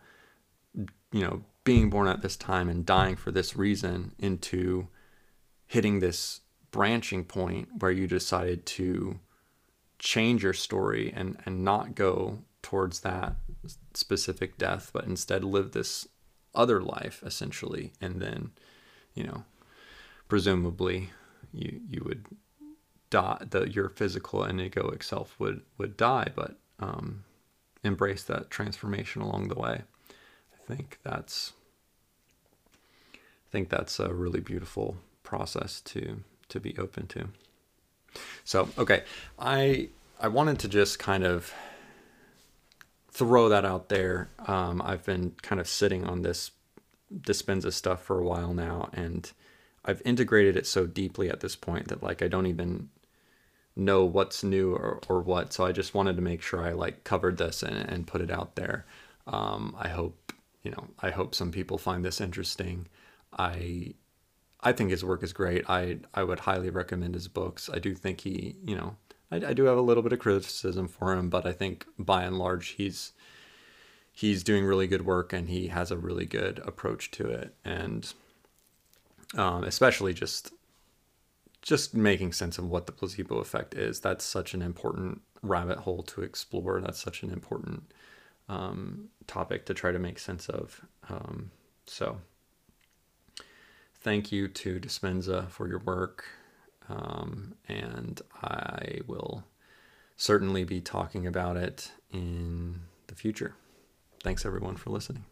you 1.11 1.21
know 1.21 1.43
being 1.63 1.89
born 1.89 2.07
at 2.07 2.21
this 2.21 2.35
time 2.35 2.69
and 2.69 2.85
dying 2.85 3.15
for 3.15 3.31
this 3.31 3.55
reason 3.55 4.11
into 4.19 4.88
hitting 5.70 6.00
this 6.00 6.41
branching 6.72 7.24
point 7.24 7.70
where 7.78 7.91
you 7.91 8.08
decided 8.08 8.66
to 8.66 9.20
change 10.00 10.41
your 10.44 10.54
story 10.54 11.14
and 11.16 11.38
and 11.46 11.64
not 11.64 11.94
go 11.94 12.40
towards 12.64 13.02
that 13.02 13.36
specific 13.94 14.58
death 14.58 14.90
but 14.91 15.06
instead 15.06 15.44
live 15.44 15.72
this 15.72 16.08
other 16.56 16.82
life 16.82 17.22
essentially. 17.24 17.94
And 18.02 18.20
then 18.20 18.50
you 19.14 19.24
know 19.24 19.44
presumably 20.28 21.12
you 21.54 21.82
you 21.88 22.02
would 22.04 22.26
die 23.12 23.44
the 23.48 23.70
your 23.70 23.90
physical 23.90 24.44
and 24.44 24.60
egoic 24.60 25.04
self 25.04 25.40
would 25.40 25.62
would 25.78 25.96
die 25.96 26.30
but 26.36 26.58
um, 26.80 27.26
embrace 27.84 28.24
that 28.24 28.50
transformation 28.50 29.22
along 29.22 29.50
the 29.50 29.60
way. 29.60 29.84
I 30.52 30.74
think 30.74 30.98
that's 31.04 31.54
i 33.16 33.52
think 33.52 33.70
that's 33.70 34.00
a 34.00 34.14
really 34.14 34.40
beautiful 34.40 34.98
process 35.30 35.81
to 35.81 36.23
to 36.49 36.60
be 36.60 36.76
open 36.77 37.06
to 37.07 37.27
so 38.43 38.68
okay 38.77 39.03
i 39.38 39.88
i 40.19 40.27
wanted 40.27 40.57
to 40.57 40.68
just 40.68 40.97
kind 40.97 41.23
of 41.23 41.53
throw 43.11 43.49
that 43.49 43.65
out 43.65 43.89
there 43.89 44.30
um, 44.47 44.81
i've 44.84 45.06
been 45.06 45.34
kind 45.41 45.61
of 45.61 45.68
sitting 45.68 46.03
on 46.06 46.22
this 46.23 46.51
Dispenza 47.11 47.73
stuff 47.73 48.03
for 48.03 48.19
a 48.19 48.23
while 48.23 48.53
now 48.53 48.89
and 48.93 49.31
I've 49.85 50.01
integrated 50.06 50.56
it 50.56 50.68
so 50.68 50.85
deeply 50.85 51.30
at 51.30 51.39
this 51.39 51.56
point 51.56 51.88
that 51.88 52.03
like 52.03 52.22
I 52.22 52.27
don't 52.27 52.45
even 52.47 52.89
know 53.76 54.03
what's 54.06 54.43
new 54.43 54.73
or, 54.73 54.99
or 55.07 55.22
what. 55.22 55.53
So 55.53 55.65
I 55.65 55.72
just 55.72 55.93
wanted 55.93 56.15
to 56.18 56.22
make 56.22 56.41
sure 56.41 56.64
I 56.64 56.73
like 56.73 57.03
covered 57.03 57.38
this 57.38 57.64
and, 57.64 57.89
and 57.89 58.07
put 58.07 58.22
it 58.22 58.30
out 58.30 58.56
there. 58.56 58.85
Um, 59.26 59.76
I 59.80 59.89
hope 59.89 60.34
you 60.64 60.72
know 60.72 60.88
I 60.99 61.11
hope 61.11 61.34
some 61.34 61.51
people 61.51 61.77
find 61.77 62.03
this 62.03 62.19
interesting. 62.22 62.88
I 63.38 63.93
I 64.61 64.72
think 64.73 64.91
his 64.91 65.06
work 65.06 65.23
is 65.23 65.34
great. 65.34 65.64
I 65.69 65.99
I 66.14 66.23
would 66.23 66.41
highly 66.41 66.69
recommend 66.69 67.15
his 67.15 67.27
books. 67.27 67.69
I 67.72 67.80
do 67.80 67.94
think 67.95 68.22
he 68.22 68.56
you 68.64 68.76
know 68.76 68.98
I, 69.31 69.38
I 69.38 69.53
do 69.53 69.65
have 69.65 69.77
a 69.77 69.81
little 69.81 70.03
bit 70.03 70.14
of 70.14 70.19
criticism 70.19 70.88
for 70.88 71.14
him, 71.14 71.30
but 71.30 71.45
I 71.45 71.53
think 71.53 71.86
by 71.98 72.23
and 72.23 72.38
large 72.38 72.69
he's 72.69 73.14
he's 74.11 74.44
doing 74.44 74.65
really 74.65 74.88
good 74.88 75.06
work 75.06 75.31
and 75.31 75.49
he 75.49 75.68
has 75.68 75.91
a 75.91 75.98
really 75.98 76.26
good 76.26 76.60
approach 76.65 77.10
to 77.11 77.27
it 77.27 77.56
and 77.64 78.14
um, 79.38 79.64
especially 79.64 80.14
just 80.14 80.52
just 81.61 81.94
making 81.94 82.34
sense 82.34 82.57
of 82.57 82.69
what 82.69 82.86
the 82.86 82.91
placebo 82.91 83.38
effect 83.38 83.76
is. 83.76 83.99
That's 83.99 84.23
such 84.23 84.53
an 84.53 84.61
important 84.61 85.22
rabbit 85.41 85.80
hole 85.80 86.03
to 86.03 86.22
explore. 86.22 86.81
That's 86.81 87.02
such 87.02 87.22
an 87.23 87.31
important 87.31 87.91
um, 88.48 89.10
topic 89.27 89.65
to 89.65 89.73
try 89.73 89.91
to 89.91 89.99
make 89.99 90.19
sense 90.19 90.48
of. 90.49 90.81
Um, 91.10 91.52
so, 91.86 92.18
thank 94.01 94.31
you 94.31 94.47
to 94.47 94.80
Dispenza 94.80 95.49
for 95.49 95.67
your 95.67 95.80
work, 95.80 96.26
um, 96.88 97.55
and 97.67 98.21
I 98.41 98.99
will 99.07 99.43
certainly 100.15 100.63
be 100.63 100.81
talking 100.81 101.26
about 101.27 101.57
it 101.57 101.91
in 102.11 102.81
the 103.07 103.15
future. 103.15 103.55
Thanks 104.21 104.45
everyone 104.45 104.76
for 104.76 104.89
listening. 104.89 105.26